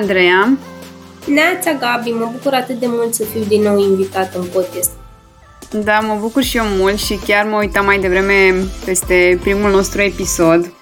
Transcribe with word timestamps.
Andreea! 0.00 0.58
Neața, 1.26 1.72
Gabi! 1.72 2.10
Mă 2.10 2.28
bucur 2.32 2.52
atât 2.54 2.78
de 2.78 2.86
mult 2.88 3.14
să 3.14 3.24
fiu 3.24 3.42
din 3.48 3.62
nou 3.62 3.78
invitată 3.78 4.38
în 4.38 4.44
podcast. 4.44 4.90
Da, 5.70 5.98
mă 5.98 6.16
bucur 6.20 6.42
și 6.42 6.56
eu 6.56 6.64
mult 6.66 6.98
și 6.98 7.18
chiar 7.26 7.46
mă 7.46 7.56
uitam 7.56 7.84
mai 7.84 7.98
devreme 7.98 8.54
peste 8.84 9.38
primul 9.40 9.70
nostru 9.70 10.00
episod 10.00 10.72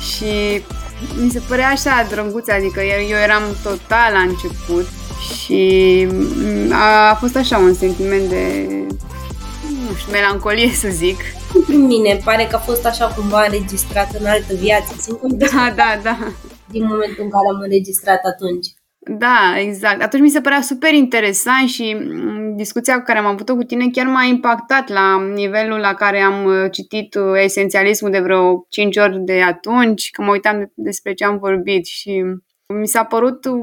și 0.00 0.62
mi 1.22 1.30
se 1.30 1.42
părea 1.48 1.68
așa 1.68 2.06
drăguț, 2.10 2.48
adică 2.48 2.80
eu 2.82 3.16
eram 3.16 3.42
total 3.62 4.12
la 4.12 4.18
început 4.18 4.86
și 5.34 6.06
a, 6.72 7.10
a 7.10 7.14
fost 7.14 7.36
așa 7.36 7.58
un 7.58 7.74
sentiment 7.74 8.28
de, 8.28 8.66
nu 9.88 9.96
știu, 9.96 10.12
melancolie 10.12 10.70
să 10.74 10.88
zic. 10.90 11.18
Prin 11.66 11.86
mine, 11.86 12.20
pare 12.24 12.46
că 12.50 12.56
a 12.56 12.58
fost 12.58 12.86
așa 12.86 13.06
cumva 13.06 13.44
înregistrat 13.44 14.08
în 14.18 14.26
altă 14.26 14.54
viață. 14.60 14.94
Simt 15.00 15.32
da, 15.32 15.72
da, 15.76 16.00
da. 16.02 16.18
Din 16.78 16.86
momentul 16.86 17.24
în 17.24 17.30
care 17.30 17.48
am 17.54 17.60
înregistrat 17.60 18.22
atunci. 18.24 18.66
Da, 19.08 19.54
exact. 19.58 20.02
Atunci 20.02 20.22
mi 20.22 20.30
se 20.30 20.40
părea 20.40 20.60
super 20.60 20.92
interesant 20.92 21.68
și 21.68 21.96
mm, 22.00 22.56
discuția 22.56 22.96
cu 22.96 23.02
care 23.04 23.18
am 23.18 23.26
avut-o 23.26 23.54
cu 23.54 23.62
tine 23.62 23.88
chiar 23.92 24.06
m-a 24.06 24.24
impactat 24.24 24.88
la 24.88 25.28
nivelul 25.34 25.78
la 25.78 25.94
care 25.94 26.20
am 26.20 26.44
uh, 26.44 26.70
citit 26.70 27.14
uh, 27.14 27.42
esențialismul 27.42 28.10
de 28.10 28.20
vreo 28.20 28.66
5 28.68 28.96
ori 28.96 29.24
de 29.24 29.42
atunci, 29.42 30.10
că 30.10 30.22
mă 30.22 30.30
uitam 30.30 30.72
despre 30.74 31.14
ce 31.14 31.24
am 31.24 31.38
vorbit 31.38 31.86
și 31.86 32.24
mi 32.74 32.86
s-a 32.86 33.04
părut 33.04 33.44
uh, 33.44 33.60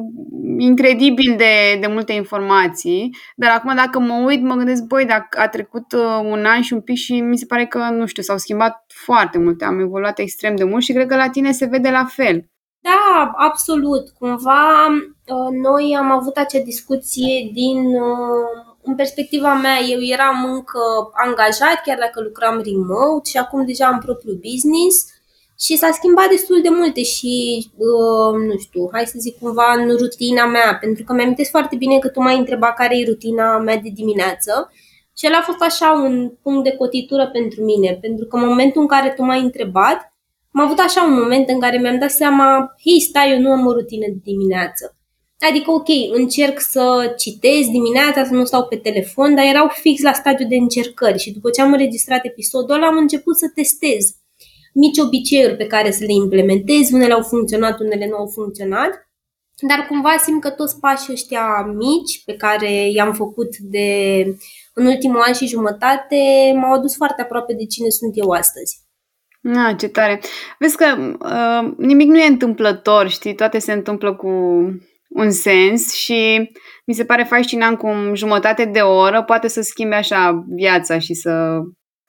incredibil 0.57 1.35
de, 1.37 1.77
de 1.79 1.87
multe 1.87 2.13
informații, 2.13 3.15
dar 3.35 3.51
acum 3.51 3.75
dacă 3.75 3.99
mă 3.99 4.23
uit, 4.25 4.41
mă 4.41 4.55
gândesc, 4.55 4.83
băi, 4.83 5.05
dacă 5.05 5.39
a 5.39 5.47
trecut 5.47 5.93
un 6.23 6.45
an 6.45 6.61
și 6.61 6.73
un 6.73 6.81
pic 6.81 6.95
și 6.95 7.21
mi 7.21 7.37
se 7.37 7.45
pare 7.45 7.65
că, 7.65 7.77
nu 7.77 8.05
știu, 8.05 8.23
s-au 8.23 8.37
schimbat 8.37 8.85
foarte 8.87 9.37
multe, 9.37 9.65
am 9.65 9.79
evoluat 9.79 10.19
extrem 10.19 10.55
de 10.55 10.63
mult 10.63 10.83
și 10.83 10.93
cred 10.93 11.07
că 11.07 11.15
la 11.15 11.29
tine 11.29 11.51
se 11.51 11.65
vede 11.65 11.89
la 11.89 12.05
fel. 12.05 12.47
Da, 12.83 13.31
absolut. 13.35 14.09
Cumva 14.19 14.87
uh, 14.87 15.49
noi 15.51 15.95
am 15.99 16.11
avut 16.11 16.35
acea 16.37 16.59
discuție 16.59 17.49
din 17.53 17.85
uh, 17.85 18.73
în 18.81 18.95
perspectiva 18.95 19.53
mea, 19.53 19.79
eu 19.79 20.01
eram 20.01 20.53
încă 20.53 20.79
angajat, 21.13 21.81
chiar 21.85 21.97
dacă 21.97 22.21
lucram 22.21 22.61
remote 22.65 23.29
și 23.29 23.37
acum 23.37 23.65
deja 23.65 23.85
am 23.87 23.99
propriul 23.99 24.39
business 24.51 25.07
și 25.59 25.77
s-a 25.77 25.89
schimbat 25.91 26.29
destul 26.29 26.61
de 26.61 26.69
multe 26.69 27.03
și, 27.03 27.65
uh, 27.77 28.33
nu 28.47 28.57
știu, 28.57 28.89
hai 28.91 29.05
să 29.05 29.15
zic 29.17 29.39
cumva 29.39 29.73
în 29.77 29.97
rutina 29.97 30.45
mea, 30.45 30.77
pentru 30.79 31.03
că 31.03 31.13
mi-am 31.13 31.35
foarte 31.49 31.75
bine 31.75 31.99
că 31.99 32.07
tu 32.07 32.21
m-ai 32.21 32.37
întrebat 32.37 32.75
care 32.75 32.97
e 32.97 33.05
rutina 33.05 33.57
mea 33.57 33.77
de 33.77 33.89
dimineață 33.93 34.71
și 35.17 35.25
el 35.25 35.33
a 35.33 35.41
fost 35.41 35.61
așa 35.61 35.91
un 35.91 36.31
punct 36.41 36.63
de 36.63 36.75
cotitură 36.75 37.27
pentru 37.27 37.63
mine, 37.63 37.97
pentru 38.01 38.25
că 38.25 38.37
în 38.37 38.47
momentul 38.47 38.81
în 38.81 38.87
care 38.87 39.13
tu 39.15 39.23
m-ai 39.23 39.41
întrebat, 39.41 40.12
am 40.53 40.61
avut 40.61 40.79
așa 40.79 41.03
un 41.03 41.13
moment 41.13 41.49
în 41.49 41.59
care 41.59 41.77
mi-am 41.77 41.99
dat 41.99 42.11
seama, 42.11 42.75
hei, 42.83 42.99
stai, 42.99 43.31
eu 43.31 43.39
nu 43.39 43.51
am 43.51 43.65
o 43.65 43.73
rutină 43.73 44.05
de 44.07 44.19
dimineață. 44.23 44.97
Adică, 45.49 45.71
ok, 45.71 45.87
încerc 46.11 46.59
să 46.59 47.13
citesc 47.17 47.69
dimineața, 47.69 48.25
să 48.25 48.33
nu 48.33 48.45
stau 48.45 48.65
pe 48.65 48.75
telefon, 48.75 49.35
dar 49.35 49.45
erau 49.45 49.67
fix 49.67 50.01
la 50.01 50.13
stadiu 50.13 50.47
de 50.47 50.55
încercări 50.55 51.19
și 51.19 51.31
după 51.31 51.49
ce 51.49 51.61
am 51.61 51.71
înregistrat 51.71 52.25
episodul 52.25 52.75
ăla, 52.75 52.87
am 52.87 52.97
început 52.97 53.37
să 53.37 53.51
testez 53.55 54.15
mici 54.73 54.97
obiceiuri 54.97 55.55
pe 55.55 55.67
care 55.67 55.91
să 55.91 56.03
le 56.03 56.13
implementez, 56.13 56.91
unele 56.91 57.13
au 57.13 57.21
funcționat, 57.21 57.79
unele 57.79 58.07
nu 58.07 58.15
au 58.15 58.27
funcționat, 58.27 59.09
dar 59.67 59.85
cumva 59.87 60.17
simt 60.17 60.41
că 60.41 60.49
toți 60.49 60.79
pașii 60.79 61.13
ăștia 61.13 61.73
mici 61.75 62.23
pe 62.25 62.33
care 62.33 62.89
i-am 62.89 63.13
făcut 63.13 63.57
de 63.57 63.87
în 64.73 64.85
ultimul 64.85 65.21
an 65.21 65.33
și 65.33 65.47
jumătate 65.47 66.17
m-au 66.55 66.73
adus 66.73 66.95
foarte 66.95 67.21
aproape 67.21 67.53
de 67.53 67.65
cine 67.65 67.89
sunt 67.89 68.11
eu 68.15 68.29
astăzi. 68.29 68.82
Ah, 69.43 69.75
ce 69.77 69.87
tare. 69.87 70.19
Vezi 70.59 70.77
că 70.77 71.15
uh, 71.19 71.73
nimic 71.77 72.07
nu 72.07 72.17
e 72.17 72.27
întâmplător, 72.27 73.09
știi? 73.09 73.35
Toate 73.35 73.59
se 73.59 73.73
întâmplă 73.73 74.15
cu 74.15 74.29
un 75.09 75.31
sens 75.31 75.93
și 75.93 76.51
mi 76.85 76.93
se 76.93 77.05
pare 77.05 77.23
fascinant 77.23 77.77
cum 77.77 78.13
jumătate 78.15 78.65
de 78.65 78.79
oră 78.79 79.23
poate 79.23 79.47
să 79.47 79.61
schimbe 79.61 79.95
așa 79.95 80.45
viața 80.47 80.99
și 80.99 81.13
să... 81.13 81.59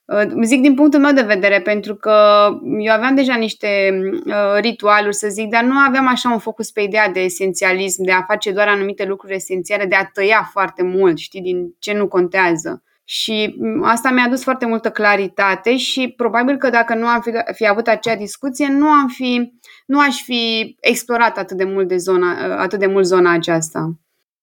Uh, 0.04 0.42
zic 0.42 0.60
din 0.60 0.74
punctul 0.74 1.00
meu 1.00 1.12
de 1.12 1.22
vedere, 1.22 1.60
pentru 1.60 1.94
că 1.94 2.48
eu 2.78 2.92
aveam 2.92 3.14
deja 3.14 3.34
niște 3.34 3.98
uh, 4.26 4.60
ritualuri, 4.60 5.14
să 5.14 5.28
zic, 5.28 5.48
dar 5.48 5.62
nu 5.62 5.78
aveam 5.78 6.06
așa 6.06 6.30
un 6.30 6.38
focus 6.38 6.70
pe 6.70 6.80
ideea 6.80 7.08
de 7.08 7.20
esențialism, 7.20 8.04
de 8.04 8.12
a 8.12 8.22
face 8.22 8.52
doar 8.52 8.68
anumite 8.68 9.04
lucruri 9.04 9.34
esențiale, 9.34 9.86
de 9.86 9.94
a 9.94 10.04
tăia 10.04 10.48
foarte 10.52 10.82
mult, 10.82 11.18
știi, 11.18 11.40
din 11.40 11.74
ce 11.78 11.92
nu 11.92 12.08
contează. 12.08 12.82
Și 13.04 13.54
asta 13.82 14.10
mi-a 14.10 14.24
adus 14.24 14.42
foarte 14.42 14.66
multă 14.66 14.90
claritate 14.90 15.76
și 15.76 16.12
probabil 16.16 16.56
că 16.56 16.70
dacă 16.70 16.94
nu 16.94 17.06
am 17.06 17.20
fi, 17.20 17.30
fi 17.52 17.68
avut 17.68 17.86
acea 17.86 18.16
discuție, 18.16 18.66
nu 18.68 18.86
am 18.86 19.08
fi, 19.08 19.52
nu 19.86 20.00
aș 20.00 20.22
fi 20.22 20.76
explorat 20.80 21.38
atât 21.38 21.56
de 21.56 21.64
mult 21.64 21.88
de 21.88 21.96
zona, 21.96 22.56
atât 22.56 22.78
de 22.78 22.86
mult 22.86 23.04
zona 23.04 23.32
aceasta. 23.32 23.90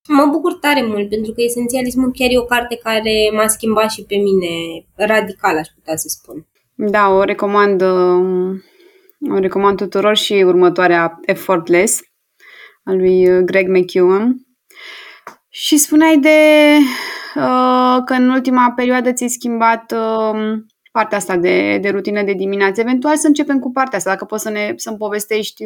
Mă 0.07 0.25
bucur 0.31 0.53
tare 0.53 0.83
mult 0.85 1.09
pentru 1.09 1.31
că 1.31 1.41
Esențialismul 1.41 2.11
chiar 2.11 2.29
e 2.31 2.37
o 2.37 2.45
carte 2.45 2.79
care 2.83 3.29
m-a 3.33 3.47
schimbat 3.47 3.91
și 3.91 4.03
pe 4.03 4.15
mine 4.15 4.85
radical, 4.95 5.57
aș 5.57 5.67
putea 5.75 5.95
să 5.95 6.07
spun. 6.07 6.47
Da, 6.75 7.09
o 7.09 7.23
recomand, 7.23 7.81
o 9.31 9.39
recomand 9.39 9.77
tuturor 9.77 10.17
și 10.17 10.33
următoarea 10.33 11.19
Effortless 11.21 11.99
al 12.83 12.97
lui 12.97 13.45
Greg 13.45 13.67
McEwen. 13.67 14.45
Și 15.49 15.77
spuneai 15.77 16.17
de 16.17 16.29
Uh, 16.77 17.20
că 18.05 18.13
în 18.13 18.29
ultima 18.29 18.73
perioadă 18.75 19.11
ți-ai 19.11 19.29
schimbat 19.29 19.91
um, 19.91 20.65
partea 20.91 21.17
asta 21.17 21.35
de, 21.37 21.77
de 21.77 21.89
rutină 21.89 22.23
de 22.23 22.33
dimineață. 22.33 22.81
Eventual 22.81 23.17
să 23.17 23.27
începem 23.27 23.59
cu 23.59 23.71
partea 23.71 23.97
asta, 23.97 24.09
dacă 24.09 24.25
poți 24.25 24.43
să 24.43 24.49
ne, 24.49 24.73
să-mi 24.75 24.97
povestești 24.97 25.63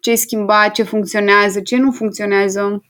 ce 0.00 0.10
ai 0.10 0.16
schimbat, 0.16 0.72
ce 0.72 0.82
funcționează, 0.82 1.60
ce 1.60 1.76
nu 1.76 1.90
funcționează. 1.90 2.82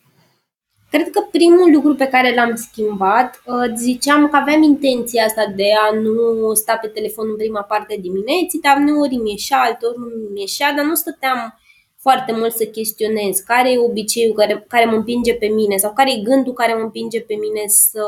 Cred 0.91 1.11
că 1.11 1.21
primul 1.31 1.73
lucru 1.73 1.95
pe 1.95 2.07
care 2.07 2.35
l-am 2.35 2.55
schimbat, 2.55 3.43
uh, 3.45 3.73
ziceam 3.77 4.29
că 4.29 4.37
aveam 4.37 4.63
intenția 4.63 5.25
asta 5.25 5.53
de 5.57 5.69
a 5.87 5.95
nu 5.95 6.55
sta 6.55 6.77
pe 6.77 6.87
telefon 6.87 7.27
în 7.29 7.37
prima 7.37 7.63
parte 7.63 7.99
dimineții, 8.01 8.61
dar 8.63 8.77
uneori 8.77 9.17
mi 9.17 9.31
ieșea, 9.31 9.59
alteori 9.61 9.99
nu 9.99 10.05
mi 10.33 10.41
ieșea, 10.41 10.73
dar 10.73 10.85
nu 10.85 10.95
stăteam 10.95 11.59
foarte 12.09 12.33
mult 12.33 12.53
să 12.53 12.65
chestionez 12.65 13.39
care 13.39 13.73
e 13.73 13.79
obiceiul 13.79 14.35
care, 14.35 14.65
care 14.69 14.85
mă 14.85 14.97
împinge 14.97 15.35
pe 15.35 15.47
mine 15.47 15.77
sau 15.77 15.93
care 15.93 16.13
e 16.13 16.23
gândul 16.23 16.53
care 16.53 16.75
mă 16.75 16.81
împinge 16.81 17.21
pe 17.21 17.35
mine 17.35 17.63
să 17.67 18.05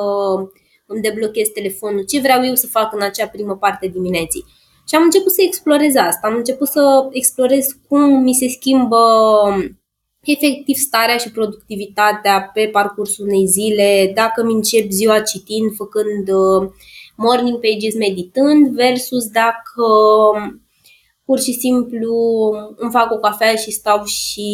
îmi 0.86 1.02
deblochez 1.02 1.48
telefonul, 1.48 2.04
ce 2.04 2.20
vreau 2.20 2.44
eu 2.44 2.54
să 2.54 2.66
fac 2.66 2.92
în 2.92 3.02
acea 3.02 3.28
primă 3.28 3.56
parte 3.56 3.86
dimineții. 3.86 4.44
Și 4.88 4.94
am 4.94 5.02
început 5.02 5.32
să 5.32 5.42
explorez 5.42 5.94
asta, 5.94 6.26
am 6.26 6.36
început 6.36 6.68
să 6.68 7.08
explorez 7.10 7.66
cum 7.88 8.22
mi 8.22 8.34
se 8.34 8.48
schimbă 8.48 9.02
efectiv 10.20 10.76
starea 10.76 11.16
și 11.16 11.30
productivitatea 11.30 12.50
pe 12.54 12.68
parcursul 12.72 13.26
unei 13.26 13.46
zile, 13.46 14.12
dacă 14.14 14.44
mi 14.44 14.52
încep 14.52 14.90
ziua 14.90 15.20
citind, 15.20 15.74
făcând 15.74 16.28
uh, 16.28 16.70
morning 17.16 17.58
pages 17.60 17.94
meditând, 17.94 18.68
versus 18.74 19.26
dacă 19.26 19.84
pur 21.30 21.40
și 21.40 21.52
simplu 21.52 22.14
îmi 22.76 22.90
fac 22.90 23.12
o 23.12 23.16
cafea 23.16 23.54
și 23.54 23.70
stau 23.70 24.04
și 24.04 24.50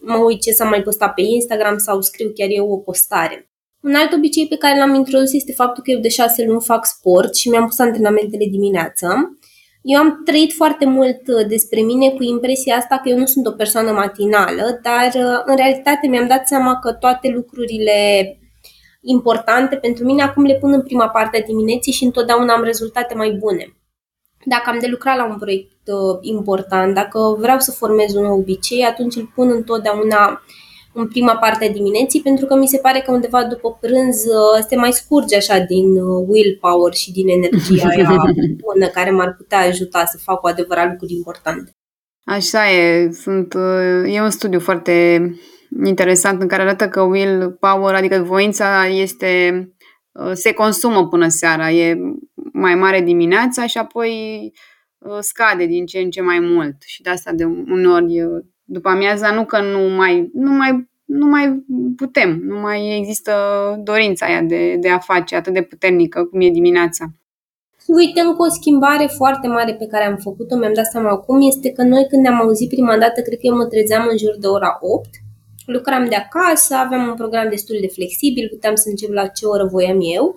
mă 0.00 0.16
uit 0.16 0.40
ce 0.40 0.50
s-a 0.50 0.64
mai 0.64 0.82
postat 0.82 1.14
pe 1.14 1.22
Instagram 1.22 1.78
sau 1.78 2.00
scriu 2.00 2.30
chiar 2.34 2.48
eu 2.50 2.70
o 2.70 2.76
postare. 2.76 3.50
Un 3.80 3.94
alt 3.94 4.12
obicei 4.12 4.48
pe 4.48 4.56
care 4.56 4.78
l-am 4.78 4.94
introdus 4.94 5.32
este 5.32 5.52
faptul 5.52 5.82
că 5.82 5.90
eu 5.90 6.00
de 6.00 6.08
șase 6.08 6.44
luni 6.44 6.60
fac 6.60 6.86
sport 6.86 7.34
și 7.36 7.48
mi-am 7.48 7.66
pus 7.66 7.78
antrenamentele 7.78 8.46
dimineață. 8.50 9.06
Eu 9.82 9.98
am 10.00 10.22
trăit 10.24 10.52
foarte 10.52 10.84
mult 10.84 11.20
uh, 11.28 11.46
despre 11.48 11.80
mine 11.80 12.10
cu 12.10 12.22
impresia 12.22 12.76
asta 12.76 13.00
că 13.02 13.08
eu 13.08 13.18
nu 13.18 13.26
sunt 13.26 13.46
o 13.46 13.50
persoană 13.50 13.92
matinală, 13.92 14.80
dar 14.82 15.10
uh, 15.14 15.42
în 15.44 15.56
realitate 15.56 16.06
mi-am 16.06 16.26
dat 16.26 16.48
seama 16.48 16.78
că 16.78 16.92
toate 16.92 17.28
lucrurile 17.28 17.98
importante 19.00 19.76
pentru 19.76 20.04
mine 20.04 20.22
acum 20.22 20.44
le 20.44 20.56
pun 20.60 20.72
în 20.72 20.82
prima 20.82 21.08
parte 21.08 21.38
a 21.42 21.46
dimineții 21.46 21.92
și 21.92 22.04
întotdeauna 22.04 22.52
am 22.54 22.62
rezultate 22.62 23.14
mai 23.14 23.30
bune 23.30 23.76
dacă 24.44 24.70
am 24.70 24.78
de 24.78 24.86
lucrat 24.86 25.16
la 25.16 25.26
un 25.26 25.38
proiect 25.38 25.86
uh, 25.86 26.18
important, 26.20 26.94
dacă 26.94 27.36
vreau 27.38 27.58
să 27.58 27.70
formez 27.70 28.14
un 28.14 28.24
obicei, 28.24 28.82
atunci 28.82 29.16
îl 29.16 29.30
pun 29.34 29.50
întotdeauna 29.50 30.42
în 30.92 31.08
prima 31.08 31.36
parte 31.36 31.64
a 31.64 31.72
dimineții, 31.72 32.20
pentru 32.20 32.46
că 32.46 32.54
mi 32.54 32.66
se 32.66 32.78
pare 32.78 33.00
că 33.00 33.12
undeva 33.12 33.44
după 33.44 33.78
prânz 33.80 34.24
uh, 34.24 34.64
se 34.68 34.76
mai 34.76 34.92
scurge 34.92 35.36
așa 35.36 35.58
din 35.58 35.96
uh, 35.96 36.24
willpower 36.28 36.92
și 36.92 37.12
din 37.12 37.28
energia 37.28 37.88
aia 37.96 38.16
bună 38.64 38.86
care 38.86 39.10
m-ar 39.10 39.34
putea 39.36 39.58
ajuta 39.58 40.04
să 40.04 40.18
fac 40.22 40.40
cu 40.40 40.46
adevărat 40.46 40.90
lucruri 40.90 41.12
importante. 41.12 41.70
Așa 42.24 42.70
e, 42.70 43.10
sunt, 43.12 43.54
uh, 43.54 44.14
e 44.14 44.20
un 44.20 44.30
studiu 44.30 44.60
foarte 44.60 45.20
interesant 45.84 46.40
în 46.40 46.48
care 46.48 46.62
arată 46.62 46.88
că 46.88 47.00
willpower, 47.00 47.94
adică 47.94 48.22
voința 48.22 48.86
este 48.86 49.50
uh, 49.60 49.83
se 50.32 50.52
consumă 50.52 51.08
până 51.08 51.28
seara, 51.28 51.70
e 51.70 51.98
mai 52.52 52.74
mare 52.74 53.00
dimineața 53.00 53.66
și 53.66 53.78
apoi 53.78 54.12
uh, 54.98 55.16
scade 55.20 55.66
din 55.66 55.86
ce 55.86 55.98
în 55.98 56.10
ce 56.10 56.22
mai 56.22 56.38
mult. 56.38 56.82
Și 56.82 57.02
de 57.02 57.10
asta 57.10 57.32
de 57.32 57.44
uneori 57.44 58.22
după 58.64 58.88
amiaza 58.88 59.30
nu 59.30 59.44
că 59.44 59.60
nu 59.60 59.94
mai, 59.96 60.30
nu 60.34 60.50
mai, 60.50 60.88
nu 61.04 61.26
mai 61.26 61.64
putem, 61.96 62.38
nu 62.42 62.60
mai 62.60 62.98
există 62.98 63.32
dorința 63.82 64.26
aia 64.26 64.42
de, 64.42 64.76
de 64.80 64.88
a 64.88 64.98
face 64.98 65.36
atât 65.36 65.52
de 65.52 65.62
puternică 65.62 66.24
cum 66.24 66.40
e 66.40 66.48
dimineața. 66.50 67.04
Uite, 67.86 68.20
încă 68.20 68.42
o 68.42 68.48
schimbare 68.48 69.06
foarte 69.06 69.46
mare 69.48 69.74
pe 69.74 69.86
care 69.86 70.04
am 70.04 70.16
făcut-o, 70.16 70.56
mi-am 70.56 70.72
dat 70.74 70.86
seama 70.86 71.10
acum, 71.10 71.40
este 71.40 71.70
că 71.70 71.82
noi 71.82 72.06
când 72.08 72.22
ne-am 72.22 72.40
auzit 72.40 72.68
prima 72.68 72.98
dată, 72.98 73.20
cred 73.20 73.38
că 73.38 73.46
eu 73.46 73.56
mă 73.56 73.66
trezeam 73.66 74.06
în 74.10 74.16
jur 74.16 74.36
de 74.38 74.46
ora 74.46 74.78
8, 74.80 75.08
lucram 75.66 76.08
de 76.08 76.14
acasă, 76.14 76.74
aveam 76.74 77.06
un 77.08 77.14
program 77.14 77.48
destul 77.48 77.76
de 77.80 77.86
flexibil, 77.86 78.48
puteam 78.48 78.74
să 78.74 78.88
încep 78.88 79.12
la 79.12 79.26
ce 79.26 79.46
oră 79.46 79.64
voiam 79.64 79.98
eu. 80.16 80.34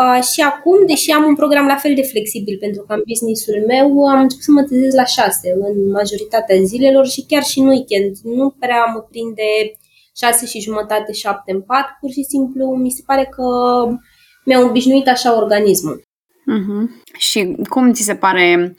Uh, 0.00 0.22
și 0.22 0.40
acum, 0.40 0.86
deși 0.86 1.10
am 1.10 1.24
un 1.24 1.34
program 1.34 1.66
la 1.66 1.76
fel 1.76 1.94
de 1.94 2.02
flexibil, 2.02 2.56
pentru 2.60 2.82
că 2.82 2.92
am 2.92 3.02
business-ul 3.06 3.64
meu, 3.66 4.06
am 4.06 4.20
început 4.20 4.44
să 4.44 4.50
mă 4.50 4.62
trezesc 4.62 4.96
la 4.96 5.04
6 5.04 5.54
în 5.60 5.90
majoritatea 5.90 6.62
zilelor 6.62 7.06
și 7.06 7.24
chiar 7.28 7.42
și 7.42 7.58
în 7.58 7.66
weekend. 7.66 8.16
Nu 8.22 8.54
prea 8.58 8.84
mă 8.94 9.00
prinde 9.00 9.50
6 10.16 10.46
și 10.46 10.60
jumătate, 10.60 11.12
7 11.12 11.52
în 11.52 11.60
pat, 11.60 11.86
pur 12.00 12.10
și 12.10 12.22
simplu 12.22 12.64
mi 12.66 12.90
se 12.90 13.02
pare 13.06 13.24
că 13.24 13.44
mi-a 14.44 14.60
obișnuit 14.60 15.08
așa 15.08 15.36
organismul. 15.36 16.02
Uh-huh. 16.56 16.82
Și 17.18 17.56
cum 17.68 17.92
ți 17.92 18.02
se 18.02 18.14
pare, 18.14 18.74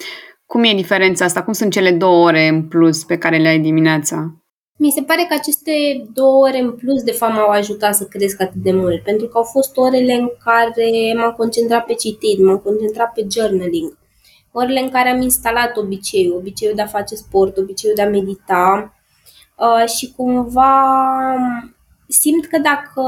cum 0.46 0.64
e 0.64 0.74
diferența 0.76 1.26
asta? 1.26 1.44
Cum 1.44 1.54
sunt 1.54 1.72
cele 1.72 1.92
două 1.92 2.26
ore 2.26 2.48
în 2.48 2.68
plus 2.68 3.04
pe 3.04 3.18
care 3.18 3.38
le 3.38 3.48
ai 3.48 3.60
dimineața? 3.60 4.41
Mi 4.76 4.92
se 4.92 5.02
pare 5.02 5.26
că 5.30 5.34
aceste 5.34 5.72
două 6.14 6.48
ore 6.48 6.60
în 6.60 6.72
plus, 6.72 7.04
de 7.04 7.12
fapt, 7.12 7.34
m-au 7.34 7.50
ajutat 7.50 7.96
să 7.96 8.06
cresc 8.06 8.42
atât 8.42 8.62
de 8.62 8.72
mult, 8.72 9.04
pentru 9.04 9.28
că 9.28 9.38
au 9.38 9.44
fost 9.44 9.78
orele 9.78 10.14
în 10.14 10.30
care 10.44 11.14
m-am 11.18 11.34
concentrat 11.38 11.86
pe 11.86 11.94
citit, 11.94 12.40
m-am 12.40 12.58
concentrat 12.58 13.14
pe 13.14 13.28
journaling, 13.32 13.98
orele 14.52 14.80
în 14.80 14.90
care 14.90 15.10
am 15.10 15.22
instalat 15.22 15.78
obiceiul, 15.78 16.36
obiceiul 16.36 16.76
de 16.76 16.82
a 16.82 16.88
face 16.88 17.16
sport, 17.16 17.58
obiceiul 17.58 17.96
de 17.96 18.02
a 18.02 18.10
medita 18.10 18.94
uh, 19.58 19.90
și 19.90 20.14
cumva 20.16 20.74
simt 22.08 22.46
că 22.46 22.58
dacă 22.58 23.04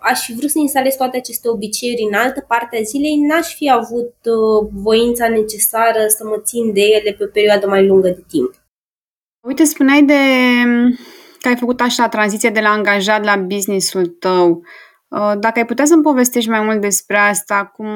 aș 0.00 0.24
fi 0.24 0.34
vrut 0.34 0.50
să 0.50 0.58
instalez 0.58 0.94
toate 0.94 1.16
aceste 1.16 1.48
obiceiuri 1.48 2.06
în 2.10 2.14
altă 2.14 2.44
parte 2.48 2.76
a 2.76 2.82
zilei, 2.82 3.16
n-aș 3.16 3.54
fi 3.54 3.70
avut 3.70 4.14
uh, 4.24 4.68
voința 4.72 5.28
necesară 5.28 6.04
să 6.08 6.24
mă 6.24 6.40
țin 6.44 6.72
de 6.72 6.80
ele 6.80 7.12
pe 7.12 7.24
o 7.24 7.26
perioadă 7.32 7.66
mai 7.66 7.86
lungă 7.86 8.08
de 8.08 8.24
timp. 8.28 8.63
Uite, 9.46 9.64
spuneai 9.64 10.02
de 10.02 10.20
că 11.40 11.48
ai 11.48 11.56
făcut 11.56 11.80
așa 11.80 12.08
tranziție 12.08 12.50
de 12.50 12.60
la 12.60 12.68
angajat 12.68 13.24
la 13.24 13.36
businessul 13.36 14.06
tău. 14.06 14.62
Uh, 15.08 15.32
dacă 15.38 15.58
ai 15.58 15.66
putea 15.66 15.84
să-mi 15.84 16.02
povestești 16.02 16.50
mai 16.50 16.60
mult 16.60 16.80
despre 16.80 17.16
asta, 17.16 17.72
cum, 17.76 17.88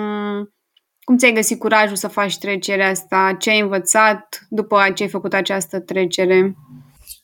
cum 1.04 1.16
ți-ai 1.16 1.32
găsit 1.32 1.58
curajul 1.58 1.96
să 1.96 2.08
faci 2.08 2.38
trecerea 2.38 2.88
asta, 2.88 3.36
ce 3.38 3.50
ai 3.50 3.60
învățat 3.60 4.46
după 4.48 4.76
ce 4.94 5.02
ai 5.02 5.08
făcut 5.08 5.34
această 5.34 5.80
trecere? 5.80 6.38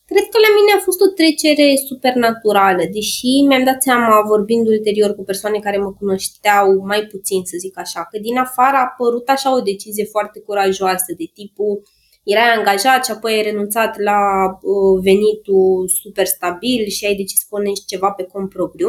Cred 0.06 0.26
că 0.32 0.38
la 0.46 0.50
mine 0.58 0.72
a 0.76 0.84
fost 0.84 1.00
o 1.00 1.14
trecere 1.18 1.66
supernaturală, 1.88 2.82
deși 2.92 3.30
mi-am 3.48 3.64
dat 3.64 3.82
seama, 3.82 4.22
vorbind 4.26 4.66
ulterior 4.66 5.14
cu 5.14 5.24
persoane 5.24 5.58
care 5.58 5.78
mă 5.78 5.92
cunoșteau 5.92 6.66
mai 6.86 7.02
puțin, 7.12 7.40
să 7.44 7.56
zic 7.58 7.78
așa, 7.78 8.00
că 8.10 8.18
din 8.18 8.38
afară 8.38 8.76
a 8.76 8.88
apărut 8.90 9.28
așa 9.28 9.56
o 9.56 9.60
decizie 9.60 10.04
foarte 10.04 10.40
curajoasă, 10.40 11.10
de 11.16 11.26
tipul 11.34 11.82
erai 12.24 12.54
angajat 12.56 13.04
și 13.04 13.10
apoi 13.10 13.32
ai 13.32 13.42
renunțat 13.42 13.98
la 13.98 14.18
uh, 14.46 15.02
venitul 15.02 15.88
super 16.02 16.26
stabil 16.26 16.86
și 16.86 17.06
ai 17.06 17.14
decis 17.14 17.38
să 17.38 17.46
pornești 17.48 17.84
ceva 17.86 18.10
pe 18.10 18.22
cont 18.22 18.48
propriu. 18.48 18.88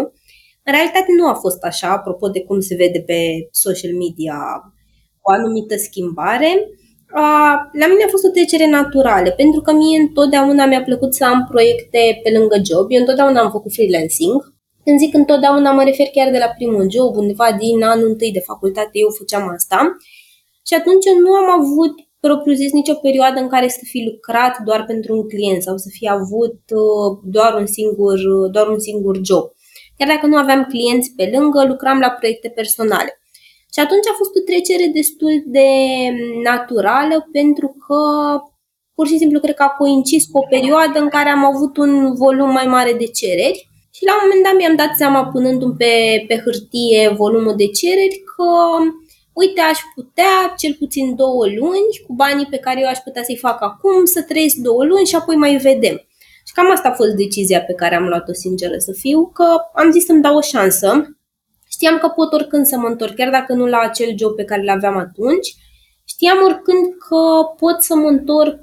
În 0.64 0.74
realitate 0.74 1.12
nu 1.18 1.28
a 1.28 1.34
fost 1.34 1.64
așa, 1.64 1.90
apropo 1.92 2.28
de 2.28 2.42
cum 2.44 2.60
se 2.60 2.76
vede 2.76 3.02
pe 3.02 3.20
social 3.52 3.94
media 4.04 4.38
o 5.22 5.32
anumită 5.32 5.76
schimbare. 5.76 6.52
La 7.82 7.88
mine 7.92 8.04
a 8.06 8.14
fost 8.16 8.24
o 8.24 8.30
trecere 8.30 8.68
naturală, 8.70 9.30
pentru 9.32 9.62
că 9.62 9.72
mie 9.74 10.00
întotdeauna 10.00 10.66
mi-a 10.66 10.84
plăcut 10.84 11.14
să 11.14 11.26
am 11.26 11.48
proiecte 11.52 12.20
pe 12.24 12.30
lângă 12.38 12.56
job. 12.70 12.86
Eu 12.90 13.00
întotdeauna 13.00 13.42
am 13.42 13.52
făcut 13.52 13.74
freelancing. 13.74 14.54
Când 14.84 15.00
zic 15.00 15.14
întotdeauna, 15.14 15.72
mă 15.72 15.84
refer 15.84 16.08
chiar 16.14 16.32
de 16.32 16.38
la 16.38 16.50
primul 16.58 16.92
job, 16.92 17.16
undeva 17.16 17.48
din 17.60 17.84
anul 17.84 18.08
întâi 18.08 18.32
de 18.32 18.40
facultate 18.40 18.90
eu 18.94 19.10
făceam 19.20 19.48
asta. 19.58 19.98
Și 20.68 20.74
atunci 20.74 21.06
nu 21.24 21.32
am 21.42 21.50
avut 21.60 21.94
propriu-zis 22.28 22.72
nicio 22.72 22.94
perioadă 22.94 23.40
în 23.40 23.48
care 23.48 23.68
să 23.68 23.84
fi 23.84 24.00
lucrat 24.10 24.54
doar 24.68 24.82
pentru 24.92 25.10
un 25.18 25.24
client 25.32 25.62
sau 25.68 25.78
să 25.78 25.90
fi 25.98 26.06
avut 26.10 26.60
uh, 26.82 27.10
doar 27.36 27.52
un 27.62 27.68
singur, 27.78 28.18
doar 28.56 28.68
un 28.68 28.80
singur 28.80 29.16
job. 29.30 29.46
Chiar 29.98 30.10
dacă 30.14 30.26
nu 30.26 30.38
aveam 30.38 30.64
clienți 30.74 31.14
pe 31.18 31.26
lângă, 31.36 31.60
lucram 31.72 32.00
la 32.00 32.10
proiecte 32.20 32.50
personale. 32.60 33.12
Și 33.74 33.80
atunci 33.86 34.08
a 34.12 34.16
fost 34.22 34.34
o 34.40 34.46
trecere 34.50 34.88
destul 35.00 35.34
de 35.46 35.70
naturală 36.50 37.18
pentru 37.38 37.68
că 37.84 38.00
pur 38.96 39.08
și 39.08 39.18
simplu 39.18 39.40
cred 39.40 39.56
că 39.56 39.64
a 39.64 39.78
coincis 39.82 40.24
cu 40.32 40.38
o 40.38 40.48
perioadă 40.50 40.98
în 41.00 41.10
care 41.16 41.30
am 41.30 41.46
avut 41.46 41.78
un 41.78 42.14
volum 42.24 42.52
mai 42.52 42.68
mare 42.76 42.94
de 43.02 43.08
cereri 43.20 43.60
și 43.96 44.06
la 44.06 44.14
un 44.14 44.22
moment 44.24 44.44
dat 44.48 44.56
mi-am 44.58 44.76
dat 44.84 44.92
seama 45.02 45.30
punându-mi 45.34 45.80
pe, 45.82 45.94
pe 46.28 46.36
hârtie 46.44 47.02
volumul 47.22 47.56
de 47.56 47.68
cereri 47.80 48.18
că 48.32 48.50
uite, 49.42 49.62
aș 49.62 49.80
putea 49.96 50.36
cel 50.58 50.74
puțin 50.80 51.16
două 51.16 51.46
luni 51.60 51.92
cu 52.06 52.14
banii 52.14 52.52
pe 52.54 52.58
care 52.58 52.80
eu 52.82 52.88
aș 52.88 52.98
putea 52.98 53.24
să-i 53.24 53.44
fac 53.46 53.62
acum, 53.62 54.06
să 54.06 54.22
trăiesc 54.24 54.56
două 54.56 54.84
luni 54.84 55.06
și 55.06 55.16
apoi 55.16 55.36
mai 55.36 55.56
vedem. 55.56 55.98
Și 56.48 56.54
cam 56.54 56.72
asta 56.72 56.90
a 56.90 57.00
fost 57.02 57.14
decizia 57.24 57.62
pe 57.62 57.74
care 57.74 57.96
am 57.96 58.08
luat-o 58.08 58.34
sinceră 58.34 58.78
să 58.78 58.92
fiu, 58.92 59.28
că 59.28 59.46
am 59.74 59.92
zis 59.92 60.06
să-mi 60.06 60.22
dau 60.22 60.36
o 60.36 60.42
șansă. 60.42 61.18
Știam 61.70 61.98
că 61.98 62.08
pot 62.08 62.34
oricând 62.34 62.66
să 62.66 62.78
mă 62.78 62.88
întorc, 62.88 63.16
chiar 63.16 63.30
dacă 63.30 63.54
nu 63.54 63.66
la 63.66 63.80
acel 63.80 64.18
job 64.18 64.36
pe 64.36 64.44
care 64.44 64.64
l-aveam 64.64 64.98
atunci, 64.98 65.56
știam 66.06 66.38
oricând 66.44 66.86
că 67.08 67.44
pot 67.58 67.84
să 67.84 67.96
mă 67.96 68.08
întorc, 68.08 68.60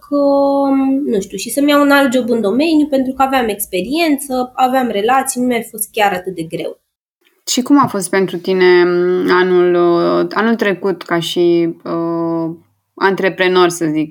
nu 1.05 1.21
știu, 1.21 1.37
și 1.37 1.51
să-mi 1.51 1.71
iau 1.71 1.81
un 1.81 1.91
alt 1.91 2.13
job 2.13 2.31
în 2.31 2.41
domeniu, 2.41 2.87
pentru 2.87 3.13
că 3.13 3.23
aveam 3.23 3.49
experiență, 3.49 4.53
aveam 4.55 4.89
relații, 4.89 5.41
nu 5.41 5.47
mi-a 5.47 5.63
fost 5.71 5.89
chiar 5.93 6.13
atât 6.13 6.35
de 6.35 6.43
greu. 6.43 6.82
Și 7.53 7.63
cum 7.63 7.77
a 7.85 7.87
fost 7.95 8.09
pentru 8.11 8.37
tine 8.37 8.71
mm, 8.85 9.31
anul, 9.43 9.69
uh, 9.75 10.27
anul 10.41 10.57
trecut 10.63 10.99
ca 11.03 11.19
și 11.31 11.47
uh, 11.95 12.47
antreprenor, 12.95 13.69
să 13.69 13.85
zic? 13.97 14.11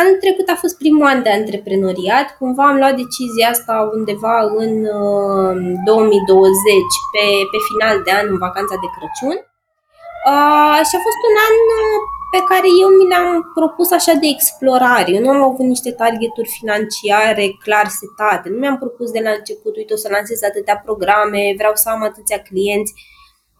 Anul 0.00 0.16
trecut 0.24 0.48
a 0.48 0.60
fost 0.62 0.76
primul 0.82 1.06
an 1.12 1.22
de 1.22 1.30
antreprenoriat. 1.40 2.26
Cumva 2.38 2.64
am 2.68 2.76
luat 2.80 2.94
decizia 3.02 3.48
asta 3.54 3.74
undeva 3.96 4.36
în 4.64 4.72
uh, 4.84 5.52
2020, 5.84 6.92
pe, 7.12 7.24
pe 7.52 7.58
final 7.68 7.96
de 8.06 8.12
an, 8.18 8.26
în 8.32 8.38
vacanța 8.46 8.76
de 8.82 8.88
Crăciun. 8.94 9.36
Uh, 10.30 10.78
și 10.88 10.94
a 10.98 11.00
fost 11.06 11.20
un 11.28 11.36
an 11.46 11.56
uh, 11.78 11.98
pe 12.32 12.40
care 12.48 12.68
eu 12.82 12.88
mi 12.98 13.08
le-am 13.08 13.50
propus 13.54 13.90
așa 13.90 14.12
de 14.12 14.26
explorare. 14.26 15.10
Eu 15.12 15.22
nu 15.22 15.30
am 15.30 15.42
avut 15.42 15.66
niște 15.66 15.90
targeturi 15.92 16.56
financiare 16.58 17.44
clar 17.64 17.86
setate. 18.00 18.48
Nu 18.48 18.58
mi-am 18.58 18.78
propus 18.78 19.10
de 19.10 19.20
la 19.26 19.30
început, 19.30 19.76
uite, 19.76 19.92
o 19.92 19.96
să 19.96 20.08
lansez 20.10 20.42
atâtea 20.42 20.80
programe, 20.84 21.54
vreau 21.56 21.72
să 21.74 21.88
am 21.88 22.02
atâția 22.02 22.38
clienți. 22.48 22.92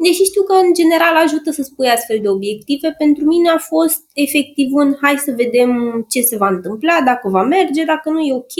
Deși 0.04 0.22
știu 0.22 0.42
că 0.42 0.52
în 0.52 0.72
general 0.80 1.16
ajută 1.16 1.50
să 1.50 1.62
spui 1.62 1.88
astfel 1.88 2.18
de 2.22 2.28
obiective, 2.28 2.94
pentru 2.98 3.24
mine 3.24 3.48
a 3.50 3.58
fost 3.58 4.02
efectiv 4.14 4.68
un 4.72 4.96
hai 5.02 5.16
să 5.16 5.32
vedem 5.36 5.70
ce 6.08 6.20
se 6.20 6.36
va 6.36 6.48
întâmpla, 6.48 6.96
dacă 7.04 7.28
va 7.28 7.42
merge, 7.42 7.84
dacă 7.84 8.10
nu 8.10 8.20
e 8.20 8.34
ok, 8.34 8.56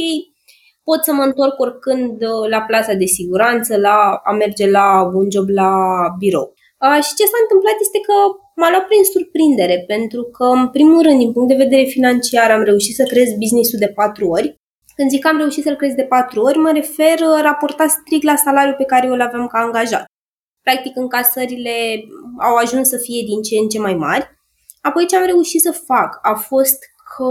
pot 0.85 1.05
să 1.05 1.13
mă 1.13 1.23
întorc 1.23 1.61
oricând 1.61 2.23
uh, 2.23 2.49
la 2.51 2.61
plasa 2.61 2.93
de 2.93 3.05
siguranță, 3.05 3.77
la 3.77 4.21
a 4.25 4.33
merge 4.33 4.71
la 4.71 5.11
un 5.15 5.31
job 5.31 5.49
la 5.49 5.71
birou. 6.19 6.55
Și 7.07 7.13
ce 7.19 7.25
s-a 7.31 7.41
întâmplat 7.45 7.77
este 7.81 8.01
că 8.09 8.17
m-a 8.61 8.71
luat 8.71 8.87
prin 8.87 9.05
surprindere, 9.13 9.77
pentru 9.93 10.23
că, 10.37 10.45
în 10.45 10.69
primul 10.77 11.03
rând, 11.03 11.19
din 11.19 11.33
punct 11.33 11.49
de 11.49 11.63
vedere 11.65 11.85
financiar, 11.97 12.51
am 12.51 12.63
reușit 12.63 12.95
să 12.95 13.11
cresc 13.13 13.33
business-ul 13.43 13.79
de 13.79 13.93
patru 14.01 14.27
ori. 14.29 14.49
Când 14.97 15.11
zic 15.11 15.23
că 15.23 15.29
am 15.29 15.39
reușit 15.39 15.65
să-l 15.65 15.77
cresc 15.77 15.95
de 15.95 16.11
patru 16.15 16.41
ori, 16.49 16.59
mă 16.59 16.71
refer 16.73 17.17
uh, 17.21 17.39
raportat 17.43 17.91
strict 17.91 18.25
la 18.25 18.37
salariul 18.37 18.75
pe 18.75 18.85
care 18.85 19.07
eu 19.07 19.13
îl 19.13 19.21
aveam 19.21 19.47
ca 19.47 19.59
angajat. 19.59 20.05
Practic, 20.63 20.97
încasările 20.97 22.05
au 22.39 22.55
ajuns 22.55 22.89
să 22.89 22.97
fie 22.97 23.23
din 23.31 23.43
ce 23.43 23.57
în 23.59 23.69
ce 23.69 23.79
mai 23.79 23.95
mari. 23.95 24.29
Apoi 24.81 25.07
ce 25.07 25.17
am 25.17 25.25
reușit 25.25 25.61
să 25.61 25.73
fac 25.73 26.19
a 26.23 26.35
fost 26.35 26.79
că 27.17 27.31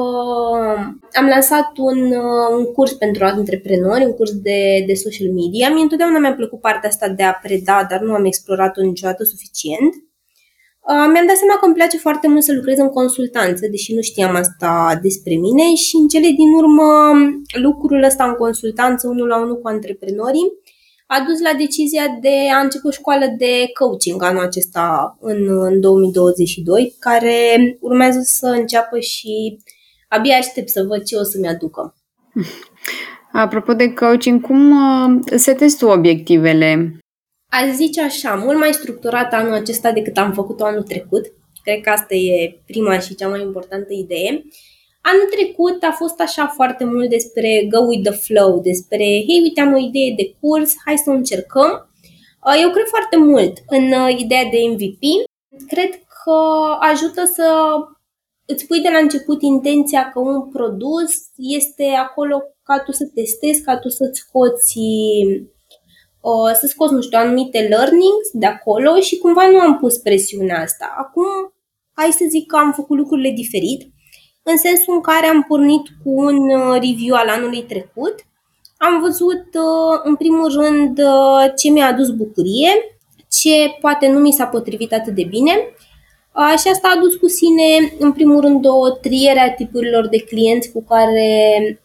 am 1.20 1.28
lansat 1.28 1.72
un, 1.78 2.00
uh, 2.06 2.50
un 2.58 2.66
curs 2.66 2.94
pentru 2.94 3.26
antreprenori, 3.26 4.06
un 4.06 4.14
curs 4.14 4.32
de, 4.32 4.84
de 4.88 4.94
social 4.94 5.30
media. 5.34 5.70
Mie 5.70 5.82
întotdeauna 5.82 6.20
mi-a 6.20 6.34
plăcut 6.34 6.62
partea 6.62 6.90
asta 6.90 7.10
de 7.10 7.24
a 7.24 7.34
preda, 7.34 7.88
dar 7.90 8.00
nu 8.00 8.14
am 8.14 8.26
explorat-o 8.26 8.82
niciodată 8.82 9.24
suficient. 9.24 9.94
Uh, 10.92 11.08
mi-am 11.12 11.28
dat 11.28 11.38
seama 11.42 11.58
că 11.60 11.66
îmi 11.66 11.74
place 11.80 11.98
foarte 11.98 12.28
mult 12.28 12.44
să 12.44 12.54
lucrez 12.54 12.78
în 12.78 12.90
consultanță, 12.90 13.68
deși 13.68 13.94
nu 13.94 14.02
știam 14.02 14.36
asta 14.36 15.00
despre 15.02 15.36
mine 15.36 15.76
și 15.76 15.96
în 16.02 16.08
cele 16.08 16.30
din 16.42 16.50
urmă 16.62 16.90
lucrul 17.62 18.04
ăsta 18.04 18.24
în 18.24 18.34
consultanță, 18.34 19.08
unul 19.08 19.28
la 19.28 19.42
unul 19.42 19.62
cu 19.62 19.68
antreprenorii, 19.68 20.52
a 21.08 21.24
dus 21.28 21.40
la 21.42 21.54
decizia 21.58 22.18
de 22.22 22.50
a 22.56 22.60
începe 22.60 22.88
o 22.88 22.92
școală 22.92 23.26
de 23.38 23.70
coaching 23.80 24.24
anul 24.24 24.44
acesta 24.44 25.18
în, 25.20 25.64
în 25.64 25.82
2022, 25.82 26.96
care 27.00 27.78
urmează 27.80 28.20
să 28.24 28.48
înceapă 28.48 29.00
și 29.00 29.60
abia 30.08 30.38
aștept 30.38 30.70
să 30.70 30.84
văd 30.84 31.04
ce 31.04 31.16
o 31.16 31.24
să-mi 31.24 31.48
aducă. 31.48 31.96
Apropo 33.32 33.74
de 33.74 33.94
coaching, 33.94 34.42
cum 34.42 34.72
uh, 34.72 35.22
setezi 35.36 35.78
tu 35.78 35.86
obiectivele? 35.86 37.00
Aș 37.52 37.74
zice 37.74 38.02
așa, 38.02 38.36
mult 38.36 38.58
mai 38.58 38.74
structurat 38.74 39.34
anul 39.34 39.54
acesta 39.54 39.92
decât 39.92 40.18
am 40.18 40.34
făcut 40.34 40.62
anul 40.62 40.84
trecut. 40.84 41.26
Cred 41.64 41.82
că 41.82 41.90
asta 41.90 42.16
e 42.16 42.62
prima 42.66 43.00
și 43.00 43.16
cea 43.16 43.28
mai 43.28 43.42
importantă 43.42 43.94
idee. 43.94 44.44
Anul 45.12 45.28
trecut 45.36 45.84
a 45.84 45.92
fost 45.92 46.20
așa 46.20 46.48
foarte 46.48 46.84
mult 46.84 47.10
despre 47.10 47.68
go 47.74 47.80
with 47.80 48.10
the 48.10 48.18
flow, 48.26 48.60
despre, 48.60 49.06
hei, 49.28 49.40
uite, 49.42 49.62
am 49.62 49.74
o 49.74 49.78
idee 49.78 50.14
de 50.16 50.36
curs, 50.40 50.72
hai 50.86 50.98
să 50.98 51.10
încercăm. 51.10 51.72
Uh, 52.46 52.58
eu 52.62 52.70
cred 52.72 52.88
foarte 52.96 53.18
mult 53.18 53.54
în 53.68 53.86
uh, 54.02 54.20
ideea 54.20 54.46
de 54.54 54.58
MVP. 54.72 55.04
Cred 55.68 55.92
că 56.24 56.38
ajută 56.80 57.24
să 57.26 57.48
îți 58.46 58.66
pui 58.68 58.82
de 58.82 58.90
la 58.90 58.98
început 58.98 59.42
intenția 59.42 60.10
că 60.14 60.20
un 60.20 60.50
produs 60.50 61.12
este 61.36 61.86
acolo 62.06 62.38
ca 62.64 62.80
tu 62.80 62.92
să 62.92 63.06
testezi, 63.14 63.62
ca 63.62 63.78
tu 63.78 63.90
să-ți 63.90 64.20
scoți 64.20 64.78
uh, 66.22 66.52
să 66.60 66.66
scoți, 66.68 66.94
nu 66.94 67.02
știu, 67.02 67.18
anumite 67.20 67.60
learnings 67.60 68.28
de 68.34 68.46
acolo 68.46 69.00
și 69.00 69.18
cumva 69.18 69.50
nu 69.50 69.60
am 69.60 69.78
pus 69.78 69.98
presiunea 69.98 70.62
asta. 70.62 70.96
Acum, 70.98 71.32
hai 71.94 72.12
să 72.12 72.26
zic 72.30 72.46
că 72.48 72.56
am 72.56 72.72
făcut 72.74 72.98
lucrurile 72.98 73.32
diferit, 73.32 73.82
în 74.52 74.58
sensul 74.58 74.94
în 74.94 75.02
care 75.02 75.26
am 75.26 75.44
pornit 75.48 75.86
cu 76.04 76.10
un 76.10 76.38
uh, 76.50 76.74
review 76.74 77.16
al 77.16 77.30
anului 77.30 77.64
trecut. 77.64 78.16
Am 78.78 79.02
văzut, 79.02 79.46
uh, 79.54 80.00
în 80.04 80.16
primul 80.16 80.52
rând, 80.52 81.00
uh, 81.00 81.54
ce 81.58 81.70
mi-a 81.70 81.88
adus 81.88 82.10
bucurie, 82.10 82.72
ce 83.30 83.78
poate 83.82 84.08
nu 84.08 84.20
mi 84.20 84.32
s-a 84.32 84.46
potrivit 84.46 84.94
atât 84.94 85.16
de 85.16 85.24
bine 85.24 85.52
și 86.62 86.68
asta 86.68 86.88
a 86.88 86.96
adus 86.98 87.16
cu 87.16 87.28
sine, 87.28 87.96
în 88.00 88.12
primul 88.12 88.42
rând, 88.42 88.66
o 88.66 88.90
triere 88.90 89.40
a 89.40 89.54
tipurilor 89.54 90.08
de 90.08 90.18
clienți 90.18 90.72
cu 90.72 90.84
care 90.84 91.82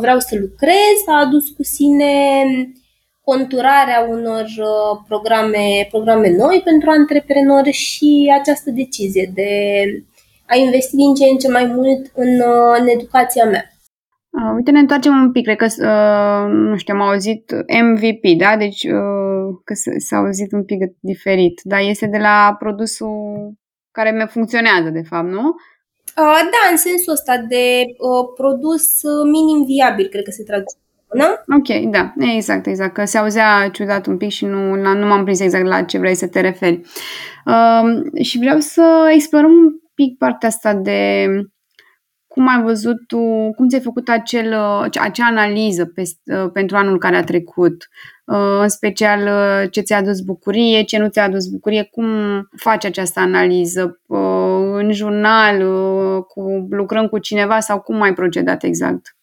vreau 0.00 0.18
să 0.18 0.36
lucrez, 0.40 0.98
a 1.06 1.20
adus 1.26 1.48
cu 1.48 1.62
sine 1.62 2.12
conturarea 3.24 4.06
unor 4.10 4.46
programe, 5.08 5.86
programe 5.90 6.30
noi 6.30 6.60
pentru 6.64 6.90
antreprenori 6.90 7.72
și 7.72 8.34
această 8.40 8.70
decizie 8.70 9.30
de 9.34 9.50
a 10.48 10.56
investi 10.56 10.96
din 10.96 11.14
ce 11.14 11.24
în 11.24 11.38
ce 11.38 11.48
mai 11.48 11.66
mult 11.66 12.10
în, 12.14 12.42
în 12.80 12.86
educația 12.86 13.44
mea. 13.44 13.64
Uh, 14.30 14.52
uite, 14.56 14.70
ne 14.70 14.78
întoarcem 14.78 15.12
un 15.12 15.32
pic, 15.32 15.44
cred 15.44 15.56
că, 15.56 15.64
uh, 15.64 16.50
nu 16.50 16.76
știu, 16.76 16.94
am 16.94 17.00
auzit 17.00 17.52
MVP, 17.82 18.38
da? 18.38 18.56
Deci, 18.56 18.82
uh, 18.84 19.58
că 19.64 19.74
s-a 19.98 20.16
auzit 20.16 20.52
un 20.52 20.64
pic 20.64 20.78
diferit, 21.00 21.60
dar 21.62 21.80
este 21.80 22.06
de 22.06 22.18
la 22.18 22.56
produsul 22.58 23.52
care 23.90 24.10
mi 24.10 24.26
funcționează, 24.28 24.88
de 24.88 25.02
fapt, 25.08 25.28
nu? 25.28 25.46
Uh, 26.16 26.40
da, 26.54 26.62
în 26.70 26.76
sensul 26.76 27.12
ăsta 27.12 27.36
de 27.48 27.84
uh, 27.86 28.24
produs 28.36 29.02
minim 29.24 29.64
viabil, 29.64 30.06
cred 30.08 30.24
că 30.24 30.30
se 30.30 30.42
traduce. 30.42 30.76
Nu? 31.12 31.56
Ok, 31.56 31.90
da, 31.90 32.14
exact, 32.34 32.66
exact, 32.66 32.94
că 32.94 33.04
se 33.04 33.18
auzea 33.18 33.68
ciudat 33.72 34.06
un 34.06 34.16
pic 34.16 34.30
și 34.30 34.44
nu, 34.44 34.74
nu 34.74 35.06
m-am 35.06 35.24
prins 35.24 35.40
exact 35.40 35.66
la 35.66 35.82
ce 35.82 35.98
vrei 35.98 36.14
să 36.14 36.28
te 36.28 36.40
referi. 36.40 36.80
Uh, 37.46 38.22
și 38.22 38.38
vreau 38.38 38.58
să 38.58 39.10
explorăm 39.12 39.50
un 39.50 39.78
pic 40.04 40.18
partea 40.18 40.48
asta 40.48 40.74
de 40.74 41.26
cum 42.26 42.48
ai 42.48 42.62
văzut 42.62 43.06
tu, 43.06 43.18
cum 43.56 43.68
ți-ai 43.68 43.80
făcut 43.80 44.08
acel, 44.08 44.54
acea 45.00 45.26
analiză 45.26 45.86
pe, 45.86 46.02
pentru 46.52 46.76
anul 46.76 46.98
care 46.98 47.16
a 47.16 47.24
trecut, 47.24 47.88
în 48.60 48.68
special 48.68 49.28
ce 49.68 49.80
ți-a 49.80 49.96
adus 49.96 50.20
bucurie, 50.20 50.82
ce 50.82 50.98
nu 50.98 51.08
ți-a 51.08 51.22
adus 51.22 51.46
bucurie, 51.46 51.82
cum 51.90 52.06
faci 52.56 52.84
această 52.84 53.20
analiză, 53.20 54.00
în 54.72 54.92
jurnal, 54.92 55.62
cu, 56.22 56.66
lucrăm 56.70 57.06
cu 57.06 57.18
cineva 57.18 57.60
sau 57.60 57.80
cum 57.80 58.00
ai 58.00 58.12
procedat 58.12 58.62
exact? 58.62 59.17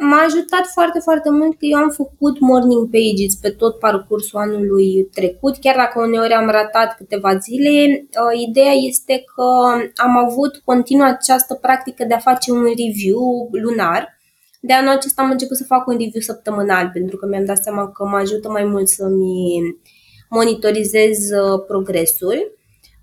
M-a 0.00 0.22
ajutat 0.26 0.66
foarte, 0.66 0.98
foarte 0.98 1.30
mult 1.30 1.50
că 1.50 1.64
eu 1.66 1.78
am 1.78 1.90
făcut 1.90 2.40
morning 2.40 2.90
pages 2.90 3.34
pe 3.34 3.50
tot 3.50 3.78
parcursul 3.78 4.38
anului 4.38 5.08
trecut, 5.12 5.56
chiar 5.56 5.76
dacă 5.76 6.00
uneori 6.00 6.32
am 6.32 6.48
ratat 6.50 6.96
câteva 6.96 7.36
zile. 7.36 7.70
Uh, 8.00 8.40
ideea 8.48 8.72
este 8.72 9.24
că 9.34 9.44
am 9.96 10.16
avut 10.16 10.62
continuu 10.64 11.06
această 11.06 11.54
practică 11.54 12.04
de 12.04 12.14
a 12.14 12.18
face 12.18 12.52
un 12.52 12.64
review 12.64 13.48
lunar. 13.52 14.18
De 14.60 14.72
anul 14.72 14.90
acesta 14.90 15.22
am 15.22 15.30
început 15.30 15.56
să 15.56 15.64
fac 15.64 15.86
un 15.86 15.92
review 15.92 16.20
săptămânal, 16.20 16.90
pentru 16.92 17.16
că 17.16 17.26
mi-am 17.26 17.44
dat 17.44 17.62
seama 17.62 17.90
că 17.90 18.04
mă 18.04 18.16
ajută 18.16 18.50
mai 18.50 18.64
mult 18.64 18.88
să-mi 18.88 19.76
monitorizez 20.28 21.30
uh, 21.30 21.64
progresul. 21.66 22.56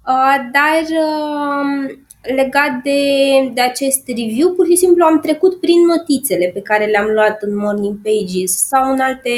Uh, 0.07 0.35
dar 0.51 0.83
legat 2.35 2.81
de, 2.83 2.99
de 3.53 3.61
acest 3.61 4.07
review, 4.07 4.51
pur 4.51 4.65
și 4.65 4.75
simplu 4.75 5.05
am 5.05 5.19
trecut 5.19 5.59
prin 5.59 5.85
notițele 5.85 6.51
pe 6.53 6.61
care 6.61 6.85
le-am 6.85 7.09
luat 7.13 7.41
în 7.41 7.57
morning 7.57 7.97
pages 8.03 8.67
sau 8.67 8.91
în 8.91 8.99
alte, 8.99 9.29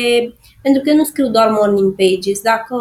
pentru 0.61 0.81
că 0.81 0.89
eu 0.89 0.95
nu 0.95 1.03
scriu 1.03 1.27
doar 1.27 1.49
morning 1.49 1.95
pages, 1.95 2.41
dacă 2.41 2.75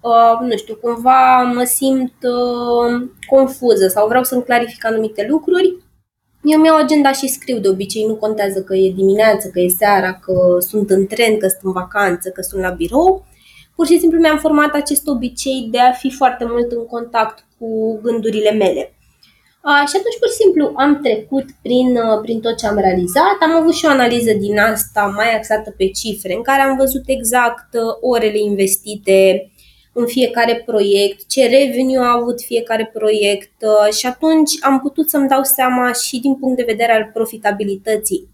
uh, 0.00 0.48
nu 0.48 0.56
știu, 0.56 0.74
cumva 0.74 1.42
mă 1.54 1.64
simt 1.64 2.14
uh, 2.22 3.08
confuză 3.26 3.88
sau 3.88 4.08
vreau 4.08 4.24
să-mi 4.24 4.44
clarific 4.44 4.84
anumite 4.84 5.26
lucruri, 5.28 5.76
eu 6.42 6.60
mi-au 6.60 6.76
agenda 6.76 7.12
și 7.12 7.28
scriu 7.28 7.58
de 7.58 7.68
obicei, 7.68 8.06
nu 8.06 8.14
contează 8.14 8.62
că 8.62 8.74
e 8.74 8.92
dimineață, 8.92 9.48
că 9.48 9.60
e 9.60 9.68
seara, 9.68 10.14
că 10.14 10.56
sunt 10.58 10.90
în 10.90 11.06
tren, 11.06 11.38
că 11.38 11.48
sunt 11.48 11.60
în 11.62 11.72
vacanță, 11.72 12.30
că 12.30 12.40
sunt 12.40 12.62
la 12.62 12.70
birou. 12.70 13.26
Pur 13.74 13.86
și 13.86 13.98
simplu 13.98 14.18
mi-am 14.18 14.38
format 14.38 14.74
acest 14.74 15.06
obicei 15.08 15.68
de 15.70 15.78
a 15.78 15.92
fi 15.92 16.10
foarte 16.10 16.44
mult 16.48 16.70
în 16.70 16.86
contact 16.86 17.44
cu 17.62 18.00
gândurile 18.02 18.50
mele. 18.50 18.94
A, 19.60 19.84
și 19.90 19.96
atunci, 19.98 20.18
pur 20.20 20.28
și 20.28 20.40
simplu, 20.42 20.72
am 20.76 21.00
trecut 21.02 21.46
prin, 21.62 21.96
uh, 21.96 22.20
prin 22.22 22.40
tot 22.40 22.56
ce 22.56 22.66
am 22.66 22.78
realizat. 22.78 23.36
Am 23.40 23.52
avut 23.60 23.74
și 23.74 23.84
o 23.84 23.88
analiză 23.88 24.32
din 24.32 24.58
asta 24.58 25.12
mai 25.16 25.34
axată 25.36 25.74
pe 25.76 25.86
cifre, 25.88 26.34
în 26.34 26.42
care 26.42 26.60
am 26.62 26.76
văzut 26.76 27.02
exact 27.06 27.74
uh, 27.74 27.82
orele 28.00 28.38
investite 28.38 29.46
în 29.92 30.06
fiecare 30.06 30.62
proiect, 30.66 31.28
ce 31.28 31.42
revenue 31.42 31.98
a 31.98 32.16
avut 32.20 32.40
fiecare 32.40 32.90
proiect 32.92 33.52
uh, 33.62 33.92
și 33.94 34.06
atunci 34.06 34.52
am 34.60 34.80
putut 34.80 35.10
să-mi 35.10 35.28
dau 35.28 35.42
seama 35.42 35.92
și 35.92 36.20
din 36.20 36.34
punct 36.34 36.56
de 36.56 36.70
vedere 36.72 36.92
al 36.92 37.10
profitabilității 37.12 38.28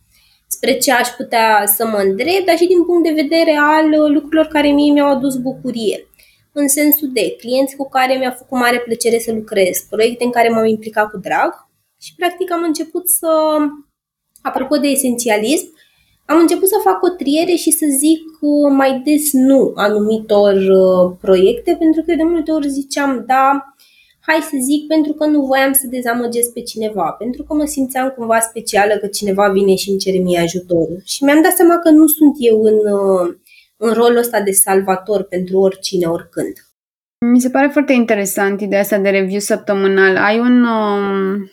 spre 0.47 0.73
ce 0.73 0.93
aș 0.93 1.09
putea 1.09 1.63
să 1.67 1.87
mă 1.87 1.97
îndrept, 1.97 2.47
dar 2.47 2.57
și 2.57 2.67
din 2.67 2.85
punct 2.85 3.03
de 3.03 3.21
vedere 3.23 3.59
al 3.61 4.13
lucrurilor 4.13 4.47
care 4.47 4.69
mie 4.69 4.93
mi-au 4.93 5.11
adus 5.11 5.37
bucurie 5.37 6.08
în 6.53 6.69
sensul 6.69 7.11
de 7.13 7.37
clienți 7.39 7.77
cu 7.77 7.89
care 7.89 8.15
mi-a 8.15 8.31
făcut 8.31 8.59
mare 8.59 8.79
plăcere 8.79 9.19
să 9.19 9.33
lucrez, 9.33 9.79
proiecte 9.91 10.25
în 10.25 10.31
care 10.31 10.49
m-am 10.49 10.67
implicat 10.67 11.11
cu 11.11 11.19
drag 11.19 11.69
și 12.01 12.15
practic 12.17 12.53
am 12.53 12.63
început 12.63 13.09
să, 13.09 13.29
apropo 14.43 14.77
de 14.77 14.89
esențialism, 14.89 15.77
am 16.27 16.39
început 16.39 16.69
să 16.69 16.81
fac 16.83 17.03
o 17.03 17.09
triere 17.09 17.55
și 17.55 17.71
să 17.71 17.87
zic 17.99 18.23
uh, 18.41 18.71
mai 18.71 19.03
des 19.05 19.33
nu 19.33 19.73
anumitor 19.75 20.55
uh, 20.55 21.17
proiecte, 21.21 21.77
pentru 21.79 22.03
că 22.07 22.15
de 22.15 22.23
multe 22.23 22.51
ori 22.51 22.69
ziceam 22.69 23.25
da, 23.27 23.75
hai 24.21 24.41
să 24.51 24.57
zic, 24.61 24.87
pentru 24.87 25.13
că 25.13 25.27
nu 25.27 25.41
voiam 25.47 25.73
să 25.73 25.87
dezamăgesc 25.87 26.53
pe 26.53 26.63
cineva, 26.63 27.11
pentru 27.11 27.43
că 27.43 27.55
mă 27.55 27.65
simțeam 27.65 28.09
cumva 28.17 28.41
specială 28.41 28.95
că 29.01 29.07
cineva 29.07 29.49
vine 29.49 29.75
și 29.75 29.91
îmi 29.91 29.99
cere 29.99 30.19
mie 30.19 30.39
ajutorul. 30.39 31.01
Și 31.05 31.25
mi-am 31.25 31.43
dat 31.43 31.53
seama 31.53 31.79
că 31.79 31.91
nu 31.91 32.07
sunt 32.07 32.35
eu 32.39 32.63
în, 32.63 32.75
uh, 32.75 33.35
în 33.79 33.93
rolul 33.93 34.17
ăsta 34.17 34.41
de 34.41 34.51
salvator 34.51 35.23
pentru 35.23 35.59
oricine, 35.59 36.07
oricând. 36.07 36.53
Mi 37.21 37.41
se 37.41 37.51
pare 37.51 37.69
foarte 37.69 37.93
interesant 37.93 38.61
ideea 38.61 38.81
asta 38.81 38.99
de 38.99 39.09
review 39.09 39.41
săptămânal. 39.41 40.17
Ai 40.17 40.39
un, 40.39 40.65
um, 40.65 41.51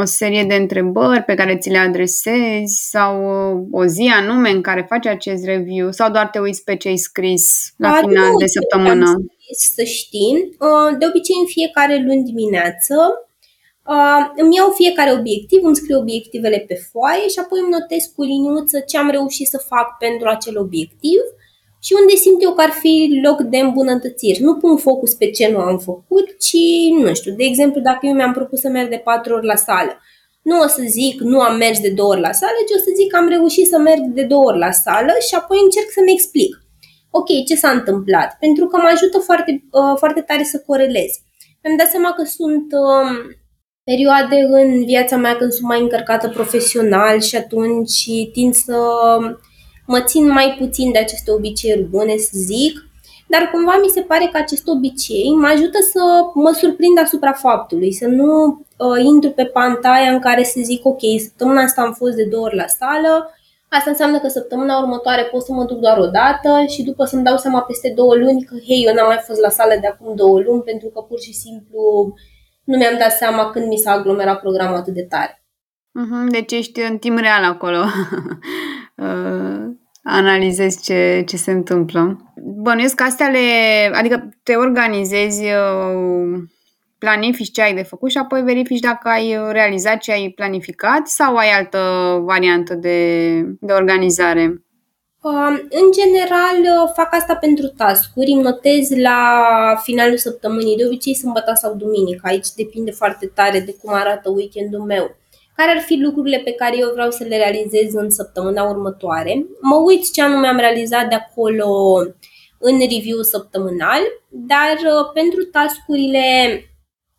o 0.00 0.04
serie 0.04 0.44
de 0.44 0.54
întrebări 0.54 1.22
pe 1.22 1.34
care 1.34 1.56
ți 1.56 1.70
le 1.70 1.78
adresezi 1.78 2.88
sau 2.90 3.12
uh, 3.20 3.66
o 3.70 3.84
zi 3.86 4.10
anume 4.14 4.50
în 4.50 4.60
care 4.60 4.86
faci 4.88 5.06
acest 5.06 5.44
review 5.44 5.90
sau 5.90 6.10
doar 6.10 6.28
te 6.28 6.38
uiți 6.38 6.64
pe 6.64 6.76
ce 6.76 6.88
ai 6.88 6.96
scris 6.96 7.72
la 7.76 7.88
A, 7.88 7.96
final 7.96 8.32
de 8.38 8.46
săptămână? 8.46 9.06
Scris, 9.06 9.74
să 9.74 9.82
știi. 9.82 10.56
Uh, 10.58 10.98
de 10.98 11.06
obicei 11.06 11.38
în 11.40 11.46
fiecare 11.46 11.96
luni 12.06 12.22
dimineață 12.22 12.94
uh, 13.92 14.22
îmi 14.36 14.56
iau 14.56 14.70
fiecare 14.70 15.12
obiectiv, 15.12 15.60
îmi 15.64 15.76
scriu 15.76 15.98
obiectivele 15.98 16.64
pe 16.68 16.74
foaie 16.90 17.28
și 17.28 17.38
apoi 17.38 17.60
îmi 17.60 17.74
notez 17.78 18.02
cu 18.14 18.22
liniuță 18.22 18.78
ce 18.80 18.98
am 18.98 19.10
reușit 19.10 19.46
să 19.46 19.66
fac 19.72 19.96
pentru 19.98 20.28
acel 20.28 20.58
obiectiv 20.58 21.20
și 21.88 21.96
unde 22.00 22.14
simt 22.14 22.42
eu 22.42 22.52
că 22.52 22.62
ar 22.62 22.74
fi 22.82 23.20
loc 23.26 23.38
de 23.40 23.58
îmbunătățiri. 23.58 24.42
Nu 24.42 24.54
pun 24.54 24.76
focus 24.76 25.12
pe 25.14 25.30
ce 25.30 25.48
nu 25.48 25.58
am 25.58 25.78
făcut, 25.78 26.26
ci, 26.46 26.62
nu 27.04 27.14
știu, 27.14 27.32
de 27.40 27.44
exemplu, 27.44 27.80
dacă 27.80 27.98
eu 28.02 28.14
mi-am 28.14 28.32
propus 28.32 28.60
să 28.60 28.68
merg 28.68 28.88
de 28.90 29.00
patru 29.08 29.34
ori 29.34 29.46
la 29.46 29.54
sală, 29.54 29.92
nu 30.42 30.60
o 30.60 30.66
să 30.66 30.82
zic 30.86 31.20
nu 31.20 31.40
am 31.40 31.56
mers 31.56 31.80
de 31.80 31.88
două 31.88 32.10
ori 32.12 32.20
la 32.20 32.32
sală, 32.32 32.58
ci 32.68 32.76
o 32.78 32.78
să 32.86 32.90
zic 32.98 33.10
că 33.10 33.16
am 33.16 33.28
reușit 33.28 33.66
să 33.66 33.78
merg 33.78 34.02
de 34.18 34.22
două 34.22 34.44
ori 34.44 34.58
la 34.58 34.70
sală 34.70 35.12
și 35.28 35.34
apoi 35.34 35.58
încerc 35.62 35.88
să-mi 35.90 36.12
explic. 36.12 36.52
Ok, 37.10 37.28
ce 37.48 37.54
s-a 37.54 37.70
întâmplat? 37.70 38.36
Pentru 38.40 38.66
că 38.66 38.76
mă 38.76 38.90
ajută 38.94 39.18
foarte, 39.18 39.50
uh, 39.70 39.94
foarte 39.98 40.20
tare 40.20 40.44
să 40.44 40.62
corelez. 40.66 41.10
Mi-am 41.62 41.76
dat 41.76 41.88
seama 41.88 42.12
că 42.12 42.24
sunt 42.24 42.66
uh, 42.84 43.10
perioade 43.90 44.38
în 44.60 44.84
viața 44.84 45.16
mea 45.16 45.36
când 45.36 45.52
sunt 45.52 45.68
mai 45.68 45.80
încărcată 45.80 46.28
profesional 46.28 47.20
și 47.20 47.36
atunci 47.36 47.98
tind 48.32 48.54
să 48.54 48.76
mă 49.92 50.00
țin 50.00 50.24
mai 50.38 50.56
puțin 50.58 50.92
de 50.92 50.98
aceste 50.98 51.30
obiceiuri 51.30 51.88
bune, 51.94 52.16
să 52.16 52.30
zic, 52.32 52.74
dar 53.26 53.50
cumva 53.52 53.78
mi 53.82 53.88
se 53.88 54.00
pare 54.00 54.28
că 54.32 54.38
acest 54.38 54.68
obicei 54.68 55.34
mă 55.40 55.46
ajută 55.46 55.78
să 55.92 56.02
mă 56.34 56.50
surprind 56.60 56.98
asupra 56.98 57.32
faptului, 57.32 57.92
să 57.92 58.06
nu 58.06 58.30
uh, 58.76 59.04
intru 59.04 59.30
pe 59.30 59.44
pantaia 59.44 60.10
în 60.10 60.18
care 60.18 60.42
să 60.44 60.60
zic, 60.62 60.84
ok, 60.86 61.00
săptămâna 61.18 61.62
asta 61.62 61.82
am 61.82 61.92
fost 61.92 62.14
de 62.16 62.24
două 62.24 62.44
ori 62.44 62.56
la 62.56 62.66
sală, 62.66 63.32
Asta 63.70 63.90
înseamnă 63.90 64.18
că 64.18 64.28
săptămâna 64.28 64.78
următoare 64.78 65.22
pot 65.22 65.42
să 65.42 65.52
mă 65.52 65.64
duc 65.64 65.78
doar 65.78 65.98
o 65.98 66.06
dată 66.06 66.64
și 66.68 66.82
după 66.82 67.04
să-mi 67.04 67.24
dau 67.24 67.36
seama 67.36 67.60
peste 67.60 67.92
două 67.96 68.14
luni 68.14 68.44
că, 68.44 68.54
hei, 68.66 68.84
eu 68.86 68.94
n-am 68.94 69.06
mai 69.06 69.22
fost 69.26 69.40
la 69.40 69.48
sală 69.48 69.74
de 69.80 69.86
acum 69.86 70.14
două 70.14 70.40
luni 70.40 70.62
pentru 70.62 70.88
că 70.88 71.00
pur 71.00 71.20
și 71.20 71.32
simplu 71.32 71.80
nu 72.64 72.76
mi-am 72.76 72.98
dat 72.98 73.12
seama 73.12 73.50
când 73.50 73.66
mi 73.66 73.76
s-a 73.76 73.90
aglomerat 73.90 74.40
programul 74.40 74.76
atât 74.76 74.94
de 74.94 75.02
tare. 75.02 75.42
Mhm, 75.92 76.28
deci 76.28 76.52
ești 76.52 76.80
în 76.80 76.98
timp 76.98 77.18
real 77.18 77.44
acolo. 77.44 77.84
Uh, 78.98 79.74
analizezi 80.02 80.82
ce, 80.82 81.22
ce 81.26 81.36
se 81.36 81.50
întâmplă. 81.50 82.32
Bănuiesc 82.62 82.94
că 82.94 83.02
astea 83.02 83.28
le... 83.28 83.38
Adică 83.92 84.28
te 84.42 84.54
organizezi 84.54 85.44
uh, 85.44 86.38
planifici 86.98 87.52
ce 87.52 87.62
ai 87.62 87.74
de 87.74 87.82
făcut 87.82 88.10
și 88.10 88.18
apoi 88.18 88.42
verifici 88.42 88.80
dacă 88.80 89.08
ai 89.08 89.38
realizat 89.50 89.98
ce 89.98 90.12
ai 90.12 90.32
planificat 90.34 91.06
sau 91.06 91.36
ai 91.36 91.50
altă 91.50 91.78
variantă 92.24 92.74
de, 92.74 93.30
de 93.60 93.72
organizare? 93.72 94.62
În 95.70 95.90
general, 95.92 96.90
fac 96.94 97.14
asta 97.14 97.34
pentru 97.34 97.66
tascuri, 97.66 98.30
îmi 98.30 98.42
notez 98.42 98.90
la 98.96 99.20
finalul 99.82 100.16
săptămânii, 100.16 100.76
de 100.76 100.86
obicei 100.86 101.14
sâmbătă 101.14 101.52
sau 101.54 101.74
duminică, 101.74 102.20
aici 102.22 102.46
depinde 102.56 102.90
foarte 102.90 103.26
tare 103.26 103.60
de 103.60 103.76
cum 103.82 103.94
arată 103.94 104.30
weekendul 104.30 104.80
meu. 104.80 105.16
Care 105.58 105.70
ar 105.70 105.80
fi 105.80 105.94
lucrurile 105.94 106.38
pe 106.38 106.52
care 106.52 106.76
eu 106.78 106.90
vreau 106.92 107.10
să 107.10 107.24
le 107.24 107.36
realizez 107.36 107.94
în 107.94 108.10
săptămâna 108.10 108.62
următoare? 108.62 109.46
Mă 109.60 109.76
uit 109.76 110.12
ce 110.12 110.22
anume 110.22 110.46
am 110.46 110.56
realizat 110.56 111.08
de 111.08 111.14
acolo 111.14 111.68
în 112.58 112.78
review 112.78 113.22
săptămânal, 113.22 114.00
dar 114.28 114.76
uh, 114.84 115.10
pentru 115.14 115.42
tascurile 115.42 116.24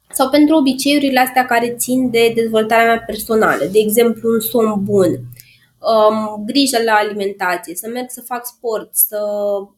sau 0.09 0.29
pentru 0.29 0.55
obiceiurile 0.55 1.19
astea 1.19 1.45
care 1.45 1.75
țin 1.77 2.09
de 2.09 2.31
dezvoltarea 2.35 2.85
mea 2.85 3.03
personală, 3.05 3.65
de 3.71 3.79
exemplu 3.79 4.29
un 4.29 4.39
somn 4.39 4.83
bun, 4.83 5.09
um, 5.09 6.43
grijă 6.45 6.83
la 6.85 6.93
alimentație, 6.93 7.75
să 7.75 7.87
merg 7.87 8.09
să 8.09 8.21
fac 8.21 8.45
sport, 8.45 8.89
să 8.91 9.19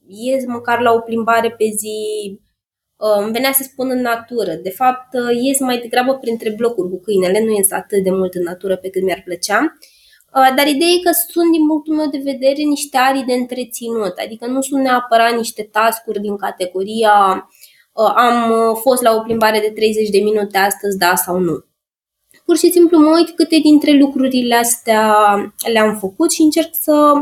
ies 0.08 0.46
măcar 0.46 0.82
la 0.82 0.92
o 0.92 1.00
plimbare 1.00 1.50
pe 1.50 1.66
zi, 1.78 1.96
um, 2.28 2.42
îmi 3.22 3.32
venea 3.32 3.52
să 3.52 3.64
spun 3.64 3.90
în 3.90 4.02
natură. 4.02 4.54
De 4.54 4.70
fapt, 4.70 5.08
uh, 5.14 5.42
ies 5.42 5.60
mai 5.60 5.78
degrabă 5.80 6.14
printre 6.14 6.50
blocuri 6.50 6.90
cu 6.90 7.00
câinele, 7.00 7.44
nu 7.44 7.52
ies 7.56 7.72
atât 7.72 8.04
de 8.04 8.12
mult 8.12 8.34
în 8.34 8.44
natură 8.44 8.76
pe 8.78 8.90
cât 8.90 9.04
mi-ar 9.04 9.22
plăcea. 9.26 9.78
Uh, 10.36 10.54
dar 10.56 10.68
ideea 10.68 10.90
e 10.90 11.04
că 11.04 11.12
sunt, 11.32 11.52
din 11.52 11.68
punctul 11.68 11.96
meu 11.96 12.10
de 12.10 12.22
vedere, 12.24 12.62
niște 12.62 12.98
arii 12.98 13.24
de 13.24 13.34
întreținut, 13.34 14.14
adică 14.26 14.46
nu 14.46 14.62
sunt 14.62 14.82
neapărat 14.82 15.36
niște 15.36 15.64
tascuri 15.72 16.20
din 16.20 16.38
categoria 16.38 17.48
uh, 17.94 18.14
am 18.16 18.36
fost 18.76 19.02
la 19.02 19.16
o 19.16 19.22
plimbare 19.22 19.60
de 19.60 19.72
30 19.76 20.10
de 20.10 20.20
minute 20.20 20.58
astăzi, 20.58 20.98
da 20.98 21.16
sau 21.16 21.38
nu 21.40 21.66
pur 22.52 22.58
și 22.60 22.72
simplu 22.72 22.98
mă 22.98 23.12
uit 23.18 23.30
câte 23.30 23.58
dintre 23.58 23.92
lucrurile 23.98 24.56
astea 24.56 25.16
le-am 25.72 25.98
făcut 25.98 26.32
și 26.32 26.42
încerc 26.42 26.70
să 26.72 27.14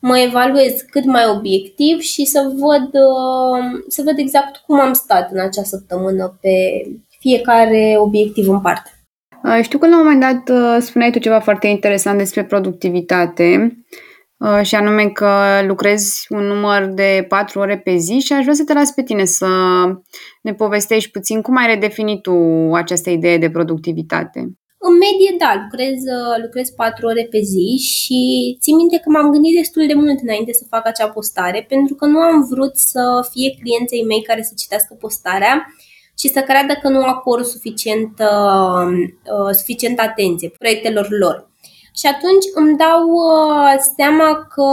mă 0.00 0.18
evaluez 0.18 0.80
cât 0.90 1.04
mai 1.04 1.22
obiectiv 1.36 2.00
și 2.00 2.24
să 2.24 2.40
văd, 2.40 2.86
uh, 2.86 3.82
să 3.88 4.02
văd 4.04 4.18
exact 4.18 4.56
cum 4.56 4.80
am 4.80 4.92
stat 4.92 5.30
în 5.32 5.40
acea 5.40 5.62
săptămână 5.62 6.38
pe 6.40 6.50
fiecare 7.20 7.94
obiectiv 7.98 8.48
în 8.48 8.60
parte. 8.60 8.90
Uh, 9.44 9.58
știu 9.62 9.78
că 9.78 9.86
la 9.86 9.96
un 9.96 10.02
moment 10.02 10.20
dat 10.20 10.56
uh, 10.56 10.76
spuneai 10.80 11.10
tu 11.10 11.18
ceva 11.18 11.40
foarte 11.40 11.66
interesant 11.66 12.18
despre 12.18 12.44
productivitate 12.44 13.78
și 14.62 14.74
anume 14.74 15.08
că 15.08 15.30
lucrezi 15.66 16.26
un 16.28 16.44
număr 16.44 16.84
de 16.84 17.24
patru 17.28 17.58
ore 17.58 17.78
pe 17.78 17.96
zi 17.96 18.18
și 18.18 18.32
aș 18.32 18.42
vrea 18.42 18.54
să 18.54 18.64
te 18.64 18.72
las 18.72 18.90
pe 18.90 19.02
tine 19.02 19.24
să 19.24 19.48
ne 20.42 20.54
povestești 20.54 21.10
puțin 21.10 21.40
cum 21.40 21.56
ai 21.56 21.66
redefinit 21.66 22.22
tu 22.22 22.32
această 22.74 23.10
idee 23.10 23.38
de 23.38 23.50
productivitate. 23.50 24.58
În 24.80 24.92
medie, 24.92 25.34
da, 25.38 25.60
lucrez, 25.62 25.98
lucrez 26.42 26.70
4 26.70 27.06
ore 27.06 27.26
pe 27.30 27.40
zi 27.40 27.68
și 27.92 28.18
țin 28.60 28.76
minte 28.76 28.98
că 28.98 29.10
m-am 29.10 29.30
gândit 29.30 29.56
destul 29.56 29.86
de 29.86 29.94
mult 29.94 30.18
înainte 30.22 30.52
să 30.52 30.64
fac 30.68 30.86
acea 30.86 31.08
postare, 31.08 31.64
pentru 31.68 31.94
că 31.94 32.06
nu 32.06 32.18
am 32.18 32.46
vrut 32.50 32.76
să 32.76 33.28
fie 33.30 33.56
clienții 33.60 34.04
mei 34.04 34.22
care 34.22 34.42
să 34.42 34.52
citească 34.56 34.94
postarea 34.94 35.66
și 36.18 36.28
să 36.28 36.40
creadă 36.40 36.74
că 36.82 36.88
nu 36.88 37.02
acord 37.02 37.44
suficient, 37.44 38.12
uh, 38.18 39.50
suficient 39.52 39.98
atenție 40.00 40.48
proiectelor 40.48 41.06
lor. 41.10 41.50
Și 41.98 42.06
atunci 42.06 42.46
îmi 42.54 42.76
dau 42.76 43.02
uh, 43.08 43.74
seama 43.96 44.46
că 44.54 44.68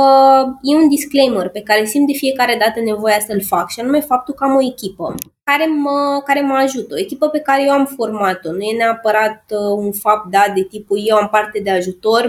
e 0.62 0.76
un 0.76 0.88
disclaimer 0.90 1.50
pe 1.50 1.62
care 1.62 1.86
simt 1.86 2.08
de 2.08 2.14
fiecare 2.14 2.56
dată 2.60 2.80
nevoia 2.80 3.20
să-l 3.28 3.42
fac 3.42 3.70
și 3.70 3.80
anume 3.80 4.00
faptul 4.00 4.34
că 4.34 4.44
am 4.44 4.56
o 4.56 4.62
echipă 4.62 5.16
care 5.44 5.66
mă, 5.66 6.22
care 6.26 6.42
mă 6.42 6.54
ajută, 6.54 6.94
o 6.94 7.00
echipă 7.00 7.28
pe 7.28 7.40
care 7.40 7.64
eu 7.64 7.72
am 7.72 7.86
format-o. 7.86 8.52
Nu 8.52 8.62
e 8.62 8.78
neapărat 8.78 9.44
uh, 9.50 9.86
un 9.86 9.92
fapt 9.92 10.30
dat 10.32 10.54
de 10.54 10.64
tipul 10.64 11.00
eu 11.04 11.16
am 11.16 11.30
parte 11.30 11.60
de 11.60 11.70
ajutor 11.70 12.24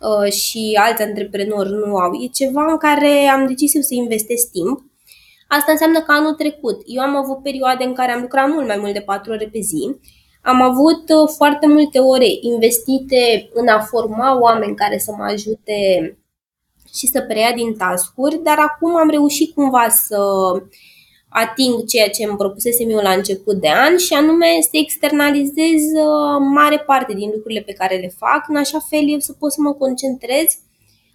uh, 0.00 0.32
și 0.32 0.78
alți 0.80 1.02
antreprenori 1.02 1.70
nu 1.70 1.96
au. 1.96 2.12
E 2.22 2.26
ceva 2.26 2.66
în 2.70 2.76
care 2.76 3.26
am 3.26 3.46
decis 3.46 3.74
eu 3.74 3.82
să 3.82 3.94
investesc 3.94 4.50
timp. 4.50 4.80
Asta 5.48 5.72
înseamnă 5.72 6.00
că 6.00 6.12
anul 6.12 6.34
trecut 6.34 6.82
eu 6.86 7.02
am 7.02 7.16
avut 7.16 7.42
perioade 7.42 7.84
în 7.84 7.92
care 7.92 8.12
am 8.12 8.20
lucrat 8.20 8.48
mult 8.48 8.66
mai 8.66 8.78
mult 8.78 8.92
de 8.92 9.00
4 9.00 9.32
ore 9.32 9.48
pe 9.52 9.60
zi 9.60 9.96
am 10.42 10.62
avut 10.62 11.08
uh, 11.08 11.28
foarte 11.36 11.66
multe 11.66 11.98
ore 11.98 12.26
investite 12.40 13.50
în 13.52 13.68
a 13.68 13.80
forma 13.80 14.40
oameni 14.40 14.74
care 14.74 14.98
să 14.98 15.14
mă 15.16 15.24
ajute 15.24 15.78
și 16.94 17.06
să 17.06 17.20
preia 17.20 17.52
din 17.52 17.76
tascuri, 17.76 18.40
dar 18.42 18.58
acum 18.58 18.96
am 18.96 19.10
reușit 19.10 19.54
cumva 19.54 19.88
să 19.88 20.22
ating 21.28 21.84
ceea 21.84 22.08
ce 22.08 22.24
îmi 22.24 22.36
propusesem 22.36 22.90
eu 22.90 23.00
la 23.00 23.10
început 23.10 23.60
de 23.60 23.68
an 23.68 23.96
și 23.96 24.12
anume 24.12 24.46
să 24.60 24.68
externalizez 24.72 25.82
uh, 25.94 26.38
mare 26.54 26.78
parte 26.78 27.14
din 27.14 27.30
lucrurile 27.34 27.60
pe 27.60 27.72
care 27.72 27.96
le 27.96 28.12
fac, 28.16 28.44
în 28.48 28.56
așa 28.56 28.78
fel 28.88 29.10
eu 29.10 29.18
să 29.18 29.32
pot 29.32 29.52
să 29.52 29.60
mă 29.60 29.72
concentrez 29.72 30.58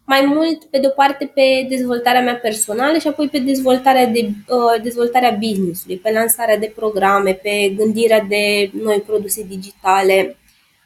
mai 0.05 0.25
mult, 0.25 0.63
pe 0.63 0.79
de 0.79 0.87
o 0.87 0.89
parte, 0.89 1.31
pe 1.33 1.65
dezvoltarea 1.69 2.21
mea 2.21 2.35
personală 2.35 2.97
și 2.97 3.07
apoi 3.07 3.29
pe 3.29 3.39
dezvoltarea, 3.39 4.05
de, 4.05 4.29
uh, 4.47 4.81
dezvoltarea 4.81 5.31
business-ului, 5.39 5.97
pe 5.97 6.11
lansarea 6.11 6.57
de 6.57 6.73
programe, 6.75 7.33
pe 7.33 7.73
gândirea 7.75 8.21
de 8.21 8.71
noi 8.83 9.03
produse 9.05 9.43
digitale, 9.43 10.37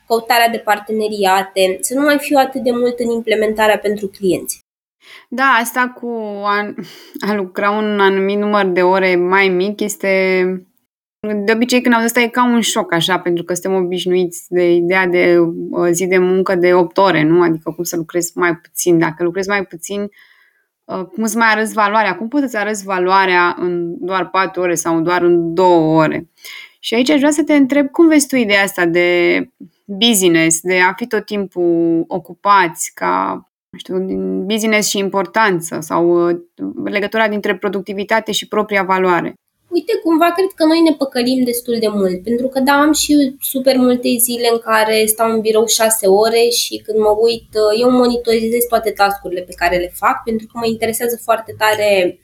căutarea 0.08 0.50
de 0.50 0.58
parteneriate, 0.58 1.78
să 1.82 1.94
nu 1.94 2.02
mai 2.02 2.18
fiu 2.18 2.38
atât 2.38 2.62
de 2.62 2.72
mult 2.72 3.00
în 3.00 3.10
implementarea 3.10 3.78
pentru 3.78 4.08
clienți. 4.08 4.66
Da, 5.30 5.44
asta 5.44 5.94
cu 6.02 6.08
a, 6.44 6.74
a 7.30 7.34
lucra 7.34 7.70
un 7.72 8.00
anumit 8.00 8.38
număr 8.38 8.66
de 8.66 8.82
ore 8.82 9.16
mai 9.16 9.48
mic 9.48 9.80
este 9.80 10.67
de 11.34 11.52
obicei 11.52 11.82
când 11.82 11.94
auzi 11.94 12.06
asta 12.06 12.20
e 12.20 12.28
ca 12.28 12.46
un 12.46 12.62
șoc 12.62 12.94
așa, 12.94 13.20
pentru 13.20 13.44
că 13.44 13.54
suntem 13.54 13.84
obișnuiți 13.84 14.46
de 14.50 14.74
ideea 14.74 15.08
de 15.08 15.38
o 15.72 15.88
zi 15.88 16.08
de 16.08 16.18
muncă 16.18 16.56
de 16.56 16.74
8 16.74 16.98
ore, 16.98 17.24
nu? 17.24 17.42
Adică 17.42 17.72
cum 17.72 17.84
să 17.84 17.96
lucrezi 17.96 18.38
mai 18.38 18.56
puțin. 18.56 18.98
Dacă 18.98 19.24
lucrezi 19.24 19.48
mai 19.48 19.66
puțin, 19.66 20.02
uh, 20.84 21.06
cum 21.14 21.24
îți 21.24 21.38
mai 21.38 21.48
arăți 21.52 21.74
valoarea? 21.74 22.16
Cum 22.16 22.28
poți 22.28 22.52
să 22.52 22.58
arăți 22.58 22.84
valoarea 22.84 23.56
în 23.60 23.96
doar 24.06 24.30
4 24.30 24.62
ore 24.62 24.76
sau 24.76 25.02
doar 25.02 25.22
în 25.22 25.54
2 25.54 25.66
ore? 25.76 26.30
Și 26.80 26.94
aici 26.94 27.10
aș 27.10 27.18
vrea 27.18 27.32
să 27.32 27.44
te 27.44 27.54
întreb 27.54 27.90
cum 27.92 28.08
vezi 28.08 28.28
tu 28.28 28.36
ideea 28.36 28.64
asta 28.64 28.86
de 28.86 29.40
business, 29.86 30.60
de 30.62 30.80
a 30.80 30.94
fi 30.94 31.08
tot 31.08 31.26
timpul 31.26 32.04
ocupați 32.08 32.92
ca 32.94 33.42
nu 33.70 33.78
știu, 33.78 34.00
din 34.00 34.46
business 34.46 34.90
și 34.90 34.98
importanță 34.98 35.80
sau 35.80 36.28
uh, 36.28 36.38
legătura 36.84 37.28
dintre 37.28 37.58
productivitate 37.58 38.32
și 38.32 38.48
propria 38.48 38.84
valoare. 38.84 39.34
Uite, 39.70 39.94
cumva 40.04 40.32
cred 40.32 40.52
că 40.56 40.66
noi 40.66 40.80
ne 40.80 40.94
păcălim 40.94 41.44
destul 41.44 41.78
de 41.80 41.88
mult, 41.88 42.24
pentru 42.24 42.48
că 42.48 42.60
da, 42.60 42.72
am 42.72 42.94
și 42.94 43.36
super 43.42 43.78
multe 43.78 44.10
zile 44.20 44.48
în 44.52 44.60
care 44.60 45.06
stau 45.06 45.32
în 45.32 45.40
birou 45.40 45.66
șase 45.66 46.08
ore 46.08 46.50
și 46.50 46.82
când 46.86 46.98
mă 47.00 47.18
uit, 47.22 47.48
uh, 47.54 47.82
eu 47.82 47.90
monitorizez 47.92 48.64
toate 48.70 48.92
tascurile 48.92 49.42
pe 49.42 49.54
care 49.56 49.78
le 49.78 49.92
fac, 49.94 50.24
pentru 50.24 50.48
că 50.48 50.58
mă 50.58 50.68
interesează 50.68 51.20
foarte 51.24 51.56
tare 51.58 52.20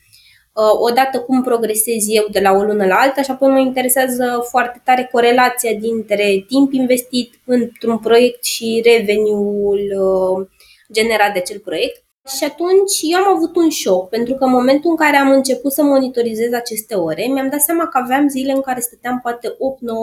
uh, 0.54 0.80
odată 0.80 1.20
cum 1.20 1.44
progresez 1.44 2.04
eu 2.08 2.26
de 2.32 2.40
la 2.40 2.52
o 2.52 2.64
lună 2.64 2.86
la 2.86 2.96
alta 2.96 3.22
și 3.22 3.32
apoi 3.32 3.50
mă 3.50 3.60
interesează 3.60 4.46
foarte 4.50 4.82
tare 4.84 5.10
corelația 5.12 5.74
dintre 5.74 6.46
timp 6.48 6.74
investit 6.74 7.34
într-un 7.46 8.00
proiect 8.00 8.44
și 8.44 8.82
revenue-ul 8.86 9.80
uh, 9.80 10.48
generat 10.94 11.34
de 11.34 11.40
acel 11.40 11.60
proiect. 11.60 12.03
Și 12.28 12.44
atunci 12.44 12.96
eu 13.02 13.20
am 13.20 13.36
avut 13.36 13.56
un 13.56 13.70
șoc, 13.70 14.10
pentru 14.10 14.34
că 14.34 14.44
în 14.44 14.52
momentul 14.52 14.90
în 14.90 14.96
care 14.96 15.18
am 15.18 15.30
început 15.30 15.72
să 15.72 15.84
monitorizez 15.84 16.54
aceste 16.54 16.96
ore, 16.96 17.26
mi-am 17.26 17.50
dat 17.50 17.60
seama 17.60 17.88
că 17.88 17.98
aveam 17.98 18.28
zile 18.28 18.52
în 18.52 18.62
care 18.62 18.80
stăteam 18.80 19.20
poate 19.22 19.48
8-9 19.48 19.54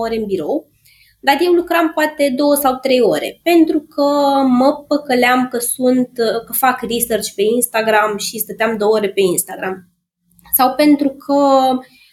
ore 0.04 0.16
în 0.16 0.24
birou, 0.24 0.68
dar 1.20 1.36
eu 1.40 1.52
lucram 1.52 1.92
poate 1.94 2.34
2 2.36 2.56
sau 2.56 2.74
3 2.74 3.00
ore, 3.00 3.40
pentru 3.42 3.80
că 3.80 4.02
mă 4.46 4.84
păcăleam 4.88 5.48
că 5.50 5.58
sunt, 5.58 6.10
că 6.46 6.52
fac 6.52 6.80
research 6.80 7.28
pe 7.34 7.42
Instagram 7.42 8.16
și 8.16 8.38
stăteam 8.38 8.76
2 8.76 8.88
ore 8.88 9.08
pe 9.08 9.20
Instagram. 9.20 9.88
Sau 10.56 10.74
pentru 10.74 11.08
că, 11.08 11.34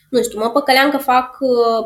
nu 0.10 0.22
știu, 0.24 0.40
mă 0.40 0.50
păcăleam 0.50 0.90
că 0.90 0.98
fac, 0.98 1.38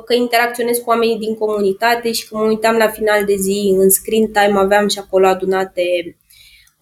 că 0.05 0.13
interacționez 0.13 0.77
cu 0.77 0.89
oamenii 0.89 1.17
din 1.17 1.35
comunitate 1.35 2.11
și 2.11 2.27
că 2.27 2.37
mă 2.37 2.43
uitam 2.43 2.75
la 2.75 2.87
final 2.87 3.25
de 3.25 3.35
zi 3.35 3.75
în 3.77 3.89
screen 3.89 4.31
time, 4.31 4.59
aveam 4.59 4.87
și 4.87 4.99
acolo 4.99 5.27
adunate 5.27 5.81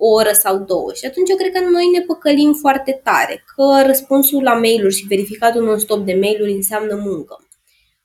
o 0.01 0.07
oră 0.07 0.31
sau 0.31 0.57
două. 0.57 0.93
Și 0.93 1.05
atunci 1.05 1.29
eu 1.29 1.35
cred 1.35 1.51
că 1.51 1.59
noi 1.59 1.87
ne 1.93 2.01
păcălim 2.01 2.53
foarte 2.53 3.01
tare 3.03 3.43
că 3.55 3.65
răspunsul 3.85 4.43
la 4.43 4.53
mail-uri 4.53 4.95
și 4.95 5.07
verificatul 5.07 5.63
non-stop 5.63 6.05
de 6.05 6.13
mail-uri 6.13 6.51
înseamnă 6.51 6.95
muncă. 7.05 7.35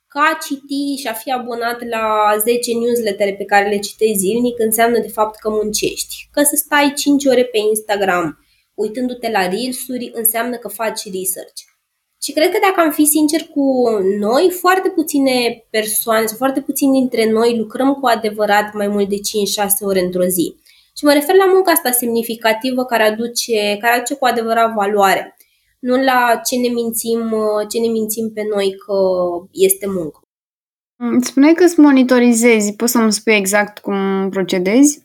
Că 0.07 0.19
a 0.19 0.37
citi 0.45 1.01
și 1.01 1.07
a 1.07 1.13
fi 1.13 1.31
abonat 1.31 1.79
la 1.89 2.05
10 2.39 2.73
newslettere 2.73 3.33
pe 3.33 3.43
care 3.43 3.69
le 3.69 3.79
citești 3.79 4.17
zilnic 4.17 4.59
înseamnă 4.59 4.99
de 4.99 5.07
fapt 5.07 5.39
că 5.39 5.49
muncești. 5.49 6.15
Că 6.31 6.41
să 6.43 6.55
stai 6.55 6.93
5 6.95 7.25
ore 7.25 7.43
pe 7.43 7.57
Instagram 7.69 8.45
uitându-te 8.75 9.31
la 9.31 9.47
reels-uri 9.47 10.11
înseamnă 10.13 10.55
că 10.57 10.67
faci 10.67 11.03
research. 11.03 11.59
Și 12.23 12.31
cred 12.31 12.51
că 12.51 12.57
dacă 12.61 12.81
am 12.81 12.91
fi 12.91 13.05
sincer 13.05 13.41
cu 13.41 13.89
noi, 14.19 14.51
foarte 14.51 14.89
puține 14.89 15.65
persoane 15.69 16.25
sau 16.25 16.37
foarte 16.37 16.61
puțini 16.61 16.99
dintre 16.99 17.31
noi 17.31 17.57
lucrăm 17.57 17.93
cu 17.93 18.07
adevărat 18.07 18.73
mai 18.73 18.87
mult 18.87 19.09
de 19.09 19.15
5-6 19.15 19.19
ore 19.79 19.99
într-o 19.99 20.25
zi. 20.25 20.55
Și 20.97 21.05
mă 21.05 21.13
refer 21.13 21.35
la 21.35 21.45
munca 21.45 21.71
asta 21.71 21.91
semnificativă 21.91 22.85
care 22.85 23.03
aduce, 23.03 23.77
care 23.79 23.95
aduce 23.95 24.15
cu 24.15 24.25
adevărat 24.25 24.73
valoare, 24.73 25.35
nu 25.79 26.03
la 26.03 26.41
ce 26.45 26.55
ne 26.55 26.67
mințim, 26.67 27.19
ce 27.69 27.79
ne 27.79 27.87
mințim 27.87 28.31
pe 28.33 28.43
noi 28.53 28.75
că 28.85 28.97
este 29.51 29.87
muncă. 29.87 30.19
Îți 31.17 31.27
spuneai 31.27 31.53
că 31.53 31.63
îți 31.63 31.79
monitorizezi. 31.79 32.75
Poți 32.75 32.91
să-mi 32.91 33.13
spui 33.13 33.33
exact 33.33 33.79
cum 33.79 34.29
procedezi? 34.29 35.03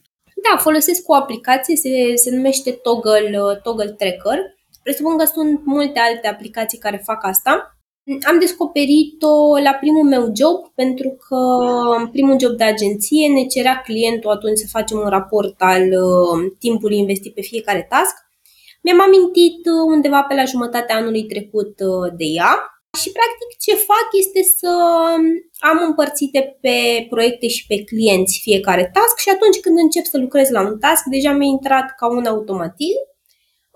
Da, 0.49 0.59
folosesc 0.59 1.09
o 1.09 1.15
aplicație, 1.15 1.77
se, 1.77 1.89
se 2.15 2.35
numește 2.35 2.71
Toggle, 2.71 3.61
Toggle 3.63 3.91
Tracker. 3.91 4.39
Presupun 4.83 5.19
că 5.19 5.25
sunt 5.25 5.61
multe 5.65 5.99
alte 5.99 6.29
aplicații 6.29 6.79
care 6.79 7.03
fac 7.05 7.25
asta. 7.25 7.80
Am 8.29 8.39
descoperit-o 8.39 9.59
la 9.59 9.73
primul 9.73 10.07
meu 10.09 10.33
job 10.35 10.57
pentru 10.75 11.17
că 11.29 11.37
în 11.99 12.09
primul 12.11 12.39
job 12.39 12.57
de 12.57 12.65
agenție 12.65 13.29
ne 13.29 13.45
cerea 13.47 13.83
clientul 13.85 14.31
atunci 14.31 14.59
să 14.59 14.67
facem 14.71 14.99
un 14.99 15.09
raport 15.09 15.55
al 15.59 15.83
uh, 15.83 16.53
timpului 16.59 16.99
investit 16.99 17.35
pe 17.35 17.41
fiecare 17.43 17.87
task. 17.91 18.15
Mi-am 18.83 19.01
amintit 19.01 19.61
uh, 19.67 19.85
undeva 19.95 20.23
pe 20.23 20.35
la 20.35 20.45
jumătatea 20.45 20.97
anului 20.97 21.25
trecut 21.27 21.75
uh, 21.81 22.13
de 22.17 22.25
ea 22.25 22.55
și 22.99 23.13
practic 23.19 23.51
ce 23.65 23.75
fac 23.91 24.09
este 24.23 24.43
să 24.59 24.71
um, 25.15 25.25
am 25.71 25.79
împărțite 25.89 26.59
pe 26.61 27.07
proiecte 27.11 27.49
și 27.49 27.67
pe 27.67 27.85
clienți 27.85 28.41
fiecare 28.43 28.91
task 28.95 29.17
și 29.19 29.29
atunci 29.29 29.61
când 29.61 29.77
încep 29.79 30.05
să 30.05 30.19
lucrez 30.19 30.49
la 30.51 30.61
un 30.69 30.79
task, 30.79 31.05
deja 31.05 31.33
mi-a 31.33 31.53
intrat 31.57 31.87
ca 31.99 32.07
un 32.19 32.25
automatism 32.25 33.10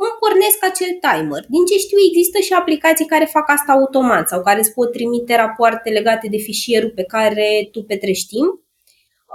îmi 0.02 0.18
pornesc 0.22 0.58
acel 0.70 0.92
timer. 1.06 1.42
Din 1.54 1.64
ce 1.68 1.76
știu, 1.84 1.98
există 2.08 2.38
și 2.46 2.52
aplicații 2.52 3.12
care 3.12 3.34
fac 3.36 3.46
asta 3.50 3.72
automat 3.72 4.24
sau 4.28 4.40
care 4.42 4.58
îți 4.60 4.74
pot 4.78 4.92
trimite 4.92 5.34
rapoarte 5.36 5.88
legate 5.98 6.26
de 6.34 6.40
fișierul 6.46 6.92
pe 6.98 7.04
care 7.14 7.68
tu 7.72 7.82
petrești 7.82 8.26
timp. 8.34 8.52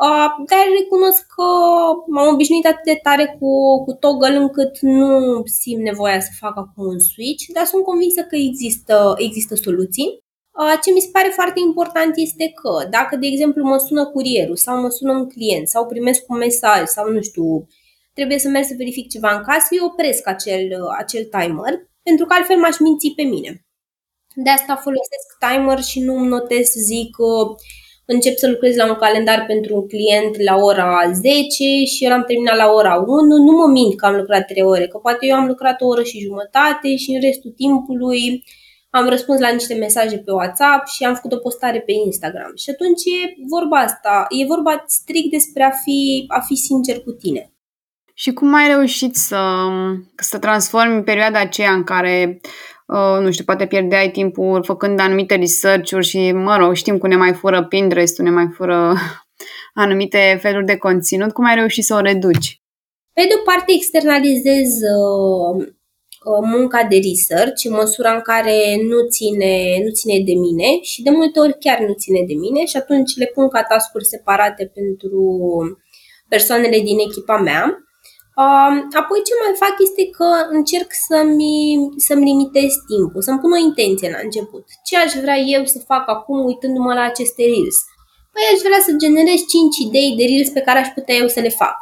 Uh, 0.06 0.30
dar 0.52 0.64
recunosc 0.80 1.22
că 1.36 1.48
m-am 2.14 2.34
obișnuit 2.34 2.66
atât 2.66 2.84
de 2.84 3.00
tare 3.04 3.26
cu, 3.40 3.52
cu 3.86 3.94
Toggle 3.94 4.36
încât 4.36 4.80
nu 4.80 5.42
simt 5.46 5.82
nevoia 5.82 6.20
să 6.20 6.40
fac 6.40 6.58
acum 6.58 6.86
un 6.94 7.00
switch, 7.00 7.46
dar 7.54 7.66
sunt 7.66 7.84
convinsă 7.84 8.22
că 8.22 8.36
există, 8.36 9.14
există 9.18 9.56
soluții. 9.56 10.10
Uh, 10.60 10.76
ce 10.84 10.92
mi 10.92 11.00
se 11.00 11.10
pare 11.12 11.30
foarte 11.40 11.60
important 11.60 12.12
este 12.16 12.52
că 12.62 12.88
dacă, 12.90 13.16
de 13.16 13.28
exemplu, 13.28 13.64
mă 13.64 13.78
sună 13.78 14.06
curierul 14.06 14.56
sau 14.56 14.82
mă 14.82 14.90
sună 14.90 15.12
un 15.14 15.30
client 15.30 15.68
sau 15.68 15.86
primesc 15.86 16.22
un 16.28 16.38
mesaj 16.38 16.84
sau, 16.86 17.12
nu 17.12 17.22
știu, 17.22 17.68
trebuie 18.20 18.40
să 18.40 18.50
merg 18.50 18.66
să 18.66 18.82
verific 18.84 19.08
ceva 19.10 19.32
în 19.38 19.44
casă, 19.50 19.68
eu 19.72 19.86
opresc 19.86 20.28
acel, 20.28 20.64
acel 21.04 21.24
timer, 21.38 21.74
pentru 22.08 22.26
că 22.26 22.34
altfel 22.34 22.58
m-aș 22.58 22.78
minți 22.80 23.14
pe 23.20 23.24
mine. 23.34 23.52
De 24.46 24.50
asta 24.50 24.76
folosesc 24.86 25.28
timer 25.46 25.80
și 25.92 26.00
nu 26.08 26.16
notez 26.34 26.66
să 26.74 26.80
zic 26.92 27.14
încep 28.14 28.36
să 28.38 28.48
lucrez 28.48 28.76
la 28.76 28.86
un 28.90 28.98
calendar 29.06 29.46
pentru 29.46 29.76
un 29.76 29.88
client 29.88 30.34
la 30.50 30.56
ora 30.56 31.12
10 31.14 31.40
și 31.94 32.06
eu 32.06 32.12
am 32.12 32.24
terminat 32.24 32.58
la 32.64 32.72
ora 32.72 32.96
1, 33.08 33.44
nu 33.48 33.52
mă 33.60 33.68
mint 33.68 33.96
că 33.96 34.06
am 34.06 34.16
lucrat 34.16 34.46
3 34.46 34.64
ore, 34.64 34.88
că 34.88 34.98
poate 34.98 35.26
eu 35.26 35.36
am 35.36 35.48
lucrat 35.48 35.82
o 35.82 35.88
oră 35.88 36.04
și 36.04 36.26
jumătate 36.28 36.96
și 36.96 37.12
în 37.12 37.22
restul 37.22 37.52
timpului 37.52 38.44
am 38.90 39.10
răspuns 39.10 39.40
la 39.40 39.50
niște 39.50 39.74
mesaje 39.74 40.18
pe 40.18 40.32
WhatsApp 40.32 40.88
și 40.88 41.04
am 41.04 41.16
făcut 41.16 41.32
o 41.32 41.38
postare 41.38 41.80
pe 41.80 41.92
Instagram. 42.06 42.52
Și 42.56 42.70
atunci 42.70 43.04
e 43.06 43.36
vorba 43.56 43.78
asta, 43.78 44.26
e 44.30 44.46
vorba 44.46 44.84
strict 44.88 45.32
despre 45.32 45.64
a 45.64 45.72
fi, 45.84 46.26
a 46.28 46.40
fi 46.40 46.56
sincer 46.56 47.00
cu 47.00 47.12
tine. 47.12 47.54
Și 48.22 48.34
cum 48.34 48.54
ai 48.54 48.68
reușit 48.68 49.16
să, 49.16 49.40
să 50.16 50.40
transformi 50.40 51.04
perioada 51.04 51.40
aceea 51.40 51.72
în 51.72 51.84
care, 51.84 52.42
uh, 52.88 53.18
nu 53.22 53.32
știu, 53.32 53.44
poate 53.44 53.68
pierdeai 53.68 54.12
timpul 54.12 54.64
făcând 54.64 55.00
anumite 55.00 55.36
research-uri 55.36 56.06
și, 56.06 56.32
mă 56.32 56.58
rog, 56.58 56.74
știm 56.74 56.98
cum 56.98 57.10
ne 57.10 57.16
mai 57.16 57.34
fură 57.34 57.64
Pinterest-ul, 57.64 58.26
ne 58.26 58.32
mai 58.32 58.48
fură 58.56 58.96
anumite 59.84 60.38
feluri 60.42 60.66
de 60.66 60.78
conținut, 60.78 61.32
cum 61.32 61.46
ai 61.46 61.56
reușit 61.56 61.84
să 61.84 61.94
o 61.94 62.00
reduci? 62.00 62.62
Pe 63.14 63.22
de 63.22 63.34
o 63.40 63.44
parte 63.44 63.72
externalizez 63.74 64.70
uh, 64.98 65.66
uh, 66.30 66.42
munca 66.56 66.84
de 66.90 67.00
research 67.10 67.64
în 67.64 67.72
măsura 67.72 68.14
în 68.14 68.22
care 68.22 68.58
nu 68.90 69.08
ține, 69.10 69.54
nu 69.84 69.90
ține 69.90 70.18
de 70.30 70.34
mine 70.34 70.82
și 70.82 71.02
de 71.02 71.10
multe 71.10 71.40
ori 71.40 71.58
chiar 71.60 71.80
nu 71.80 71.94
ține 71.94 72.24
de 72.28 72.34
mine 72.34 72.66
și 72.66 72.78
atunci 72.78 73.16
le 73.16 73.32
pun 73.34 73.48
ca 73.50 73.64
task 73.64 73.92
separate 74.00 74.72
pentru 74.74 75.24
persoanele 76.28 76.80
din 76.80 76.98
echipa 77.08 77.38
mea. 77.38 77.84
Apoi 79.02 79.20
ce 79.28 79.34
mai 79.42 79.54
fac 79.64 79.76
este 79.88 80.04
că 80.18 80.28
încerc 80.58 80.90
să-mi, 81.08 81.54
să-mi 82.08 82.28
limitez 82.30 82.72
timpul, 82.92 83.22
să-mi 83.28 83.42
pun 83.44 83.52
o 83.58 83.64
intenție 83.70 84.10
la 84.16 84.20
început. 84.28 84.64
Ce 84.88 84.96
aș 84.98 85.12
vrea 85.24 85.40
eu 85.56 85.64
să 85.74 85.88
fac 85.92 86.04
acum 86.16 86.38
uitându-mă 86.50 86.94
la 87.00 87.04
aceste 87.12 87.42
reels? 87.52 87.78
Păi 88.34 88.46
aș 88.54 88.60
vrea 88.68 88.82
să 88.88 89.02
generez 89.06 89.40
5 89.54 89.86
idei 89.86 90.12
de 90.20 90.26
reels 90.30 90.50
pe 90.58 90.66
care 90.68 90.80
aș 90.80 90.90
putea 90.98 91.16
eu 91.22 91.28
să 91.36 91.40
le 91.46 91.54
fac. 91.62 91.78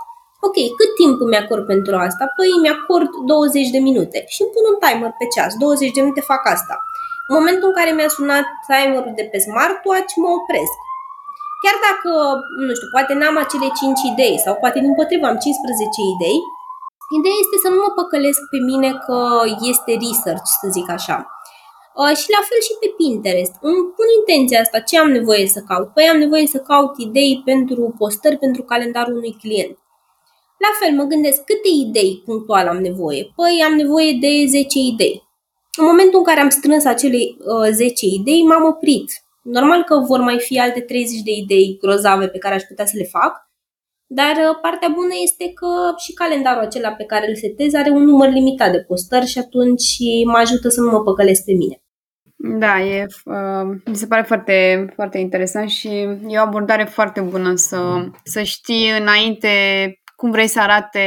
Ok, 0.48 0.58
cât 0.80 0.91
timp 1.00 1.17
îmi 1.26 1.41
acord 1.43 1.63
pentru 1.74 1.93
asta? 2.08 2.24
Păi 2.38 2.50
îmi 2.58 2.74
acord 2.78 3.12
20 3.26 3.76
de 3.76 3.82
minute 3.89 4.20
și 4.34 4.39
îmi 4.41 4.54
pun 4.54 4.63
un 4.72 4.78
timer 4.84 5.12
pe 5.20 5.26
ceas, 5.34 5.52
20 5.56 5.96
de 5.96 6.02
minute 6.06 6.30
fac 6.32 6.43
asta. 6.56 6.76
În 7.30 7.34
momentul 7.39 7.67
în 7.70 7.78
care 7.80 7.91
mi-a 7.91 8.12
sunat 8.17 8.48
timerul 8.67 9.13
de 9.20 9.26
pe 9.32 9.38
smartwatch, 9.46 10.13
mă 10.22 10.30
opresc. 10.39 10.78
Chiar 11.63 11.76
dacă, 11.88 12.12
nu 12.65 12.74
știu, 12.78 12.89
poate 12.96 13.13
n-am 13.20 13.38
acele 13.43 13.67
5 13.80 14.12
idei 14.12 14.36
sau 14.46 14.54
poate 14.62 14.78
din 14.86 14.93
potrivă 15.00 15.26
am 15.28 15.38
15 15.46 16.13
idei, 16.15 16.39
ideea 17.17 17.38
este 17.43 17.58
să 17.63 17.67
nu 17.74 17.78
mă 17.84 17.91
păcălesc 18.00 18.41
pe 18.54 18.60
mine 18.70 18.89
că 19.06 19.20
este 19.72 19.91
research, 20.06 20.50
să 20.62 20.65
zic 20.78 20.88
așa. 20.98 21.17
Uh, 22.00 22.13
și 22.22 22.28
la 22.36 22.41
fel 22.50 22.62
și 22.67 22.74
pe 22.82 22.89
Pinterest. 22.98 23.56
Îmi 23.70 23.86
pun 23.96 24.08
intenția 24.20 24.60
asta, 24.62 24.80
ce 24.89 24.96
am 25.04 25.12
nevoie 25.17 25.46
să 25.56 25.60
caut? 25.70 25.89
Păi 25.96 26.06
am 26.13 26.20
nevoie 26.26 26.48
să 26.54 26.60
caut 26.70 26.93
idei 27.08 27.41
pentru 27.50 27.82
postări, 28.00 28.43
pentru 28.46 28.62
calendarul 28.72 29.15
unui 29.22 29.36
client. 29.41 29.76
La 30.65 30.72
fel, 30.80 30.91
mă 31.00 31.04
gândesc 31.04 31.39
câte 31.50 31.70
idei 31.86 32.22
punctual 32.26 32.67
am 32.67 32.80
nevoie. 32.89 33.22
Păi 33.36 33.63
am 33.67 33.74
nevoie 33.82 34.12
de 34.24 34.32
10 34.48 34.80
idei. 34.93 35.15
În 35.80 35.86
momentul 35.86 36.20
în 36.20 36.26
care 36.26 36.39
am 36.39 36.50
strâns 36.50 36.86
acele 36.86 37.17
uh, 37.17 37.70
10 37.72 38.06
idei, 38.06 38.41
m-am 38.43 38.63
oprit 38.63 39.10
Normal 39.50 39.84
că 39.84 39.96
vor 40.00 40.20
mai 40.20 40.40
fi 40.40 40.60
alte 40.60 40.80
30 40.80 41.22
de 41.22 41.32
idei 41.32 41.78
grozave 41.82 42.28
pe 42.28 42.38
care 42.38 42.56
aș 42.56 42.64
putea 42.64 42.86
să 42.86 42.98
le 42.98 43.04
fac, 43.04 43.48
dar 44.10 44.36
uh, 44.50 44.58
partea 44.62 44.88
bună 44.94 45.14
este 45.24 45.52
că 45.54 45.68
și 45.98 46.14
calendarul 46.14 46.62
acela 46.62 46.92
pe 46.92 47.04
care 47.04 47.28
îl 47.28 47.36
setez 47.36 47.74
are 47.74 47.90
un 47.90 48.04
număr 48.04 48.30
limitat 48.30 48.72
de 48.72 48.84
postări 48.88 49.26
și 49.26 49.38
atunci 49.38 49.98
mă 50.26 50.38
ajută 50.38 50.70
să 50.70 50.82
nu 50.82 50.90
mă 50.90 51.02
păcălesc 51.04 51.46
pe 51.46 51.52
mine. 51.52 51.82
Da, 52.60 52.82
e, 52.82 53.06
uh, 53.26 53.78
mi 53.86 53.96
se 53.96 54.08
pare 54.08 54.22
foarte, 54.22 54.88
foarte 54.96 55.18
interesant 55.18 55.70
și 55.70 55.88
e 56.28 56.38
o 56.38 56.42
abordare 56.42 56.84
foarte 56.84 57.22
bună 57.22 57.56
să, 57.56 57.80
să 58.24 58.42
știi 58.44 58.90
înainte 59.00 59.50
cum 60.16 60.32
vrei 60.32 60.48
să 60.48 60.60
arate 60.60 61.02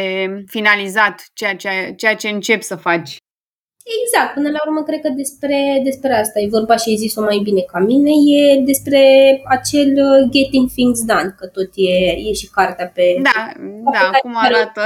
finalizat 0.46 1.22
ceea 1.34 1.56
ce, 1.56 1.68
ceea 1.96 2.14
ce 2.14 2.28
începi 2.28 2.62
să 2.62 2.76
faci. 2.76 3.16
Exact, 3.98 4.34
până 4.34 4.50
la 4.50 4.58
urmă 4.66 4.82
cred 4.82 5.00
că 5.00 5.08
despre, 5.08 5.80
despre 5.84 6.12
asta 6.14 6.40
e 6.40 6.56
vorba 6.58 6.76
și 6.76 6.88
ai 6.88 6.96
zis-o 6.96 7.20
mai 7.20 7.40
bine 7.42 7.60
ca 7.60 7.78
mine, 7.78 8.10
e 8.10 8.60
despre 8.60 9.00
acel 9.48 9.88
uh, 9.88 10.28
getting 10.30 10.70
things 10.70 11.04
done, 11.04 11.34
că 11.38 11.46
tot 11.46 11.70
e, 11.74 11.94
e 12.28 12.32
și 12.32 12.50
cartea 12.50 12.86
pe... 12.94 13.20
Da, 13.22 13.52
da, 13.92 14.10
cum 14.20 14.36
arată, 14.36 14.82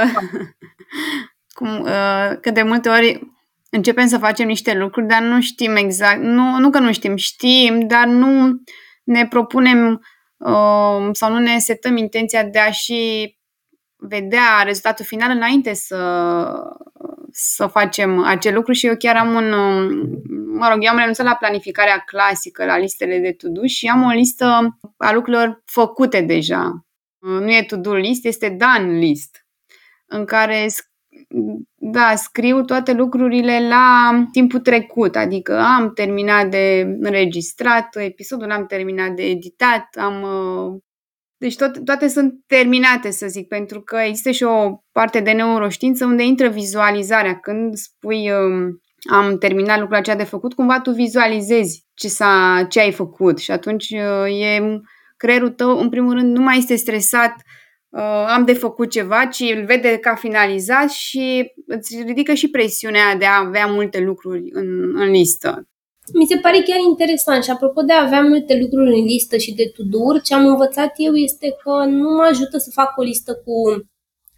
cum, 1.57 1.81
uh, 1.81 2.37
că 2.41 2.51
de 2.51 2.61
multe 2.61 2.89
ori 2.89 3.19
începem 3.69 4.07
să 4.07 4.17
facem 4.17 4.47
niște 4.47 4.73
lucruri, 4.73 5.07
dar 5.07 5.21
nu 5.21 5.41
știm 5.41 5.75
exact, 5.75 6.21
nu, 6.21 6.57
nu 6.59 6.69
că 6.69 6.79
nu 6.79 6.91
știm, 6.91 7.15
știm, 7.15 7.87
dar 7.87 8.05
nu 8.05 8.61
ne 9.03 9.27
propunem 9.27 10.01
uh, 10.37 11.09
sau 11.11 11.31
nu 11.31 11.39
ne 11.39 11.57
setăm 11.57 11.97
intenția 11.97 12.43
de 12.43 12.59
a 12.59 12.71
și 12.71 13.34
vedea 13.97 14.61
rezultatul 14.63 15.05
final 15.05 15.29
înainte 15.35 15.73
să, 15.73 16.51
să 17.31 17.67
facem 17.67 18.23
acel 18.23 18.53
lucru 18.53 18.71
și 18.71 18.85
eu 18.85 18.95
chiar 18.95 19.15
am 19.15 19.33
un, 19.33 19.49
mă 20.57 20.67
rog, 20.71 20.83
eu 20.83 20.91
am 20.91 20.97
renunțat 20.97 21.25
la 21.25 21.35
planificarea 21.35 21.97
clasică, 21.97 22.65
la 22.65 22.77
listele 22.77 23.19
de 23.19 23.31
to-do 23.31 23.65
și 23.65 23.87
am 23.87 24.03
o 24.03 24.09
listă 24.09 24.77
a 24.97 25.13
lucrurilor 25.13 25.63
făcute 25.65 26.21
deja. 26.21 26.85
Nu 27.19 27.51
e 27.51 27.63
to-do 27.63 27.93
list, 27.93 28.25
este 28.25 28.49
done 28.49 28.97
list, 28.97 29.45
în 30.05 30.25
care 30.25 30.67
da, 31.75 32.15
scriu 32.15 32.63
toate 32.63 32.93
lucrurile 32.93 33.67
la 33.67 34.11
timpul 34.31 34.59
trecut, 34.59 35.15
adică 35.15 35.59
am 35.59 35.93
terminat 35.93 36.49
de 36.49 36.95
înregistrat 36.99 37.95
episodul, 37.95 38.51
am 38.51 38.65
terminat 38.65 39.11
de 39.11 39.23
editat, 39.23 39.87
am 39.95 40.25
deci 41.37 41.55
tot, 41.55 41.85
toate 41.85 42.07
sunt 42.07 42.33
terminate, 42.47 43.11
să 43.11 43.27
zic, 43.27 43.47
pentru 43.47 43.81
că 43.81 43.97
există 43.97 44.31
și 44.31 44.43
o 44.43 44.83
parte 44.91 45.19
de 45.19 45.31
neuroștiință 45.31 46.05
unde 46.05 46.23
intră 46.23 46.47
vizualizarea. 46.47 47.39
Când 47.39 47.75
spui 47.75 48.31
um, 48.31 48.79
am 49.09 49.37
terminat 49.37 49.79
lucrul 49.79 49.97
acela 49.97 50.17
de 50.17 50.23
făcut, 50.23 50.53
cumva 50.53 50.79
tu 50.79 50.91
vizualizezi 50.91 51.85
ce, 51.93 52.07
s-a, 52.07 52.65
ce 52.69 52.79
ai 52.79 52.91
făcut 52.91 53.37
și 53.39 53.51
atunci 53.51 53.89
uh, 53.89 54.41
e 54.41 54.81
creierul 55.17 55.49
tău, 55.49 55.79
în 55.79 55.89
primul 55.89 56.13
rând, 56.13 56.37
nu 56.37 56.43
mai 56.43 56.57
este 56.57 56.75
stresat 56.75 57.35
uh, 57.89 58.25
am 58.27 58.45
de 58.45 58.53
făcut 58.53 58.89
ceva, 58.89 59.25
ci 59.25 59.39
îl 59.55 59.65
vede 59.65 59.97
ca 59.97 60.15
finalizat 60.15 60.91
și 60.91 61.51
îți 61.67 62.01
ridică 62.05 62.33
și 62.33 62.49
presiunea 62.49 63.15
de 63.15 63.25
a 63.25 63.39
avea 63.39 63.65
multe 63.65 63.99
lucruri 63.99 64.43
în, 64.51 64.97
în 64.97 65.09
listă. 65.09 65.67
Mi 66.13 66.25
se 66.25 66.37
pare 66.37 66.61
chiar 66.61 66.79
interesant 66.89 67.43
și 67.43 67.49
apropo 67.49 67.81
de 67.81 67.93
a 67.93 68.05
avea 68.05 68.21
multe 68.21 68.57
lucruri 68.61 68.99
în 68.99 69.05
listă 69.05 69.37
și 69.37 69.53
de 69.53 69.71
to 69.75 70.19
ce 70.19 70.33
am 70.33 70.45
învățat 70.45 70.93
eu 70.97 71.13
este 71.13 71.55
că 71.63 71.85
nu 71.85 72.09
mă 72.15 72.23
ajută 72.23 72.57
să 72.57 72.69
fac 72.73 72.97
o 72.97 73.01
listă 73.01 73.33
cu 73.33 73.53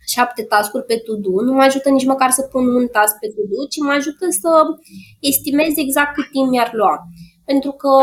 șapte 0.08 0.44
tascuri 0.44 0.86
pe 0.86 0.98
to 1.06 1.42
nu 1.42 1.54
mă 1.54 1.64
ajută 1.64 1.90
nici 1.90 2.06
măcar 2.06 2.30
să 2.30 2.42
pun 2.52 2.76
un 2.76 2.88
task 2.88 3.20
pe 3.20 3.28
to 3.28 3.66
ci 3.70 3.78
mă 3.78 3.92
ajută 3.92 4.26
să 4.30 4.50
estimez 5.20 5.72
exact 5.76 6.14
cât 6.14 6.32
timp 6.32 6.50
mi-ar 6.50 6.70
lua. 6.74 6.96
pentru 7.46 7.72
că 7.72 7.94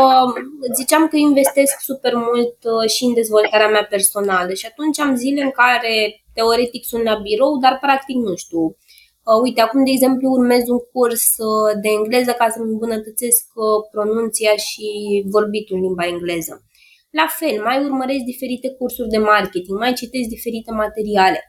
ziceam 0.79 1.07
că 1.07 1.15
investesc 1.15 1.75
super 1.79 2.13
mult 2.15 2.57
uh, 2.63 2.89
și 2.89 3.03
în 3.03 3.13
dezvoltarea 3.13 3.67
mea 3.67 3.85
personală 3.89 4.53
și 4.53 4.65
atunci 4.65 4.99
am 4.99 5.15
zile 5.15 5.41
în 5.43 5.51
care 5.61 6.23
teoretic 6.33 6.83
sunt 6.85 7.03
la 7.03 7.15
birou, 7.15 7.57
dar 7.57 7.77
practic 7.81 8.15
nu 8.15 8.35
știu. 8.35 8.75
Uh, 9.27 9.39
uite, 9.45 9.61
acum, 9.61 9.83
de 9.83 9.91
exemplu, 9.91 10.25
urmez 10.37 10.63
un 10.75 10.81
curs 10.93 11.25
uh, 11.49 11.71
de 11.83 11.89
engleză 11.97 12.31
ca 12.31 12.47
să-mi 12.53 12.71
îmbunătățesc 12.71 13.43
pronunția 13.93 14.53
și 14.67 14.87
vorbitul 15.35 15.75
în 15.75 15.81
limba 15.85 16.05
engleză. 16.13 16.53
La 17.19 17.27
fel, 17.39 17.55
mai 17.67 17.77
urmăresc 17.87 18.23
diferite 18.33 18.67
cursuri 18.77 19.13
de 19.15 19.21
marketing, 19.33 19.77
mai 19.79 19.93
citesc 20.01 20.27
diferite 20.35 20.71
materiale. 20.83 21.39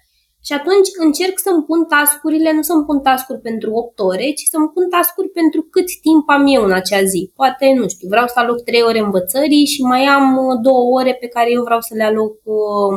Și 0.47 0.53
atunci 0.53 0.89
încerc 1.07 1.37
să-mi 1.47 1.67
pun 1.69 1.81
tascurile, 1.95 2.51
nu 2.53 2.63
să-mi 2.63 2.87
pun 2.89 2.99
tascuri 3.09 3.41
pentru 3.49 3.71
8 3.73 3.99
ore, 3.99 4.29
ci 4.39 4.45
să-mi 4.53 4.73
pun 4.75 4.85
tascuri 4.95 5.29
pentru 5.29 5.61
cât 5.75 5.89
timp 6.07 6.25
am 6.37 6.45
eu 6.57 6.63
în 6.65 6.73
acea 6.81 7.03
zi. 7.13 7.23
Poate, 7.39 7.67
nu 7.79 7.89
știu, 7.89 8.09
vreau 8.09 8.27
să 8.27 8.39
aloc 8.39 8.59
3 8.63 8.83
ore 8.83 8.99
învățării 8.99 9.67
și 9.73 9.81
mai 9.83 10.03
am 10.17 10.27
2 10.63 10.73
uh, 10.73 10.79
ore 10.99 11.15
pe 11.15 11.29
care 11.35 11.51
eu 11.51 11.63
vreau 11.63 11.81
să 11.81 11.93
le 11.95 12.05
aloc 12.05 12.35
uh, 12.45 12.95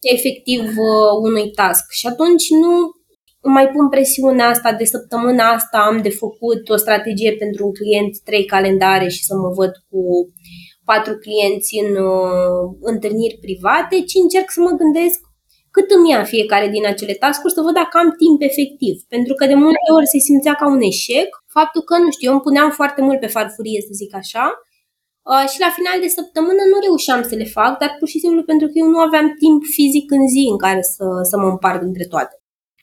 efectiv 0.00 0.62
uh, 0.88 1.12
unui 1.28 1.50
task. 1.50 1.84
Și 1.90 2.06
atunci 2.06 2.46
nu 2.50 2.72
mai 3.42 3.68
pun 3.68 3.88
presiunea 3.88 4.48
asta 4.48 4.72
de 4.72 4.84
săptămâna 4.84 5.52
asta 5.52 5.78
am 5.78 6.02
de 6.02 6.10
făcut 6.10 6.68
o 6.68 6.76
strategie 6.76 7.32
pentru 7.32 7.66
un 7.66 7.72
client, 7.72 8.18
trei 8.24 8.44
calendare 8.44 9.08
și 9.08 9.24
să 9.24 9.34
mă 9.34 9.48
văd 9.58 9.72
cu 9.88 10.00
patru 10.84 11.14
clienți 11.24 11.70
în 11.84 11.90
uh, 12.10 12.62
întâlniri 12.80 13.38
private, 13.46 13.96
ci 14.08 14.22
încerc 14.22 14.48
să 14.50 14.60
mă 14.60 14.72
gândesc 14.82 15.18
cât 15.76 15.88
îmi 15.96 16.10
ia 16.10 16.22
fiecare 16.34 16.68
din 16.76 16.84
acele 16.92 17.14
tascuri 17.24 17.56
să 17.56 17.60
văd 17.66 17.74
dacă 17.82 17.94
am 18.02 18.10
timp 18.22 18.38
efectiv. 18.50 18.94
Pentru 19.14 19.32
că 19.38 19.44
de 19.52 19.58
multe 19.64 19.88
ori 19.96 20.12
se 20.14 20.18
simțea 20.28 20.54
ca 20.60 20.66
un 20.74 20.82
eșec 20.92 21.28
faptul 21.56 21.82
că, 21.88 21.94
nu 22.04 22.10
știu, 22.14 22.26
eu 22.28 22.34
îmi 22.36 22.46
puneam 22.46 22.70
foarte 22.78 23.00
mult 23.06 23.18
pe 23.20 23.34
farfurie, 23.36 23.80
să 23.88 23.92
zic 24.00 24.12
așa, 24.22 24.46
uh, 25.30 25.44
și 25.52 25.58
la 25.64 25.70
final 25.78 25.96
de 26.04 26.14
săptămână 26.18 26.62
nu 26.72 26.78
reușeam 26.86 27.22
să 27.30 27.34
le 27.40 27.48
fac, 27.58 27.72
dar 27.82 27.90
pur 27.98 28.08
și 28.12 28.22
simplu 28.24 28.40
pentru 28.50 28.66
că 28.66 28.74
eu 28.82 28.88
nu 28.94 29.00
aveam 29.06 29.26
timp 29.42 29.60
fizic 29.76 30.06
în 30.18 30.24
zi 30.34 30.44
în 30.52 30.58
care 30.64 30.82
să, 30.94 31.06
să 31.30 31.36
mă 31.42 31.48
împart 31.54 31.80
între 31.90 32.06
toate. 32.12 32.34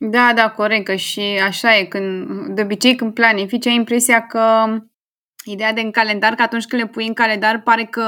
Da, 0.05 0.31
da, 0.35 0.49
corect, 0.49 0.85
că 0.85 0.95
și 0.95 1.21
așa 1.43 1.77
e, 1.77 1.85
când, 1.85 2.27
de 2.55 2.61
obicei 2.61 2.95
când 2.95 3.13
planifici, 3.13 3.65
ai 3.65 3.75
impresia 3.75 4.25
că 4.25 4.65
ideea 5.43 5.73
de 5.73 5.81
în 5.81 5.91
calendar, 5.91 6.35
că 6.35 6.41
atunci 6.41 6.65
când 6.65 6.81
le 6.81 6.87
pui 6.87 7.07
în 7.07 7.13
calendar 7.13 7.61
pare 7.61 7.83
că, 7.83 8.03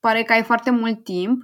pare 0.00 0.22
că 0.22 0.32
ai 0.32 0.42
foarte 0.42 0.70
mult 0.70 1.04
timp, 1.04 1.42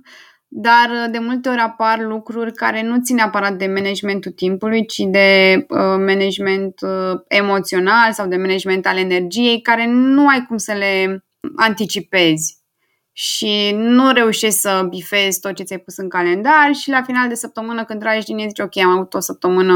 dar 0.48 0.90
uh, 0.90 1.10
de 1.10 1.18
multe 1.18 1.48
ori 1.48 1.58
apar 1.58 2.00
lucruri 2.00 2.52
care 2.52 2.82
nu 2.82 3.00
țin 3.00 3.16
neapărat 3.16 3.52
de 3.52 3.66
managementul 3.66 4.32
timpului, 4.32 4.86
ci 4.86 4.98
de 4.98 5.56
uh, 5.68 5.78
management 5.78 6.80
uh, 6.80 7.20
emoțional 7.28 8.12
sau 8.12 8.26
de 8.26 8.36
management 8.36 8.86
al 8.86 8.96
energiei, 8.96 9.60
care 9.60 9.86
nu 9.86 10.28
ai 10.28 10.44
cum 10.48 10.56
să 10.56 10.72
le 10.72 11.24
anticipezi 11.56 12.59
și 13.22 13.72
nu 13.74 14.12
reușești 14.12 14.58
să 14.58 14.86
bifezi 14.88 15.40
tot 15.40 15.54
ce 15.54 15.62
ți-ai 15.62 15.78
pus 15.78 15.96
în 15.96 16.08
calendar 16.08 16.74
și 16.74 16.90
la 16.90 17.02
final 17.02 17.28
de 17.28 17.34
săptămână 17.34 17.84
când 17.84 18.00
tragi 18.00 18.24
din 18.24 18.38
zici 18.48 18.58
ok, 18.58 18.76
am 18.76 18.90
avut 18.90 19.14
o 19.14 19.20
săptămână 19.20 19.74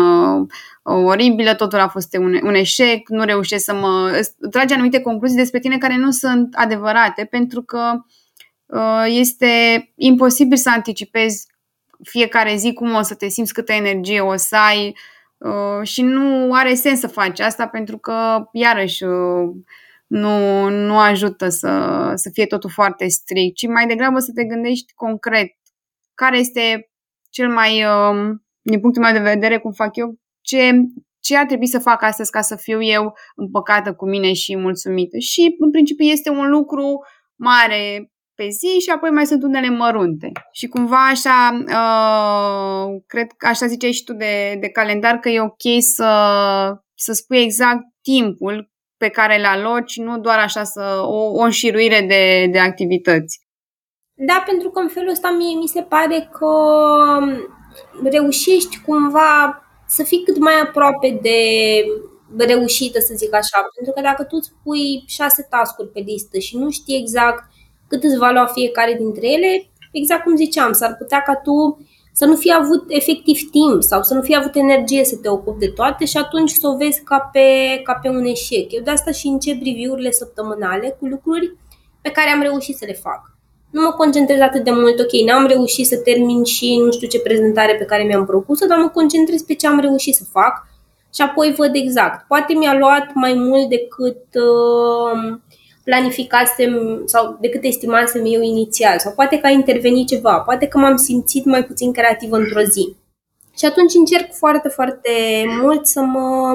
uh, 0.82 1.04
oribilă, 1.04 1.54
totul 1.54 1.78
a 1.78 1.88
fost 1.88 2.16
un, 2.16 2.38
un 2.42 2.54
eșec, 2.54 3.08
nu 3.08 3.24
reușesc 3.24 3.64
să 3.64 3.74
mă... 3.74 4.20
tragi 4.50 4.74
anumite 4.74 5.00
concluzii 5.00 5.36
despre 5.36 5.58
tine 5.58 5.78
care 5.78 5.96
nu 5.96 6.10
sunt 6.10 6.54
adevărate 6.54 7.24
pentru 7.24 7.62
că 7.62 7.92
uh, 7.94 8.02
Uh, 8.66 9.04
este 9.06 9.48
imposibil 9.96 10.56
să 10.56 10.70
anticipezi 10.70 11.46
fiecare 12.02 12.56
zi 12.56 12.72
cum 12.72 12.94
o 12.94 13.02
să 13.02 13.14
te 13.14 13.28
simți, 13.28 13.52
câtă 13.52 13.72
energie 13.72 14.20
o 14.20 14.36
să 14.36 14.56
ai 14.56 14.96
uh, 15.38 15.86
și 15.86 16.02
nu 16.02 16.52
are 16.52 16.74
sens 16.74 16.98
să 16.98 17.06
faci 17.06 17.40
asta 17.40 17.66
pentru 17.66 17.98
că, 17.98 18.48
iarăși, 18.52 19.04
uh, 19.04 19.50
nu, 20.06 20.68
nu 20.68 20.98
ajută 20.98 21.48
să, 21.48 22.12
să 22.14 22.30
fie 22.32 22.46
totul 22.46 22.70
foarte 22.70 23.08
strict, 23.08 23.56
ci 23.56 23.66
mai 23.66 23.86
degrabă 23.86 24.18
să 24.18 24.32
te 24.34 24.44
gândești 24.44 24.92
concret 24.94 25.48
care 26.14 26.38
este 26.38 26.90
cel 27.30 27.48
mai, 27.48 27.84
um, 27.84 28.44
din 28.62 28.80
punctul 28.80 29.02
meu 29.02 29.12
de 29.12 29.18
vedere, 29.18 29.58
cum 29.58 29.72
fac 29.72 29.96
eu, 29.96 30.14
ce, 30.40 30.70
ce 31.20 31.36
ar 31.36 31.46
trebui 31.46 31.66
să 31.66 31.78
fac 31.78 32.02
astăzi 32.02 32.30
ca 32.30 32.40
să 32.40 32.56
fiu 32.56 32.82
eu 32.82 33.12
împăcată 33.36 33.94
cu 33.94 34.08
mine 34.08 34.32
și 34.32 34.56
mulțumită. 34.56 35.18
Și, 35.18 35.54
în 35.58 35.70
principiu, 35.70 36.04
este 36.06 36.30
un 36.30 36.50
lucru 36.50 36.98
mare, 37.34 38.12
pe 38.34 38.48
zi 38.48 38.80
și 38.80 38.90
apoi 38.90 39.10
mai 39.10 39.26
sunt 39.26 39.42
unele 39.42 39.68
mărunte. 39.68 40.32
Și 40.52 40.66
cumva 40.66 41.08
așa, 41.08 41.64
uh, 41.66 43.02
cred 43.06 43.32
că 43.36 43.46
așa 43.46 43.66
ziceai 43.66 43.92
și 43.92 44.04
tu 44.04 44.12
de, 44.12 44.56
de 44.60 44.68
calendar, 44.68 45.18
că 45.18 45.28
e 45.28 45.40
ok 45.40 45.82
să, 45.94 46.12
să 46.94 47.12
spui 47.12 47.38
exact 47.38 47.82
timpul 48.02 48.72
pe 49.04 49.10
care 49.10 49.36
le 49.36 49.46
aloci, 49.46 49.96
nu 49.96 50.18
doar 50.18 50.38
așa 50.38 50.64
să 50.64 51.00
o, 51.02 51.20
o 51.38 51.42
înșiruire 51.42 52.00
de, 52.08 52.48
de 52.52 52.58
activități. 52.58 53.40
Da, 54.14 54.42
pentru 54.46 54.70
că 54.70 54.80
în 54.80 54.88
felul 54.88 55.10
ăsta 55.10 55.30
mie 55.30 55.56
mi 55.58 55.68
se 55.68 55.82
pare 55.82 56.28
că 56.38 56.54
reușești 58.02 58.80
cumva 58.86 59.62
să 59.86 60.02
fii 60.02 60.22
cât 60.24 60.38
mai 60.38 60.52
aproape 60.62 61.18
de 61.22 61.38
reușită, 62.44 62.98
să 63.00 63.14
zic 63.16 63.34
așa. 63.34 63.58
Pentru 63.74 63.92
că 63.94 64.00
dacă 64.00 64.22
tu 64.22 64.36
îți 64.36 64.52
pui 64.62 65.04
șase 65.06 65.46
tascuri 65.50 65.88
pe 65.88 66.00
listă 66.00 66.38
și 66.38 66.56
nu 66.56 66.70
știi 66.70 67.00
exact 67.00 67.44
cât 67.88 68.02
îți 68.02 68.18
va 68.18 68.30
lua 68.30 68.46
fiecare 68.46 68.94
dintre 68.94 69.26
ele, 69.30 69.70
exact 69.92 70.22
cum 70.22 70.36
ziceam, 70.36 70.72
s-ar 70.72 70.94
putea 70.96 71.20
ca 71.22 71.34
tu 71.34 71.86
să 72.16 72.24
nu 72.24 72.36
fi 72.36 72.52
avut 72.52 72.84
efectiv 72.88 73.38
timp 73.50 73.82
sau 73.82 74.02
să 74.02 74.14
nu 74.14 74.22
fi 74.22 74.36
avut 74.36 74.54
energie 74.54 75.04
să 75.04 75.16
te 75.16 75.28
ocupi 75.28 75.58
de 75.58 75.68
toate 75.68 76.04
și 76.04 76.16
atunci 76.16 76.50
să 76.50 76.68
o 76.68 76.76
vezi 76.76 77.02
ca 77.02 77.30
pe, 77.32 77.80
ca 77.82 77.98
pe 78.02 78.08
un 78.08 78.24
eșec. 78.24 78.72
Eu 78.72 78.82
de 78.82 78.90
asta 78.90 79.10
și 79.10 79.26
încep 79.26 79.56
review-urile 79.62 80.10
săptămânale 80.10 80.96
cu 80.98 81.06
lucruri 81.06 81.56
pe 82.02 82.10
care 82.10 82.30
am 82.30 82.42
reușit 82.42 82.76
să 82.76 82.84
le 82.86 82.92
fac. 82.92 83.20
Nu 83.70 83.82
mă 83.82 83.90
concentrez 83.90 84.40
atât 84.40 84.64
de 84.64 84.70
mult, 84.70 84.98
ok, 85.00 85.12
n-am 85.26 85.46
reușit 85.46 85.86
să 85.86 85.96
termin 85.96 86.44
și 86.44 86.76
nu 86.84 86.90
știu 86.90 87.08
ce 87.08 87.20
prezentare 87.20 87.74
pe 87.74 87.84
care 87.84 88.02
mi-am 88.02 88.26
propus 88.26 88.66
dar 88.66 88.78
mă 88.78 88.88
concentrez 88.88 89.42
pe 89.42 89.54
ce 89.54 89.66
am 89.66 89.80
reușit 89.80 90.14
să 90.14 90.24
fac 90.32 90.66
și 91.14 91.22
apoi 91.22 91.54
văd 91.56 91.70
exact. 91.72 92.26
Poate 92.26 92.52
mi-a 92.54 92.78
luat 92.78 93.10
mai 93.14 93.34
mult 93.34 93.68
decât 93.68 94.24
uh, 94.34 95.38
planificasem 95.84 97.02
sau 97.04 97.38
decât 97.40 97.62
estimasem 97.64 98.22
eu 98.24 98.42
inițial 98.42 98.98
sau 98.98 99.12
poate 99.12 99.38
că 99.38 99.46
a 99.46 99.50
intervenit 99.50 100.06
ceva, 100.06 100.38
poate 100.38 100.66
că 100.66 100.78
m-am 100.78 100.96
simțit 100.96 101.44
mai 101.44 101.64
puțin 101.64 101.92
creativ 101.92 102.32
într-o 102.32 102.60
zi. 102.60 102.96
Și 103.58 103.64
atunci 103.64 103.94
încerc 103.94 104.32
foarte, 104.32 104.68
foarte 104.68 105.10
mult 105.62 105.86
să 105.86 106.00
mă 106.00 106.52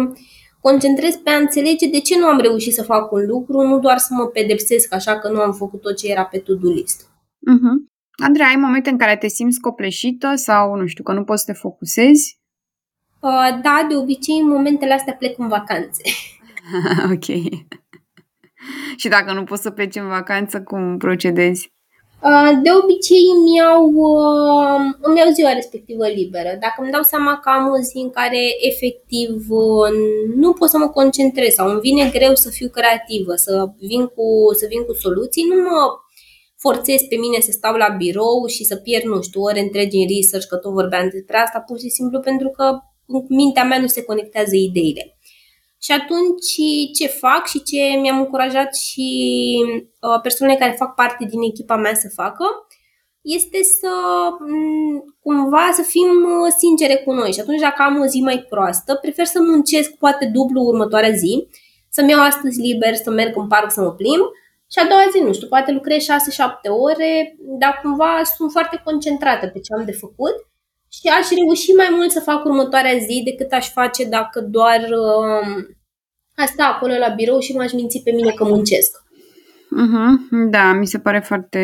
concentrez 0.61 1.15
pe 1.15 1.29
a 1.29 1.37
înțelege 1.37 1.89
de 1.89 1.99
ce 1.99 2.17
nu 2.17 2.25
am 2.25 2.39
reușit 2.39 2.73
să 2.73 2.83
fac 2.83 3.11
un 3.11 3.25
lucru, 3.25 3.61
nu 3.61 3.79
doar 3.79 3.97
să 3.97 4.13
mă 4.13 4.25
pedepsesc 4.25 4.93
așa 4.93 5.19
că 5.19 5.29
nu 5.29 5.39
am 5.39 5.53
făcut 5.53 5.81
tot 5.81 5.97
ce 5.97 6.11
era 6.11 6.25
pe 6.25 6.37
to-do 6.37 6.69
list. 6.69 7.01
Uh-huh. 7.01 7.89
Andrei, 8.23 8.45
ai 8.45 8.55
momente 8.55 8.89
în 8.89 8.97
care 8.97 9.17
te 9.17 9.27
simți 9.27 9.59
copleșită 9.59 10.35
sau, 10.35 10.75
nu 10.75 10.85
știu, 10.85 11.03
că 11.03 11.13
nu 11.13 11.23
poți 11.23 11.43
să 11.43 11.51
te 11.51 11.57
focusezi? 11.57 12.39
Uh, 13.19 13.59
da, 13.61 13.85
de 13.89 13.95
obicei 13.95 14.39
în 14.41 14.47
momentele 14.47 14.93
astea 14.93 15.13
plec 15.13 15.39
în 15.39 15.47
vacanțe. 15.47 16.01
ok. 17.13 17.27
Și 18.95 19.07
dacă 19.07 19.33
nu 19.33 19.43
poți 19.43 19.61
să 19.61 19.69
pleci 19.69 19.95
în 19.95 20.07
vacanță, 20.07 20.61
cum 20.61 20.97
procedezi? 20.97 21.71
De 22.63 22.69
obicei 22.81 23.25
îmi 23.35 23.55
iau, 23.55 23.83
îmi 25.01 25.17
iau 25.17 25.29
ziua 25.33 25.53
respectivă 25.53 26.07
liberă. 26.07 26.51
Dacă 26.59 26.77
îmi 26.81 26.91
dau 26.91 27.01
seama 27.01 27.39
că 27.43 27.49
am 27.49 27.65
o 27.75 27.77
zi 27.89 27.97
în 27.97 28.09
care 28.09 28.41
efectiv 28.69 29.29
nu 30.35 30.53
pot 30.53 30.69
să 30.69 30.77
mă 30.77 30.89
concentrez 30.89 31.53
sau 31.53 31.69
îmi 31.69 31.79
vine 31.79 32.09
greu 32.13 32.35
să 32.35 32.49
fiu 32.49 32.69
creativă, 32.69 33.33
să 33.35 33.71
vin 33.79 34.05
cu, 34.05 34.25
să 34.59 34.65
vin 34.69 34.81
cu 34.83 34.93
soluții, 34.93 35.43
nu 35.49 35.55
mă 35.55 35.81
forțez 36.57 37.01
pe 37.01 37.15
mine 37.15 37.39
să 37.39 37.51
stau 37.51 37.75
la 37.75 37.89
birou 37.97 38.47
și 38.47 38.63
să 38.63 38.75
pierd, 38.75 39.03
nu 39.03 39.21
știu, 39.21 39.41
ore 39.41 39.59
întregi 39.59 39.97
în 39.97 40.07
research, 40.15 40.47
că 40.47 40.55
tot 40.55 40.71
vorbeam 40.71 41.09
despre 41.11 41.37
asta, 41.37 41.59
pur 41.59 41.79
și 41.79 41.89
simplu 41.89 42.19
pentru 42.19 42.49
că 42.49 42.65
în 43.07 43.25
mintea 43.29 43.63
mea 43.63 43.79
nu 43.79 43.87
se 43.87 44.03
conectează 44.03 44.55
ideile. 44.55 45.17
Și 45.81 45.91
atunci 45.91 46.51
ce 46.97 47.07
fac 47.07 47.47
și 47.47 47.63
ce 47.63 47.99
mi-am 48.01 48.19
încurajat 48.19 48.75
și 48.75 49.07
uh, 50.01 50.21
persoanele 50.21 50.59
care 50.59 50.75
fac 50.77 50.95
parte 50.95 51.25
din 51.25 51.41
echipa 51.41 51.75
mea 51.75 51.93
să 51.93 52.09
facă, 52.15 52.45
este 53.21 53.63
să 53.63 53.93
mm, 54.39 55.15
cumva 55.21 55.69
să 55.73 55.81
fim 55.81 56.09
uh, 56.09 56.53
sincere 56.57 56.95
cu 56.95 57.11
noi. 57.11 57.31
Și 57.31 57.39
atunci 57.39 57.59
dacă 57.59 57.81
am 57.81 57.99
o 57.99 58.05
zi 58.05 58.19
mai 58.21 58.45
proastă, 58.49 58.95
prefer 58.95 59.25
să 59.25 59.39
muncesc 59.41 59.91
poate 59.91 60.25
dublu 60.25 60.61
următoarea 60.61 61.11
zi, 61.11 61.47
să-mi 61.89 62.09
iau 62.09 62.21
astăzi 62.21 62.61
liber, 62.61 62.95
să 62.95 63.09
merg 63.09 63.37
în 63.37 63.47
parc 63.47 63.71
să 63.71 63.81
mă 63.81 63.91
plimb 63.91 64.23
și 64.71 64.79
a 64.79 64.87
doua 64.87 65.05
zi, 65.11 65.19
nu 65.19 65.33
știu, 65.33 65.47
poate 65.47 65.71
lucrez 65.71 66.03
6-7 66.03 66.07
ore, 66.83 67.35
dar 67.39 67.79
cumva 67.83 68.21
sunt 68.35 68.51
foarte 68.51 68.81
concentrată 68.83 69.47
pe 69.47 69.59
ce 69.59 69.73
am 69.73 69.85
de 69.85 69.91
făcut 69.91 70.35
și 70.91 71.07
aș 71.07 71.27
reuși 71.37 71.71
mai 71.71 71.87
mult 71.91 72.11
să 72.11 72.19
fac 72.19 72.45
următoarea 72.45 72.97
zi 72.97 73.21
decât 73.25 73.51
aș 73.51 73.71
face 73.71 74.05
dacă 74.05 74.41
doar 74.41 74.79
uh, 74.79 75.65
asta 76.35 76.63
acolo 76.65 76.93
la 76.97 77.07
birou 77.07 77.39
și 77.39 77.55
m-aș 77.55 77.71
minți 77.71 78.01
pe 78.03 78.11
mine 78.11 78.31
că 78.31 78.43
muncesc. 78.43 78.97
Uh-huh. 79.69 80.29
Da, 80.49 80.73
mi 80.73 80.87
se 80.87 80.99
pare 80.99 81.19
foarte, 81.19 81.63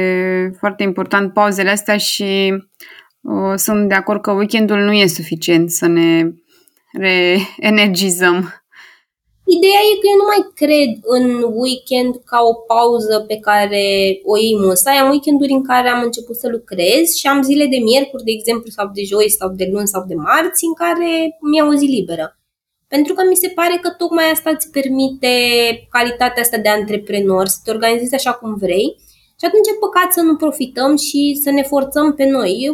foarte 0.59 0.83
important 0.83 1.33
pauzele 1.33 1.69
astea 1.69 1.97
și 1.97 2.53
uh, 3.21 3.53
sunt 3.55 3.87
de 3.87 3.93
acord 3.93 4.21
că 4.21 4.31
weekendul 4.31 4.77
nu 4.77 4.91
e 4.91 5.07
suficient 5.07 5.71
să 5.71 5.87
ne 5.87 6.31
reenergizăm. 6.91 8.64
Ideea 9.47 9.81
e 9.91 9.99
că 10.01 10.07
eu 10.11 10.17
nu 10.21 10.27
mai 10.31 10.43
cred 10.61 10.91
în 11.15 11.25
weekend 11.61 12.13
ca 12.31 12.39
o 12.51 12.53
pauză 12.53 13.15
pe 13.27 13.37
care 13.47 13.85
o 14.31 14.37
iei 14.37 14.57
musai. 14.59 14.97
Am 14.97 15.09
weekenduri 15.09 15.51
în 15.51 15.63
care 15.63 15.87
am 15.89 16.01
început 16.03 16.35
să 16.35 16.47
lucrez 16.47 17.03
și 17.19 17.27
am 17.27 17.41
zile 17.41 17.65
de 17.65 17.77
miercuri, 17.77 18.23
de 18.23 18.31
exemplu, 18.31 18.69
sau 18.77 18.87
de 18.93 19.03
joi, 19.03 19.29
sau 19.29 19.49
de 19.49 19.69
luni, 19.71 19.87
sau 19.87 20.03
de 20.07 20.15
marți, 20.15 20.65
în 20.65 20.73
care 20.73 21.37
mi-au 21.49 21.69
o 21.69 21.75
zi 21.75 21.85
liberă. 21.85 22.39
Pentru 22.87 23.13
că 23.13 23.21
mi 23.29 23.35
se 23.35 23.49
pare 23.49 23.79
că 23.81 23.89
tocmai 23.89 24.31
asta 24.31 24.49
îți 24.49 24.71
permite 24.71 25.33
calitatea 25.89 26.41
asta 26.41 26.57
de 26.57 26.69
antreprenor, 26.69 27.45
să 27.47 27.57
te 27.63 27.71
organizezi 27.71 28.15
așa 28.15 28.33
cum 28.33 28.55
vrei 28.55 28.87
și 29.39 29.45
atunci 29.45 29.67
e 29.67 29.83
păcat 29.85 30.13
să 30.13 30.21
nu 30.21 30.35
profităm 30.35 30.95
și 30.97 31.39
să 31.43 31.49
ne 31.49 31.63
forțăm 31.63 32.13
pe 32.13 32.25
noi. 32.25 32.51
Eu 32.67 32.73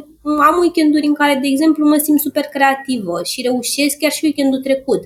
am 0.49 0.59
weekenduri 0.59 1.05
în 1.05 1.13
care, 1.13 1.39
de 1.41 1.47
exemplu, 1.47 1.87
mă 1.87 1.97
simt 1.97 2.19
super 2.19 2.43
creativă 2.43 3.23
și 3.23 3.41
reușesc 3.41 3.97
chiar 3.97 4.11
și 4.11 4.25
weekendul 4.25 4.61
trecut. 4.61 5.01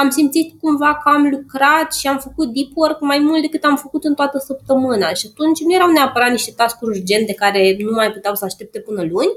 Am 0.00 0.10
simțit 0.10 0.60
cumva 0.60 1.00
că 1.02 1.08
am 1.08 1.24
lucrat 1.34 1.92
și 1.94 2.06
am 2.06 2.18
făcut 2.18 2.48
deep 2.54 2.70
work 2.74 3.00
mai 3.00 3.18
mult 3.18 3.40
decât 3.40 3.64
am 3.64 3.76
făcut 3.76 4.04
în 4.04 4.14
toată 4.14 4.38
săptămâna 4.38 5.12
și 5.12 5.28
atunci 5.30 5.60
nu 5.60 5.74
erau 5.74 5.90
neapărat 5.90 6.30
niște 6.30 6.52
task-uri 6.56 6.98
urgente 6.98 7.34
care 7.34 7.76
nu 7.78 7.90
mai 7.90 8.12
puteau 8.12 8.34
să 8.34 8.44
aștepte 8.44 8.80
până 8.80 9.02
luni, 9.02 9.32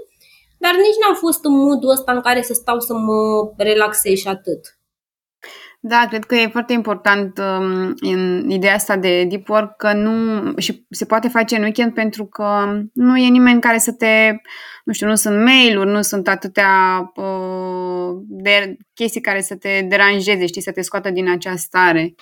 dar 0.58 0.74
nici 0.74 1.02
n-am 1.02 1.15
fost 1.15 1.45
în 1.45 1.54
modul 1.54 1.89
ăsta 1.89 2.12
în 2.12 2.21
care 2.21 2.41
să 2.41 2.54
stau 2.54 2.80
să 2.80 2.93
mă 2.93 3.52
relaxez 3.58 4.13
și 4.13 4.28
atât. 4.28 4.81
Da, 5.84 6.06
cred 6.10 6.24
că 6.24 6.36
e 6.36 6.48
foarte 6.48 6.74
important 6.74 7.38
um, 7.38 7.94
în 8.00 8.50
ideea 8.50 8.74
asta 8.74 8.98
de 8.98 9.24
deep 9.24 9.50
work 9.50 9.76
că 9.76 9.94
nu 9.94 10.13
și 10.58 10.86
se 10.89 11.06
poate 11.06 11.28
face 11.28 11.56
în 11.56 11.63
weekend 11.63 11.94
pentru 11.94 12.26
că 12.26 12.48
nu 12.94 13.17
e 13.17 13.28
nimeni 13.28 13.62
care 13.62 13.78
să 13.78 13.91
te, 13.91 14.36
nu 14.84 14.94
știu, 14.94 15.08
nu 15.08 15.15
sunt 15.15 15.44
mail-uri, 15.44 15.89
nu 15.89 16.02
sunt 16.02 16.28
atâtea 16.28 16.72
uh, 17.15 18.22
de 18.28 18.78
chestii 18.94 19.22
care 19.22 19.41
să 19.41 19.56
te 19.56 19.86
deranjeze, 19.89 20.46
știi, 20.46 20.62
să 20.62 20.72
te 20.72 20.82
scoată 20.82 21.10
din 21.10 21.30
acea 21.30 21.56
stare. 21.56 22.15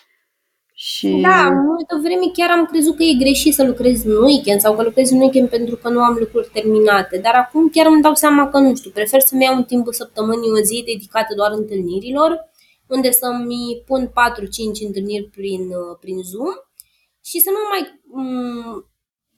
Și... 0.74 1.08
Da, 1.22 1.46
în 1.46 1.66
multă 1.66 2.00
vreme 2.04 2.32
chiar 2.34 2.50
am 2.50 2.66
crezut 2.66 2.96
că 2.96 3.04
e 3.04 3.24
greșit 3.24 3.54
să 3.54 3.64
lucrez 3.64 4.04
în 4.04 4.24
weekend 4.24 4.60
sau 4.60 4.76
că 4.76 4.84
lucrez 4.84 5.12
în 5.12 5.20
weekend 5.20 5.50
pentru 5.50 5.76
că 5.76 5.90
nu 5.90 6.00
am 6.00 6.16
lucruri 6.20 6.50
terminate, 6.54 7.18
dar 7.18 7.34
acum 7.34 7.70
chiar 7.70 7.86
îmi 7.86 8.02
dau 8.02 8.14
seama 8.14 8.50
că 8.50 8.58
nu 8.58 8.76
știu, 8.76 8.90
prefer 8.90 9.20
să-mi 9.20 9.44
iau 9.44 9.56
un 9.56 9.64
timpul 9.64 9.94
săptămânii 9.94 10.52
o 10.60 10.62
zi 10.62 10.84
dedicată 10.86 11.34
doar 11.36 11.52
întâlnirilor 11.52 12.50
unde 12.90 13.12
să-mi 13.12 13.84
pun 13.86 14.08
4-5 14.08 14.86
întâlniri 14.88 15.30
prin, 15.36 15.62
uh, 15.62 15.98
prin 16.00 16.22
Zoom 16.24 16.54
și 17.24 17.40
să 17.40 17.50
nu 17.50 17.62
mai, 17.72 17.82
mm, 18.04 18.86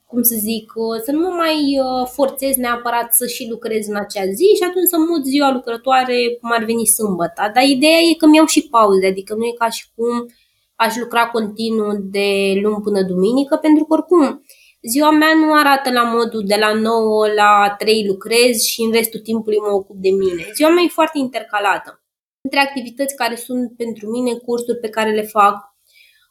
cum 0.05 0.21
să 0.21 0.35
zic, 0.37 0.71
uh, 0.75 0.99
să 1.05 1.11
nu 1.11 1.19
mă 1.19 1.33
mai 1.43 1.57
uh, 1.79 2.07
forțez 2.15 2.55
neapărat 2.55 3.13
să 3.13 3.25
și 3.27 3.47
lucrez 3.49 3.87
în 3.87 3.95
acea 3.95 4.25
zi 4.25 4.47
și 4.57 4.63
atunci 4.69 4.87
să 4.87 4.97
mut 4.97 5.25
ziua 5.25 5.51
lucrătoare 5.51 6.37
cum 6.41 6.51
ar 6.51 6.63
veni 6.63 6.85
sâmbătă. 6.85 7.51
Dar 7.53 7.63
ideea 7.63 7.99
e 8.09 8.21
că 8.21 8.25
mi-au 8.25 8.45
și 8.45 8.67
pauze, 8.69 9.07
adică 9.07 9.33
nu 9.35 9.45
e 9.45 9.53
ca 9.57 9.69
și 9.69 9.85
cum 9.95 10.31
aș 10.75 10.95
lucra 10.95 11.27
continuu 11.27 11.91
de 12.15 12.29
luni 12.61 12.83
până 12.83 13.01
duminică, 13.03 13.55
pentru 13.55 13.85
că 13.85 13.93
oricum 13.93 14.45
ziua 14.81 15.11
mea 15.11 15.33
nu 15.35 15.53
arată 15.53 15.91
la 15.91 16.03
modul 16.03 16.43
de 16.45 16.55
la 16.59 16.73
9 16.73 17.27
la 17.27 17.75
3 17.77 18.05
lucrez 18.07 18.61
și 18.61 18.81
în 18.81 18.91
restul 18.91 19.19
timpului 19.19 19.57
mă 19.57 19.71
ocup 19.73 19.95
de 19.95 20.09
mine. 20.09 20.51
Ziua 20.55 20.69
mea 20.69 20.83
e 20.83 20.87
foarte 20.99 21.17
intercalată 21.17 22.00
între 22.41 22.59
activități 22.59 23.15
care 23.15 23.35
sunt 23.35 23.71
pentru 23.77 24.09
mine, 24.09 24.33
cursuri 24.33 24.79
pe 24.79 24.89
care 24.89 25.11
le 25.11 25.21
fac, 25.21 25.55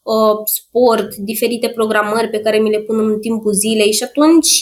uh, 0.03 0.37
sport, 0.44 1.14
diferite 1.14 1.68
programări 1.68 2.31
pe 2.31 2.40
care 2.40 2.59
mi 2.59 2.70
le 2.70 2.81
pun 2.81 2.99
în 2.99 3.20
timpul 3.20 3.53
zilei 3.53 3.92
și 3.92 4.03
atunci 4.03 4.61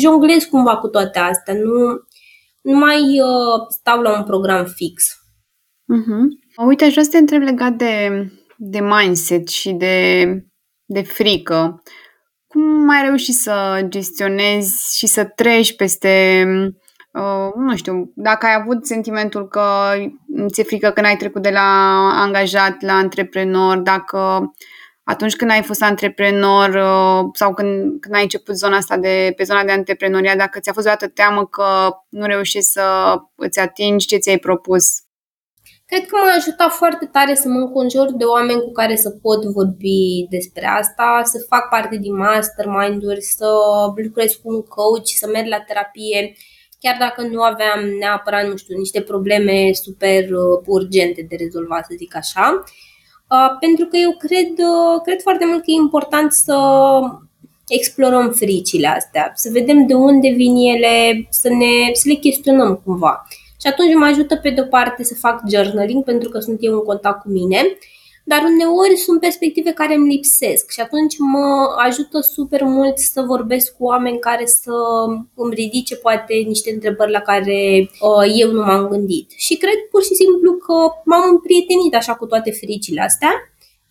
jonglez 0.00 0.44
cumva 0.44 0.76
cu 0.76 0.88
toate 0.88 1.18
astea. 1.18 1.54
Nu, 1.54 1.80
nu 2.62 2.78
mai 2.78 3.00
uh, 3.00 3.66
stau 3.68 4.00
la 4.00 4.18
un 4.18 4.24
program 4.24 4.64
fix. 4.64 5.04
Uh-huh. 5.94 6.64
Uite, 6.66 6.84
aș 6.84 6.90
vrea 6.90 7.02
să 7.02 7.10
te 7.10 7.18
întreb 7.18 7.42
legat 7.42 7.72
de, 7.72 8.08
de 8.56 8.80
mindset 8.80 9.48
și 9.48 9.70
de, 9.70 10.24
de 10.84 11.02
frică. 11.02 11.82
Cum 12.46 12.88
ai 12.88 13.02
reușit 13.02 13.34
să 13.34 13.86
gestionezi 13.88 14.98
și 14.98 15.06
să 15.06 15.24
treci 15.24 15.76
peste 15.76 16.44
Uh, 17.12 17.52
nu 17.54 17.76
știu, 17.76 18.12
dacă 18.14 18.46
ai 18.46 18.54
avut 18.60 18.86
sentimentul 18.86 19.48
că 19.48 19.62
ți-e 20.46 20.62
frică 20.62 20.90
când 20.90 21.06
ai 21.06 21.16
trecut 21.16 21.42
de 21.42 21.50
la 21.50 21.68
angajat 22.14 22.80
la 22.80 22.92
antreprenor, 22.92 23.76
dacă 23.76 24.52
atunci 25.02 25.36
când 25.36 25.50
ai 25.50 25.62
fost 25.62 25.82
antreprenor 25.82 26.68
uh, 26.68 27.28
sau 27.32 27.54
când, 27.54 28.00
când 28.00 28.14
ai 28.14 28.22
început 28.22 28.56
zona 28.56 28.76
asta 28.76 28.96
de, 28.96 29.32
pe 29.36 29.42
zona 29.42 29.64
de 29.64 29.72
antreprenoria, 29.72 30.36
dacă 30.36 30.60
ți-a 30.60 30.72
fost 30.72 30.86
o 30.86 30.90
dată 30.90 31.08
teamă 31.08 31.46
că 31.46 31.96
nu 32.08 32.26
reușești 32.26 32.70
să 32.70 33.16
îți 33.34 33.58
atingi 33.58 34.06
ce 34.06 34.16
ți-ai 34.16 34.38
propus? 34.38 34.84
Cred 35.86 36.06
că 36.06 36.16
m-a 36.16 36.34
ajutat 36.36 36.70
foarte 36.72 37.06
tare 37.06 37.34
să 37.34 37.48
mă 37.48 37.58
înconjur 37.58 38.12
de 38.12 38.24
oameni 38.24 38.60
cu 38.60 38.72
care 38.72 38.96
să 38.96 39.10
pot 39.10 39.44
vorbi 39.44 40.26
despre 40.30 40.66
asta, 40.66 41.20
să 41.24 41.46
fac 41.48 41.68
parte 41.68 41.96
din 41.96 42.16
mastermind-uri, 42.16 43.20
să 43.20 43.48
lucrez 44.04 44.32
cu 44.32 44.54
un 44.54 44.62
coach, 44.62 45.10
să 45.20 45.26
merg 45.32 45.48
la 45.48 45.60
terapie 45.60 46.36
chiar 46.80 46.96
dacă 46.98 47.22
nu 47.22 47.42
aveam 47.42 47.80
neapărat, 47.98 48.46
nu 48.48 48.56
știu, 48.56 48.76
niște 48.76 49.00
probleme 49.00 49.72
super 49.72 50.22
uh, 50.22 50.62
urgente 50.66 51.26
de 51.28 51.36
rezolvat, 51.38 51.84
să 51.84 51.94
zic 51.96 52.16
așa. 52.16 52.62
Uh, 53.30 53.56
pentru 53.60 53.84
că 53.84 53.96
eu 53.96 54.16
cred, 54.18 54.50
uh, 54.50 55.00
cred 55.04 55.20
foarte 55.20 55.44
mult 55.46 55.58
că 55.58 55.70
e 55.70 55.82
important 55.82 56.32
să 56.32 56.58
explorăm 57.68 58.30
fricile 58.30 58.86
astea, 58.86 59.32
să 59.34 59.48
vedem 59.52 59.86
de 59.86 59.94
unde 59.94 60.28
vin 60.28 60.56
ele, 60.56 61.26
să, 61.30 61.48
ne, 61.48 61.92
să 61.92 62.08
le 62.08 62.14
chestionăm 62.14 62.80
cumva. 62.84 63.26
Și 63.60 63.66
atunci 63.66 63.94
mă 63.94 64.04
ajută 64.04 64.36
pe 64.36 64.50
de-o 64.50 64.64
parte 64.64 65.04
să 65.04 65.14
fac 65.14 65.40
journaling, 65.50 66.04
pentru 66.04 66.28
că 66.28 66.38
sunt 66.38 66.58
eu 66.60 66.72
în 66.72 66.82
contact 66.82 67.22
cu 67.22 67.28
mine, 67.28 67.62
dar 68.30 68.42
uneori 68.52 68.96
sunt 68.96 69.20
perspective 69.20 69.72
care 69.72 69.94
îmi 69.94 70.12
lipsesc 70.14 70.70
și 70.70 70.80
atunci 70.80 71.14
mă 71.18 71.74
ajută 71.86 72.20
super 72.20 72.62
mult 72.62 72.98
să 72.98 73.20
vorbesc 73.26 73.76
cu 73.76 73.84
oameni 73.84 74.18
care 74.18 74.46
să 74.46 74.72
îmi 75.34 75.54
ridice 75.54 75.96
poate 75.96 76.34
niște 76.34 76.72
întrebări 76.72 77.10
la 77.10 77.20
care 77.20 77.60
uh, 77.80 78.32
eu 78.40 78.50
nu 78.50 78.64
m-am 78.64 78.88
gândit. 78.88 79.30
Și 79.36 79.56
cred 79.56 79.78
pur 79.90 80.02
și 80.02 80.14
simplu 80.14 80.52
că 80.52 80.74
m-am 81.04 81.28
împrietenit 81.30 81.94
așa 81.94 82.14
cu 82.14 82.26
toate 82.26 82.50
fericile 82.50 83.00
astea 83.00 83.32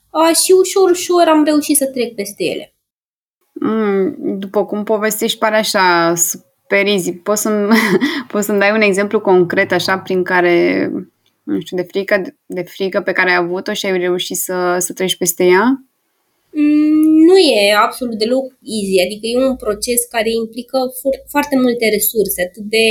uh, 0.10 0.36
și 0.36 0.52
ușor, 0.52 0.90
ușor 0.90 1.28
am 1.28 1.44
reușit 1.44 1.78
să 1.78 1.86
trec 1.86 2.16
peste 2.16 2.44
ele. 2.44 2.76
Mm, 3.54 4.16
după 4.40 4.66
cum 4.66 4.84
povestești, 4.84 5.38
pare 5.38 5.56
așa 5.56 6.14
super 6.16 6.86
easy. 6.86 7.12
Poți 7.14 7.42
să-mi, 7.42 7.68
poți 8.32 8.46
să-mi 8.46 8.60
dai 8.60 8.72
un 8.72 8.82
exemplu 8.82 9.20
concret 9.20 9.72
așa 9.72 9.98
prin 9.98 10.24
care 10.24 10.92
nu 11.52 11.60
știu, 11.64 11.78
de 11.82 11.88
frică, 11.92 12.16
de 12.58 12.64
frică 12.76 13.00
pe 13.02 13.16
care 13.18 13.30
ai 13.30 13.42
avut-o 13.44 13.74
și 13.74 13.86
ai 13.86 13.98
reușit 14.08 14.38
să, 14.48 14.58
să 14.86 14.92
treci 14.94 15.18
peste 15.22 15.44
ea? 15.56 15.66
Mm, 16.62 17.08
nu 17.28 17.38
e 17.38 17.84
absolut 17.88 18.18
deloc 18.24 18.46
easy, 18.76 19.04
adică 19.06 19.26
e 19.28 19.48
un 19.52 19.60
proces 19.66 20.02
care 20.16 20.30
implică 20.42 20.80
foarte 21.34 21.56
multe 21.64 21.86
resurse, 21.98 22.40
atât 22.48 22.66
de 22.78 22.88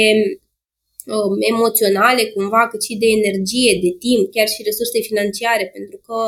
uh, 1.15 1.33
emoționale 1.53 2.23
cumva, 2.35 2.63
cât 2.71 2.83
și 2.89 2.95
de 3.03 3.09
energie, 3.21 3.73
de 3.85 3.93
timp, 4.05 4.25
chiar 4.35 4.49
și 4.55 4.67
resurse 4.69 4.99
financiare, 5.09 5.65
pentru 5.77 5.99
că 6.07 6.19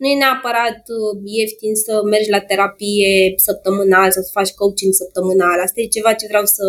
nu 0.00 0.06
e 0.08 0.22
neapărat 0.22 0.80
uh, 0.96 1.12
ieftin 1.38 1.74
să 1.84 1.94
mergi 2.12 2.34
la 2.36 2.42
terapie 2.50 3.12
săptămânal, 3.48 4.08
să 4.16 4.20
faci 4.36 4.52
coaching 4.60 4.92
săptămânal. 5.02 5.58
Asta 5.60 5.78
e 5.80 5.96
ceva 5.96 6.12
ce 6.20 6.26
vreau 6.32 6.46
să, 6.56 6.66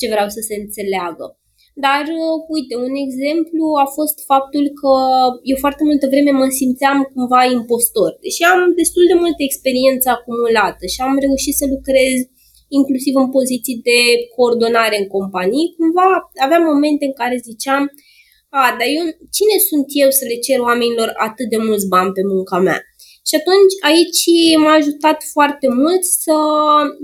ce 0.00 0.06
vreau 0.12 0.28
să 0.36 0.40
se 0.48 0.54
înțeleagă. 0.62 1.26
Dar, 1.84 2.04
uh, 2.22 2.36
uite, 2.56 2.74
un 2.86 2.94
exemplu 3.06 3.64
a 3.84 3.86
fost 3.98 4.16
faptul 4.32 4.64
că 4.80 4.92
eu 5.50 5.56
foarte 5.64 5.82
multă 5.90 6.06
vreme 6.12 6.32
mă 6.40 6.46
simțeam 6.60 6.98
cumva 7.12 7.42
impostor. 7.56 8.10
Deși 8.24 8.42
am 8.52 8.60
destul 8.80 9.04
de 9.10 9.16
multă 9.24 9.42
experiență 9.44 10.06
acumulată 10.10 10.84
și 10.94 11.00
am 11.06 11.14
reușit 11.24 11.54
să 11.60 11.64
lucrez 11.74 12.14
inclusiv 12.78 13.14
în 13.22 13.28
poziții 13.36 13.80
de 13.88 14.00
coordonare 14.36 14.96
în 15.02 15.08
companii, 15.16 15.72
cumva 15.78 16.08
aveam 16.46 16.62
momente 16.72 17.04
în 17.10 17.14
care 17.20 17.46
ziceam, 17.50 17.82
a, 18.60 18.62
dar 18.78 18.88
eu, 18.98 19.04
cine 19.36 19.56
sunt 19.68 19.86
eu 20.02 20.10
să 20.18 20.24
le 20.30 20.36
cer 20.46 20.58
oamenilor 20.68 21.08
atât 21.26 21.48
de 21.54 21.58
mulți 21.66 21.90
bani 21.94 22.14
pe 22.16 22.22
munca 22.32 22.58
mea? 22.66 22.80
Și 23.28 23.34
atunci 23.40 23.74
aici 23.90 24.24
m-a 24.62 24.74
ajutat 24.80 25.18
foarte 25.34 25.68
mult 25.80 26.02
să... 26.24 26.36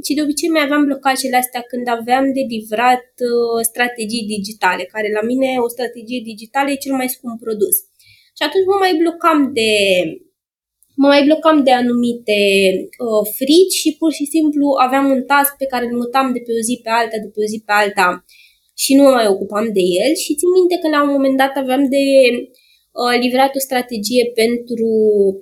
Și 0.07 0.15
de 0.17 0.23
obicei 0.23 0.55
mai 0.55 0.65
aveam 0.65 0.85
blocajele 0.89 1.37
astea 1.43 1.63
când 1.71 1.87
aveam 1.99 2.25
de 2.37 2.43
livrat 2.53 3.09
uh, 3.31 3.61
strategii 3.71 4.31
digitale, 4.35 4.85
care 4.95 5.09
la 5.19 5.23
mine 5.31 5.49
o 5.67 5.69
strategie 5.77 6.21
digitală 6.31 6.69
e 6.71 6.85
cel 6.85 6.95
mai 7.01 7.09
scump 7.15 7.37
produs. 7.45 7.77
Și 8.37 8.43
atunci 8.47 8.69
mă 8.71 8.77
mai 8.85 8.95
blocam 9.03 9.41
de 9.59 9.71
mă 11.01 11.07
mai 11.13 11.23
blocam 11.29 11.59
de 11.67 11.73
anumite 11.83 12.39
uh, 13.07 13.23
frici 13.39 13.81
și 13.83 13.91
pur 14.01 14.11
și 14.19 14.25
simplu 14.35 14.67
aveam 14.87 15.07
un 15.15 15.23
task 15.31 15.53
pe 15.57 15.71
care 15.73 15.85
îl 15.87 15.97
mutam 16.03 16.27
de 16.35 16.41
pe 16.47 16.53
o 16.59 16.61
zi 16.69 16.75
pe 16.85 16.91
alta, 16.99 17.17
de 17.25 17.29
pe 17.33 17.41
o 17.45 17.47
zi 17.53 17.59
pe 17.67 17.73
alta 17.83 18.09
și 18.83 18.91
nu 18.97 19.03
mă 19.03 19.13
mai 19.19 19.29
ocupam 19.35 19.67
de 19.77 19.85
el 20.03 20.13
și 20.23 20.39
țin 20.39 20.51
minte 20.59 20.77
că 20.81 20.87
la 20.89 21.01
un 21.07 21.13
moment 21.17 21.37
dat 21.43 21.55
aveam 21.63 21.83
de 21.95 22.03
Uh, 22.35 22.62
livrat 23.25 23.53
o 23.59 23.67
strategie 23.69 24.25
pentru, 24.41 24.91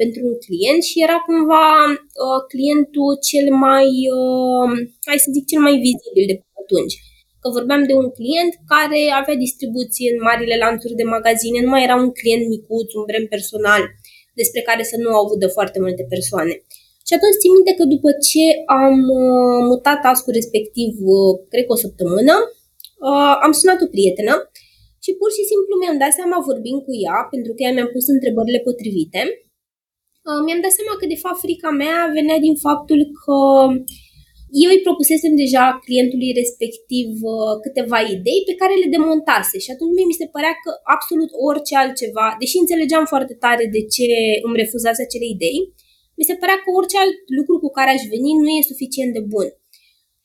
pentru 0.01 0.21
un 0.31 0.37
client 0.47 0.83
și 0.89 0.97
era 1.07 1.19
cumva 1.29 1.67
uh, 1.93 2.41
clientul 2.53 3.11
cel 3.31 3.47
mai, 3.67 3.89
uh, 4.21 4.71
hai 5.09 5.25
să 5.25 5.29
zic, 5.37 5.45
cel 5.53 5.63
mai 5.67 5.75
vizibil 5.87 6.25
de 6.31 6.37
atunci. 6.63 6.95
Că 7.43 7.49
vorbeam 7.59 7.83
de 7.91 7.95
un 8.03 8.09
client 8.19 8.53
care 8.73 9.01
avea 9.21 9.37
distribuție 9.47 10.09
în 10.15 10.19
marile 10.29 10.57
lanțuri 10.65 10.99
de 11.01 11.07
magazine, 11.17 11.59
nu 11.63 11.71
mai 11.73 11.87
era 11.87 11.97
un 12.05 12.11
client 12.19 12.45
micuț, 12.55 12.89
un 12.99 13.05
brand 13.09 13.27
personal 13.35 13.83
despre 14.41 14.61
care 14.69 14.83
să 14.91 14.97
nu 15.03 15.11
audă 15.19 15.47
foarte 15.57 15.79
multe 15.85 16.05
persoane. 16.15 16.55
Și 17.07 17.17
atunci 17.17 17.41
țin 17.43 17.53
minte 17.57 17.73
că 17.79 17.85
după 17.95 18.11
ce 18.29 18.45
am 18.83 18.97
uh, 19.23 19.59
mutat 19.71 19.99
task 20.05 20.25
respectiv, 20.41 20.91
uh, 21.15 21.33
cred 21.53 21.65
că 21.67 21.73
o 21.75 21.83
săptămână, 21.87 22.35
uh, 23.09 23.35
am 23.47 23.53
sunat 23.61 23.79
o 23.85 23.93
prietenă 23.95 24.35
și 25.05 25.11
pur 25.21 25.31
și 25.37 25.45
simplu 25.51 25.73
mi-am 25.77 25.99
dat 26.03 26.13
seama 26.19 26.47
vorbind 26.49 26.81
cu 26.87 26.93
ea, 27.07 27.19
pentru 27.35 27.51
că 27.53 27.61
ea 27.63 27.75
mi-a 27.77 27.89
pus 27.95 28.07
întrebările 28.15 28.61
potrivite, 28.69 29.21
mi-am 30.45 30.63
dat 30.65 30.75
seama 30.79 30.95
că 31.01 31.07
de 31.13 31.23
fapt 31.25 31.39
frica 31.45 31.71
mea 31.83 31.99
venea 32.19 32.39
din 32.47 32.57
faptul 32.67 33.01
că 33.23 33.39
eu 34.65 34.71
îi 34.73 34.85
propusesem 34.87 35.35
deja 35.43 35.65
clientului 35.87 36.31
respectiv 36.41 37.09
câteva 37.65 37.99
idei 38.15 38.41
pe 38.49 38.59
care 38.61 38.75
le 38.83 38.89
demontase 38.97 39.57
și 39.65 39.71
atunci 39.75 39.95
mie 39.95 40.11
mi 40.11 40.21
se 40.21 40.27
părea 40.35 40.55
că 40.63 40.71
absolut 40.97 41.31
orice 41.49 41.75
altceva, 41.83 42.27
deși 42.43 42.57
înțelegeam 42.63 43.05
foarte 43.13 43.35
tare 43.45 43.65
de 43.77 43.83
ce 43.95 44.07
îmi 44.47 44.61
refuzase 44.63 45.01
acele 45.03 45.27
idei, 45.37 45.61
mi 46.19 46.29
se 46.29 46.35
părea 46.43 46.59
că 46.63 46.69
orice 46.79 46.97
alt 47.03 47.17
lucru 47.39 47.55
cu 47.63 47.71
care 47.79 47.91
aș 47.93 48.03
veni 48.15 48.31
nu 48.45 48.51
e 48.59 48.71
suficient 48.73 49.13
de 49.17 49.23
bun. 49.35 49.49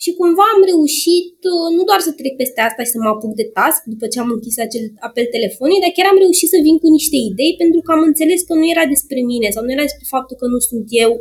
Și 0.04 0.12
cumva 0.20 0.46
am 0.56 0.62
reușit 0.72 1.38
uh, 1.54 1.68
nu 1.78 1.84
doar 1.90 2.02
să 2.08 2.12
trec 2.20 2.34
peste 2.42 2.62
asta 2.68 2.82
și 2.84 2.94
să 2.94 3.00
mă 3.04 3.10
apuc 3.14 3.34
de 3.42 3.48
task 3.58 3.82
după 3.94 4.06
ce 4.12 4.18
am 4.24 4.30
închis 4.36 4.56
acel 4.68 4.86
apel 5.08 5.26
telefonic, 5.36 5.80
dar 5.84 5.92
chiar 5.96 6.08
am 6.10 6.20
reușit 6.26 6.50
să 6.54 6.60
vin 6.68 6.78
cu 6.84 6.90
niște 6.98 7.18
idei 7.30 7.54
pentru 7.64 7.80
că 7.86 7.90
am 7.96 8.04
înțeles 8.10 8.40
că 8.48 8.54
nu 8.60 8.66
era 8.74 8.86
despre 8.94 9.20
mine 9.32 9.48
sau 9.56 9.62
nu 9.64 9.72
era 9.76 9.86
despre 9.90 10.08
faptul 10.16 10.36
că 10.42 10.46
nu 10.54 10.60
sunt 10.70 10.86
eu 11.04 11.12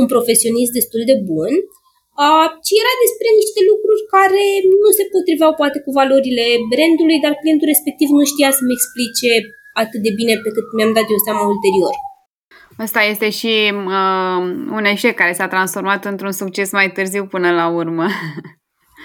un 0.00 0.06
profesionist 0.14 0.72
destul 0.78 1.02
de 1.10 1.16
bun, 1.30 1.52
ci 2.64 2.72
era 2.82 2.94
despre 3.04 3.28
niște 3.40 3.60
lucruri 3.70 4.02
care 4.16 4.44
nu 4.82 4.88
se 4.98 5.04
potriveau 5.14 5.52
poate 5.60 5.78
cu 5.84 5.90
valorile 6.00 6.46
brandului, 6.72 7.22
dar 7.24 7.32
clientul 7.40 7.70
respectiv 7.72 8.08
nu 8.18 8.24
știa 8.32 8.50
să-mi 8.58 8.74
explice 8.76 9.30
atât 9.82 10.00
de 10.06 10.12
bine 10.18 10.34
pe 10.44 10.50
cât 10.54 10.66
mi-am 10.76 10.92
dat 10.98 11.06
eu 11.14 11.20
seama 11.26 11.50
ulterior. 11.52 11.94
Asta 12.78 13.02
este 13.02 13.30
și 13.30 13.72
uh, 13.74 14.36
un 14.70 14.84
eșec 14.84 15.14
care 15.14 15.32
s-a 15.32 15.48
transformat 15.48 16.04
într-un 16.04 16.32
succes 16.32 16.72
mai 16.72 16.90
târziu 16.90 17.26
până 17.26 17.50
la 17.50 17.68
urmă. 17.68 18.06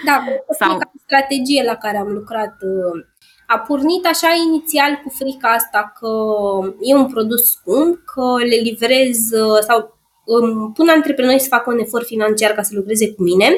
Da, 0.04 0.24
Sau... 0.58 0.78
strategie 1.04 1.62
la 1.64 1.74
care 1.74 1.96
am 1.96 2.08
lucrat 2.08 2.54
uh, 2.62 3.04
a 3.46 3.58
pornit 3.58 4.06
așa 4.06 4.28
inițial 4.46 5.00
cu 5.04 5.08
frica 5.18 5.48
asta 5.48 5.92
că 5.98 6.10
e 6.80 6.94
un 6.94 7.06
produs 7.12 7.42
scump, 7.50 7.98
că 8.04 8.44
le 8.50 8.56
livrez 8.56 9.18
uh, 9.30 9.58
sau 9.68 9.98
um, 10.24 10.72
pun 10.72 10.88
antreprenori 10.88 11.38
să 11.38 11.48
facă 11.48 11.72
un 11.72 11.78
efort 11.78 12.06
financiar 12.06 12.50
ca 12.50 12.62
să 12.62 12.74
lucreze 12.74 13.14
cu 13.14 13.22
mine 13.22 13.48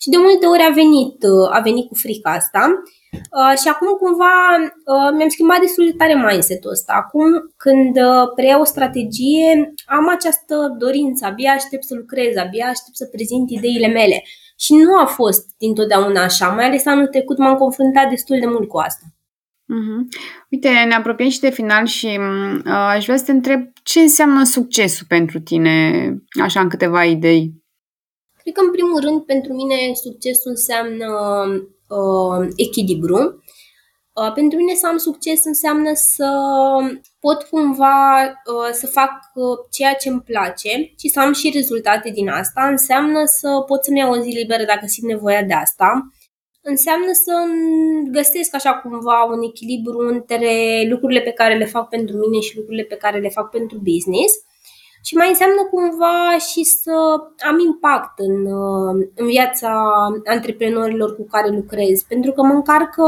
și 0.00 0.08
de 0.10 0.16
multe 0.16 0.46
ori 0.46 0.62
a 0.62 0.72
venit, 0.72 1.22
uh, 1.22 1.56
a 1.56 1.60
venit 1.60 1.88
cu 1.88 1.94
frica 1.94 2.30
asta 2.30 2.82
Uh, 3.12 3.58
și 3.60 3.68
acum 3.68 3.88
cumva 3.88 4.34
uh, 4.62 5.10
mi-am 5.16 5.28
schimbat 5.28 5.60
destul 5.60 5.84
de 5.84 5.96
tare 5.96 6.14
mindset-ul 6.14 6.70
ăsta. 6.70 6.92
Acum 6.92 7.52
când 7.56 7.96
uh, 7.96 8.32
preiau 8.34 8.60
o 8.60 8.64
strategie, 8.64 9.74
am 9.86 10.08
această 10.08 10.74
dorință, 10.78 11.26
abia 11.26 11.52
aștept 11.52 11.84
să 11.84 11.94
lucrez, 11.94 12.36
abia 12.36 12.66
aștept 12.66 12.96
să 12.96 13.06
prezint 13.06 13.50
ideile 13.50 13.86
mele. 13.86 14.22
Și 14.58 14.74
nu 14.74 14.98
a 14.98 15.04
fost 15.04 15.44
dintotdeauna 15.58 16.22
așa, 16.22 16.48
mai 16.48 16.64
ales 16.64 16.86
anul 16.86 17.06
trecut 17.06 17.38
m-am 17.38 17.56
confruntat 17.56 18.08
destul 18.08 18.38
de 18.40 18.46
mult 18.46 18.68
cu 18.68 18.78
asta. 18.78 19.04
Uh-huh. 19.70 20.00
Uite, 20.50 20.68
ne 20.68 20.94
apropiem 20.94 21.28
și 21.28 21.40
de 21.40 21.50
final 21.50 21.86
și 21.86 22.06
uh, 22.06 22.72
aș 22.72 23.04
vrea 23.04 23.16
să 23.16 23.24
te 23.24 23.30
întreb 23.30 23.60
ce 23.82 24.00
înseamnă 24.00 24.44
succesul 24.44 25.06
pentru 25.08 25.40
tine, 25.40 26.04
așa 26.42 26.60
în 26.60 26.68
câteva 26.68 27.04
idei. 27.04 27.52
Cred 28.42 28.54
că, 28.54 28.60
în 28.60 28.70
primul 28.70 29.00
rând, 29.00 29.20
pentru 29.22 29.52
mine 29.52 29.74
succesul 29.94 30.50
înseamnă 30.50 31.06
uh, 31.98 32.48
echilibru. 32.56 33.42
Uh, 34.12 34.32
pentru 34.32 34.58
mine 34.58 34.74
să 34.74 34.86
am 34.86 34.96
succes 34.96 35.44
înseamnă 35.44 35.90
să 35.94 36.28
pot 37.20 37.42
cumva 37.42 38.22
uh, 38.22 38.70
să 38.72 38.86
fac 38.86 39.10
uh, 39.34 39.58
ceea 39.70 39.94
ce 39.94 40.08
îmi 40.08 40.20
place 40.20 40.92
și 40.98 41.08
să 41.08 41.20
am 41.20 41.32
și 41.32 41.50
rezultate 41.54 42.10
din 42.10 42.28
asta. 42.28 42.66
Înseamnă 42.68 43.22
să 43.24 43.62
pot 43.66 43.84
să-mi 43.84 43.98
iau 43.98 44.12
o 44.12 44.20
zi 44.20 44.28
liberă 44.28 44.64
dacă 44.64 44.86
simt 44.86 45.08
nevoia 45.08 45.42
de 45.42 45.52
asta. 45.52 46.10
Înseamnă 46.62 47.12
să 47.12 47.32
găsesc 48.10 48.54
așa 48.54 48.74
cumva 48.74 49.24
un 49.24 49.42
echilibru 49.42 49.98
între 49.98 50.52
lucrurile 50.88 51.20
pe 51.20 51.30
care 51.30 51.56
le 51.56 51.64
fac 51.64 51.88
pentru 51.88 52.16
mine 52.16 52.40
și 52.40 52.56
lucrurile 52.56 52.84
pe 52.84 52.96
care 52.96 53.20
le 53.20 53.28
fac 53.28 53.50
pentru 53.50 53.78
business 53.78 54.34
și 55.02 55.14
mai 55.14 55.28
înseamnă 55.28 55.68
cumva 55.70 56.38
și 56.50 56.62
să 56.64 56.92
am 57.50 57.58
impact 57.58 58.18
în, 58.18 58.46
uh, 58.46 59.06
în 59.14 59.26
viața 59.26 59.70
antreprenorilor 60.24 61.16
cu 61.16 61.26
care 61.30 61.48
lucrez. 61.48 62.02
Pentru 62.02 62.32
că 62.32 62.42
mă 62.42 62.52
încarcă, 62.52 63.04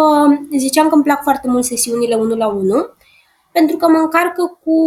ziceam 0.56 0.88
că 0.88 0.94
îmi 0.94 1.02
plac 1.02 1.22
foarte 1.22 1.48
mult 1.48 1.64
sesiunile 1.64 2.14
1 2.14 2.36
la 2.36 2.48
1, 2.48 2.86
pentru 3.52 3.76
că 3.76 3.88
mă 3.88 3.98
încarcă 3.98 4.60
cu 4.64 4.78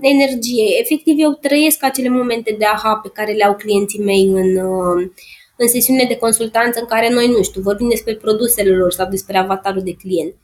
energie. 0.00 0.64
Efectiv, 0.80 1.14
eu 1.18 1.32
trăiesc 1.32 1.84
acele 1.84 2.08
momente 2.08 2.56
de 2.58 2.64
aha 2.64 3.00
pe 3.02 3.10
care 3.14 3.32
le 3.32 3.44
au 3.44 3.54
clienții 3.54 4.04
mei 4.04 4.24
în, 4.26 4.56
uh, 4.56 5.10
în 5.56 5.68
sesiunile 5.68 6.06
de 6.08 6.16
consultanță 6.16 6.80
în 6.80 6.86
care 6.86 7.12
noi, 7.12 7.28
nu 7.28 7.42
știu, 7.42 7.60
vorbim 7.60 7.88
despre 7.88 8.14
produsele 8.14 8.76
lor 8.76 8.92
sau 8.92 9.08
despre 9.10 9.38
avatarul 9.38 9.82
de 9.82 9.94
client. 9.94 10.34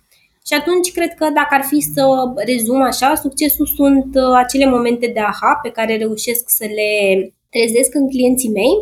Și 0.50 0.56
atunci 0.56 0.92
cred 0.92 1.14
că 1.14 1.24
dacă 1.34 1.54
ar 1.58 1.64
fi 1.64 1.80
să 1.80 2.02
rezum 2.36 2.82
așa, 2.82 3.14
succesul 3.14 3.66
sunt 3.66 4.14
uh, 4.14 4.34
acele 4.34 4.66
momente 4.66 5.06
de 5.14 5.20
aha 5.20 5.58
pe 5.62 5.70
care 5.70 5.96
reușesc 5.96 6.44
să 6.46 6.64
le 6.64 6.90
trezesc 7.50 7.94
în 7.94 8.08
clienții 8.08 8.50
mei, 8.50 8.74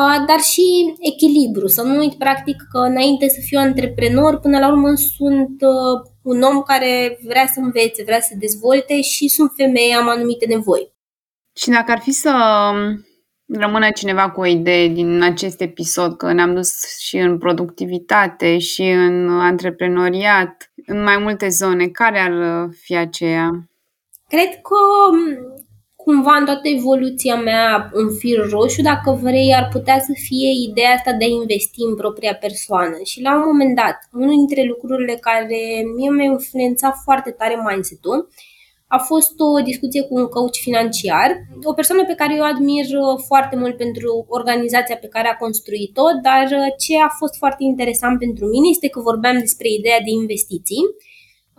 uh, 0.00 0.18
dar 0.28 0.40
și 0.52 0.94
echilibru. 1.00 1.66
Să 1.66 1.82
nu 1.82 1.98
uit 1.98 2.14
practic 2.14 2.56
că 2.70 2.78
înainte 2.78 3.28
să 3.28 3.40
fiu 3.40 3.58
antreprenor, 3.58 4.40
până 4.40 4.58
la 4.58 4.68
urmă 4.68 4.94
sunt 5.16 5.56
uh, 5.60 5.96
un 6.22 6.42
om 6.42 6.62
care 6.62 7.18
vrea 7.22 7.46
să 7.54 7.60
învețe, 7.60 8.02
vrea 8.02 8.20
să 8.20 8.34
dezvolte 8.38 9.00
și 9.00 9.28
sunt 9.28 9.50
femeie, 9.56 9.94
am 9.94 10.08
anumite 10.08 10.46
nevoi. 10.46 10.94
Și 11.56 11.68
dacă 11.68 11.92
ar 11.92 11.98
fi 11.98 12.12
să 12.12 12.32
rămână 13.48 13.90
cineva 13.90 14.30
cu 14.30 14.40
o 14.40 14.46
idee 14.46 14.88
din 14.88 15.22
acest 15.22 15.60
episod, 15.60 16.16
că 16.16 16.32
ne-am 16.32 16.54
dus 16.54 16.98
și 16.98 17.16
în 17.16 17.38
productivitate 17.38 18.58
și 18.58 18.82
în 18.82 19.28
antreprenoriat, 19.28 20.72
în 20.86 21.02
mai 21.02 21.18
multe 21.18 21.48
zone, 21.48 21.86
care 21.86 22.18
ar 22.18 22.68
fi 22.80 22.96
aceea? 22.96 23.50
Cred 24.28 24.48
că 24.48 24.78
cumva 25.96 26.36
în 26.38 26.44
toată 26.44 26.68
evoluția 26.68 27.36
mea 27.36 27.90
în 27.92 28.08
fir 28.18 28.48
roșu, 28.50 28.82
dacă 28.82 29.18
vrei, 29.22 29.54
ar 29.54 29.68
putea 29.72 29.98
să 29.98 30.12
fie 30.26 30.50
ideea 30.68 30.90
asta 30.90 31.12
de 31.12 31.24
a 31.24 31.28
investi 31.28 31.82
în 31.88 31.96
propria 31.96 32.34
persoană. 32.34 32.96
Și 33.04 33.20
la 33.22 33.34
un 33.36 33.42
moment 33.46 33.76
dat, 33.76 33.98
unul 34.12 34.34
dintre 34.36 34.62
lucrurile 34.62 35.14
care 35.20 35.60
mie 35.96 36.10
mi-a 36.10 36.24
influențat 36.24 36.94
foarte 37.04 37.30
tare 37.30 37.56
mindset-ul 37.68 38.28
a 38.88 38.98
fost 38.98 39.34
o 39.38 39.60
discuție 39.60 40.02
cu 40.02 40.14
un 40.14 40.26
coach 40.26 40.56
financiar, 40.68 41.28
o 41.62 41.72
persoană 41.72 42.04
pe 42.04 42.18
care 42.20 42.34
eu 42.34 42.44
admir 42.44 42.84
uh, 42.84 43.22
foarte 43.26 43.56
mult 43.56 43.76
pentru 43.76 44.26
organizația 44.28 44.96
pe 44.96 45.12
care 45.14 45.28
a 45.28 45.36
construit-o, 45.44 46.06
dar 46.26 46.44
uh, 46.60 46.68
ce 46.84 46.94
a 47.06 47.10
fost 47.20 47.34
foarte 47.42 47.62
interesant 47.70 48.18
pentru 48.18 48.44
mine 48.46 48.68
este 48.70 48.88
că 48.88 49.00
vorbeam 49.00 49.38
despre 49.38 49.68
ideea 49.78 50.00
de 50.06 50.12
investiții 50.20 50.84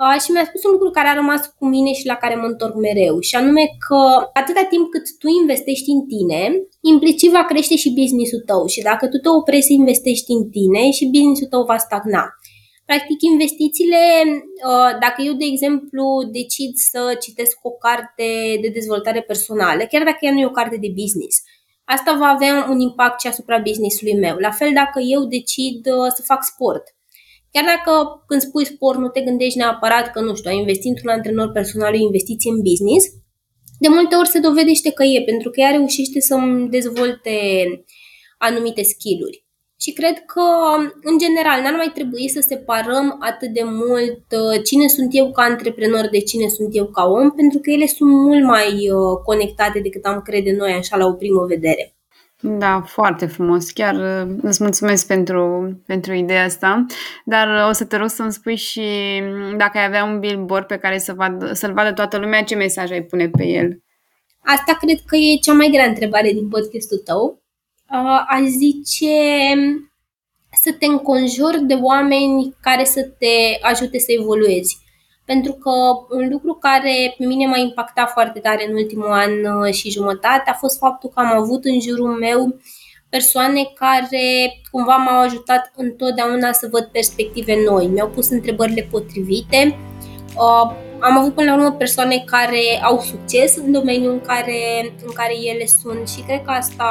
uh, 0.01 0.17
și 0.23 0.31
mi-a 0.31 0.45
spus 0.49 0.63
un 0.63 0.71
lucru 0.75 0.89
care 0.89 1.07
a 1.09 1.19
rămas 1.21 1.41
cu 1.57 1.65
mine 1.75 1.91
și 1.99 2.05
la 2.11 2.17
care 2.23 2.35
mă 2.35 2.47
întorc 2.47 2.75
mereu, 2.75 3.15
și 3.19 3.35
anume 3.35 3.63
că 3.87 3.99
atâta 4.41 4.63
timp 4.73 4.85
cât 4.93 5.05
tu 5.21 5.27
investești 5.41 5.89
în 5.95 6.01
tine, 6.13 6.41
implicit 6.93 7.31
va 7.37 7.43
crește 7.51 7.75
și 7.83 7.95
business-ul 7.99 8.43
tău 8.49 8.61
și 8.73 8.81
dacă 8.89 9.03
tu 9.07 9.17
te 9.17 9.29
oprești 9.39 9.69
să 9.69 9.73
investești 9.73 10.31
în 10.37 10.43
tine 10.55 10.83
și 10.97 11.09
business-ul 11.13 11.51
tău 11.53 11.63
va 11.71 11.77
stagna. 11.87 12.23
Practic, 12.89 13.21
investițiile, 13.21 14.03
uh, 14.71 14.91
dacă 15.03 15.19
eu, 15.27 15.33
de 15.33 15.47
exemplu, 15.53 16.03
decid 16.31 16.71
să 16.75 17.01
citesc 17.21 17.57
o 17.61 17.71
carte 17.71 18.27
de 18.61 18.69
dezvoltare 18.77 19.21
personală, 19.21 19.81
chiar 19.91 20.03
dacă 20.03 20.17
ea 20.21 20.31
nu 20.31 20.39
e 20.39 20.51
o 20.53 20.59
carte 20.59 20.77
de 20.77 20.91
business, 21.01 21.35
asta 21.83 22.15
va 22.21 22.25
avea 22.25 22.67
un 22.69 22.79
impact 22.79 23.19
și 23.21 23.27
asupra 23.27 23.57
businessului 23.59 24.17
meu. 24.25 24.35
La 24.37 24.51
fel 24.51 24.71
dacă 24.73 24.99
eu 25.15 25.21
decid 25.25 25.79
uh, 25.85 26.09
să 26.15 26.21
fac 26.21 26.43
sport. 26.43 26.83
Chiar 27.51 27.65
dacă 27.73 28.23
când 28.27 28.41
spui 28.41 28.65
sport 28.65 28.97
nu 28.99 29.07
te 29.07 29.21
gândești 29.21 29.57
neapărat 29.57 30.11
că, 30.11 30.19
nu 30.21 30.35
știu, 30.35 30.49
ai 30.49 30.57
investit 30.57 30.89
într-un 30.89 31.09
antrenor 31.09 31.51
personal, 31.51 31.93
o 31.93 32.05
investiție 32.09 32.51
în 32.51 32.61
business, 32.61 33.05
de 33.79 33.87
multe 33.87 34.15
ori 34.15 34.27
se 34.27 34.39
dovedește 34.39 34.91
că 34.91 35.03
e, 35.03 35.23
pentru 35.31 35.49
că 35.49 35.59
ea 35.59 35.69
reușește 35.69 36.19
să-mi 36.19 36.69
dezvolte 36.69 37.35
anumite 38.37 38.83
skill-uri. 38.83 39.46
Și 39.79 39.91
cred 39.93 40.25
că, 40.25 40.41
în 41.01 41.17
general, 41.17 41.61
n-ar 41.61 41.75
mai 41.75 41.91
trebui 41.93 42.29
să 42.29 42.45
separăm 42.47 43.17
atât 43.19 43.49
de 43.49 43.61
mult 43.63 44.25
uh, 44.31 44.63
cine 44.63 44.87
sunt 44.87 45.09
eu 45.11 45.31
ca 45.31 45.41
antreprenor 45.41 46.07
de 46.11 46.19
cine 46.19 46.47
sunt 46.47 46.69
eu 46.71 46.85
ca 46.85 47.03
om, 47.03 47.31
pentru 47.31 47.59
că 47.59 47.69
ele 47.69 47.85
sunt 47.85 48.09
mult 48.11 48.43
mai 48.43 48.89
uh, 48.91 49.17
conectate 49.23 49.79
decât 49.79 50.05
am 50.05 50.21
crede 50.21 50.55
noi 50.57 50.71
așa 50.71 50.97
la 50.97 51.05
o 51.05 51.13
primă 51.13 51.45
vedere. 51.45 51.91
Da, 52.41 52.83
foarte 52.85 53.25
frumos. 53.25 53.71
Chiar 53.71 53.95
uh, 53.95 54.35
îți 54.41 54.63
mulțumesc 54.63 55.07
pentru, 55.07 55.71
pentru 55.85 56.13
ideea 56.13 56.43
asta. 56.43 56.85
Dar 57.25 57.67
o 57.69 57.71
să 57.71 57.85
te 57.85 57.97
rog 57.97 58.09
să-mi 58.09 58.31
spui 58.31 58.55
și 58.55 58.87
dacă 59.57 59.77
ai 59.77 59.85
avea 59.85 60.03
un 60.03 60.19
billboard 60.19 60.65
pe 60.65 60.77
care 60.77 60.97
să 60.97 61.13
vad, 61.13 61.51
să-l 61.51 61.73
vadă 61.73 61.93
toată 61.93 62.17
lumea, 62.17 62.43
ce 62.43 62.55
mesaj 62.55 62.91
ai 62.91 63.03
pune 63.03 63.29
pe 63.29 63.45
el? 63.45 63.83
Asta 64.43 64.77
cred 64.81 64.99
că 65.05 65.15
e 65.15 65.35
cea 65.41 65.53
mai 65.53 65.69
grea 65.71 65.85
întrebare 65.85 66.31
din 66.31 66.47
podcastul 66.47 66.97
tău 66.97 67.41
uh, 67.91 68.23
aș 68.27 68.41
zice 68.41 69.15
să 70.61 70.75
te 70.79 70.85
înconjori 70.85 71.65
de 71.65 71.73
oameni 71.73 72.55
care 72.61 72.83
să 72.83 73.01
te 73.03 73.57
ajute 73.61 73.99
să 73.99 74.11
evoluezi. 74.19 74.77
pentru 75.25 75.53
că 75.53 75.71
un 76.09 76.29
lucru 76.29 76.53
care 76.53 77.15
pe 77.17 77.25
mine 77.25 77.45
m-a 77.45 77.57
impactat 77.57 78.11
foarte 78.11 78.39
tare 78.39 78.67
în 78.67 78.73
ultimul 78.73 79.11
an 79.11 79.31
uh, 79.45 79.73
și 79.73 79.89
jumătate 79.89 80.49
a 80.49 80.53
fost 80.53 80.77
faptul 80.77 81.09
că 81.09 81.19
am 81.19 81.41
avut 81.41 81.65
în 81.65 81.79
jurul 81.79 82.09
meu 82.09 82.59
persoane 83.09 83.63
care 83.75 84.53
cumva 84.71 84.95
m-au 84.95 85.21
ajutat 85.21 85.71
întotdeauna 85.75 86.51
să 86.51 86.67
văd 86.71 86.83
perspective 86.83 87.55
noi, 87.69 87.87
mi-au 87.87 88.09
pus 88.09 88.29
întrebările 88.29 88.87
potrivite. 88.91 89.77
Uh, 90.97 91.03
am 91.03 91.17
avut 91.17 91.33
până 91.33 91.51
la 91.51 91.57
urmă 91.57 91.71
persoane 91.71 92.23
care 92.25 92.81
au 92.83 92.99
succes 92.99 93.55
în 93.55 93.71
domeniul 93.71 94.11
în 94.11 94.21
care, 94.21 94.93
în 95.05 95.13
care 95.13 95.33
ele 95.53 95.65
sunt 95.81 96.09
și 96.09 96.21
cred 96.21 96.41
că 96.45 96.51
asta 96.51 96.83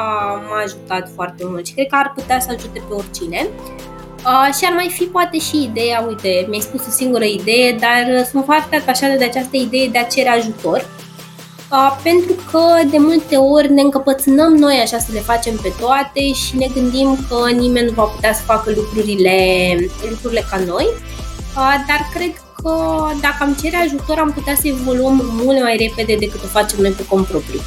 m-a 0.49 0.61
ajutat 0.63 1.09
foarte 1.15 1.43
mult 1.45 1.65
și 1.65 1.73
cred 1.73 1.87
că 1.87 1.95
ar 1.95 2.13
putea 2.15 2.39
să 2.39 2.47
ajute 2.49 2.83
pe 2.87 2.93
oricine. 2.93 3.47
Uh, 4.25 4.53
și 4.57 4.65
ar 4.65 4.73
mai 4.73 4.89
fi 4.89 5.03
poate 5.03 5.39
și 5.39 5.63
ideea, 5.63 6.05
uite, 6.07 6.45
mi-ai 6.49 6.61
spus 6.61 6.87
o 6.87 6.89
singură 6.89 7.23
idee, 7.23 7.77
dar 7.79 8.25
sunt 8.31 8.45
foarte 8.45 8.75
atașată 8.75 9.17
de 9.17 9.23
această 9.23 9.57
idee 9.57 9.87
de 9.87 9.97
a 9.97 10.03
cere 10.03 10.29
ajutor. 10.29 10.85
Uh, 11.71 11.97
pentru 12.03 12.35
că 12.51 12.63
de 12.89 12.97
multe 12.97 13.35
ori 13.35 13.71
ne 13.71 13.81
încăpățânăm 13.81 14.53
noi 14.53 14.75
așa 14.75 14.97
să 14.97 15.11
le 15.13 15.19
facem 15.19 15.55
pe 15.55 15.73
toate 15.79 16.33
și 16.33 16.57
ne 16.57 16.67
gândim 16.73 17.17
că 17.29 17.51
nimeni 17.51 17.85
nu 17.85 17.91
va 17.91 18.03
putea 18.03 18.33
să 18.33 18.41
facă 18.43 18.71
lucrurile, 18.75 19.37
lucrurile 20.09 20.45
ca 20.49 20.57
noi. 20.57 20.85
Uh, 21.55 21.75
dar 21.87 22.09
cred 22.13 22.33
că 22.63 22.73
dacă 23.21 23.37
am 23.39 23.57
cere 23.61 23.75
ajutor 23.75 24.17
am 24.17 24.31
putea 24.31 24.55
să 24.55 24.67
evoluăm 24.67 25.21
mult 25.43 25.61
mai 25.61 25.77
repede 25.87 26.15
decât 26.19 26.43
o 26.43 26.47
facem 26.47 26.79
noi 26.81 26.91
pe 26.91 27.05
cont 27.05 27.25
propriu. 27.25 27.59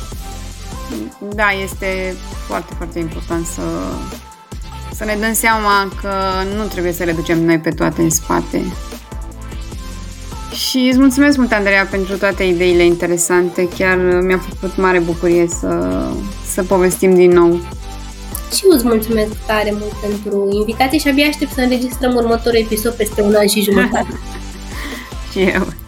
Da, 1.34 1.48
este 1.62 2.16
foarte, 2.46 2.74
foarte 2.76 2.98
important 2.98 3.46
să 3.46 3.62
să 5.00 5.06
ne 5.06 5.16
dăm 5.20 5.32
seama 5.32 5.88
că 6.00 6.12
nu 6.56 6.64
trebuie 6.64 6.92
să 6.92 7.04
le 7.04 7.12
ducem 7.12 7.44
noi 7.44 7.58
pe 7.58 7.70
toate 7.70 8.02
în 8.02 8.10
spate. 8.10 8.64
Și 10.52 10.88
îți 10.90 10.98
mulțumesc 10.98 11.36
mult, 11.36 11.52
Andreea, 11.52 11.86
pentru 11.90 12.16
toate 12.16 12.42
ideile 12.44 12.84
interesante. 12.84 13.68
Chiar 13.78 13.98
mi-a 14.22 14.38
făcut 14.48 14.76
mare 14.76 14.98
bucurie 14.98 15.46
să, 15.46 16.02
să 16.52 16.62
povestim 16.62 17.14
din 17.14 17.30
nou. 17.30 17.60
Și 18.54 18.62
eu 18.64 18.76
îți 18.76 18.86
mulțumesc 18.86 19.30
tare 19.46 19.70
mult 19.70 19.92
pentru 19.92 20.48
invitație 20.52 20.98
și 20.98 21.08
abia 21.08 21.26
aștept 21.26 21.52
să 21.52 21.60
înregistrăm 21.60 22.14
următorul 22.14 22.58
episod 22.58 22.92
peste 22.92 23.22
un 23.22 23.34
an 23.34 23.46
și 23.46 23.62
jumătate. 23.62 24.20
și 25.30 25.40
eu. 25.40 25.79